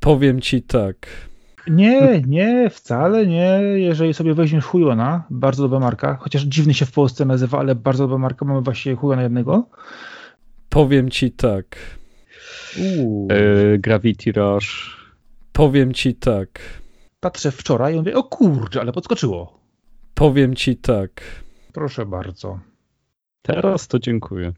Powiem 0.09 0.41
ci 0.41 0.61
tak. 0.61 1.07
Nie, 1.67 2.21
nie, 2.27 2.69
wcale 2.69 3.27
nie. 3.27 3.59
Jeżeli 3.75 4.13
sobie 4.13 4.33
weźmiesz 4.33 4.65
Huyona, 4.65 5.23
bardzo 5.29 5.63
dobra 5.63 5.79
marka, 5.79 6.17
chociaż 6.21 6.43
dziwny 6.43 6.73
się 6.73 6.85
w 6.85 6.91
Polsce 6.91 7.25
nazywa, 7.25 7.59
ale 7.59 7.75
bardzo 7.75 8.03
dobra 8.03 8.17
marka, 8.17 8.45
mamy 8.45 8.61
właśnie 8.61 8.95
Huyona 8.95 9.23
jednego. 9.23 9.69
Powiem 10.69 11.09
ci 11.09 11.31
tak. 11.31 11.77
E, 13.29 13.77
Gravity 13.77 14.31
Rush. 14.31 14.97
Powiem 15.51 15.93
ci 15.93 16.15
tak. 16.15 16.59
Patrzę 17.19 17.51
wczoraj 17.51 17.93
i 17.93 17.97
mówię, 17.97 18.15
o 18.15 18.23
kurczę, 18.23 18.81
ale 18.81 18.91
podskoczyło. 18.91 19.59
Powiem 20.13 20.55
ci 20.55 20.75
tak. 20.75 21.21
Proszę 21.73 22.05
bardzo. 22.05 22.59
Teraz 23.41 23.87
to 23.87 23.99
dziękuję. 23.99 24.53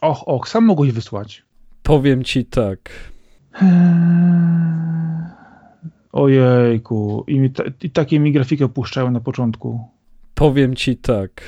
Och, 0.00 0.28
och, 0.28 0.48
sam 0.48 0.64
mogłeś 0.64 0.92
wysłać. 0.92 1.42
Powiem 1.82 2.24
ci 2.24 2.44
tak. 2.44 2.90
Ojejku, 6.12 7.24
i, 7.26 7.40
mi 7.40 7.50
ta, 7.50 7.64
i 7.82 7.90
takie 7.90 8.20
mi 8.20 8.32
grafikę 8.32 8.68
puszczają 8.68 9.10
na 9.10 9.20
początku. 9.20 9.80
Powiem 10.34 10.74
ci 10.74 10.96
tak. 10.96 11.42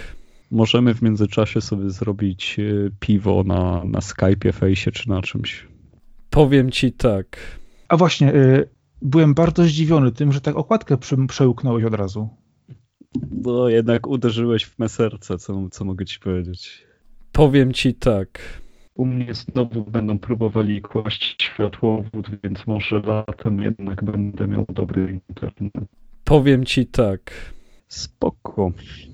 Możemy 0.51 0.95
w 0.95 1.03
międzyczasie 1.03 1.61
sobie 1.61 1.91
zrobić 1.91 2.57
e, 2.59 2.91
piwo 3.01 3.43
na, 3.47 3.85
na 3.85 3.99
Skype'ie, 3.99 4.53
Fejsie 4.53 4.91
czy 4.91 5.09
na 5.09 5.23
czymś. 5.23 5.67
Powiem 6.31 6.71
ci 6.71 6.93
tak. 6.93 7.39
A 7.89 7.97
właśnie, 7.97 8.35
y, 8.35 8.69
byłem 9.03 9.35
bardzo 9.35 9.65
zdziwiony 9.65 10.13
tym, 10.13 10.33
że 10.33 10.41
tak 10.41 10.57
okładkę 10.57 10.97
prze, 10.97 11.27
przełknąłeś 11.27 11.85
od 11.85 11.95
razu. 11.95 12.29
No, 13.31 13.69
jednak 13.69 14.07
uderzyłeś 14.07 14.65
w 14.65 14.79
me 14.79 14.89
serce, 14.89 15.39
co, 15.39 15.69
co 15.71 15.85
mogę 15.85 16.05
ci 16.05 16.21
powiedzieć. 16.21 16.87
Powiem 17.33 17.73
ci 17.73 17.95
tak. 17.95 18.41
U 18.95 19.07
mnie 19.07 19.35
znowu 19.35 19.85
będą 19.85 20.19
próbowali 20.19 20.83
kłaść 20.83 21.43
światłowód, 21.43 22.31
więc 22.45 22.67
może 22.67 23.01
latem 23.01 23.63
jednak 23.63 24.05
będę 24.05 24.47
miał 24.47 24.65
dobry 24.69 25.21
internet. 25.29 25.73
Powiem 26.25 26.65
ci 26.65 26.87
tak. 26.87 27.53
Spoko. 27.89 28.73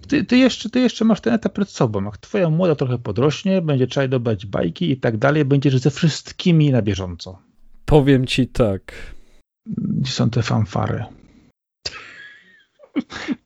Ty, 0.08 0.24
ty, 0.24 0.36
jeszcze, 0.36 0.70
ty 0.70 0.80
jeszcze 0.80 1.04
masz 1.04 1.20
ten 1.20 1.34
etap 1.34 1.52
przed 1.52 1.70
sobą. 1.70 2.04
Jak 2.04 2.18
twoja 2.18 2.50
młoda 2.50 2.74
trochę 2.74 2.98
podrośnie, 2.98 3.62
będzie 3.62 3.86
trzeba 3.86 4.08
dobrać 4.08 4.46
bajki 4.46 4.90
i 4.90 4.96
tak 4.96 5.16
dalej, 5.16 5.44
będziesz 5.44 5.78
ze 5.78 5.90
wszystkimi 5.90 6.70
na 6.70 6.82
bieżąco. 6.82 7.38
Powiem 7.84 8.26
ci 8.26 8.46
tak. 8.46 9.14
Gdzie 9.66 10.12
są 10.12 10.30
te 10.30 10.42
fanfary? 10.42 11.04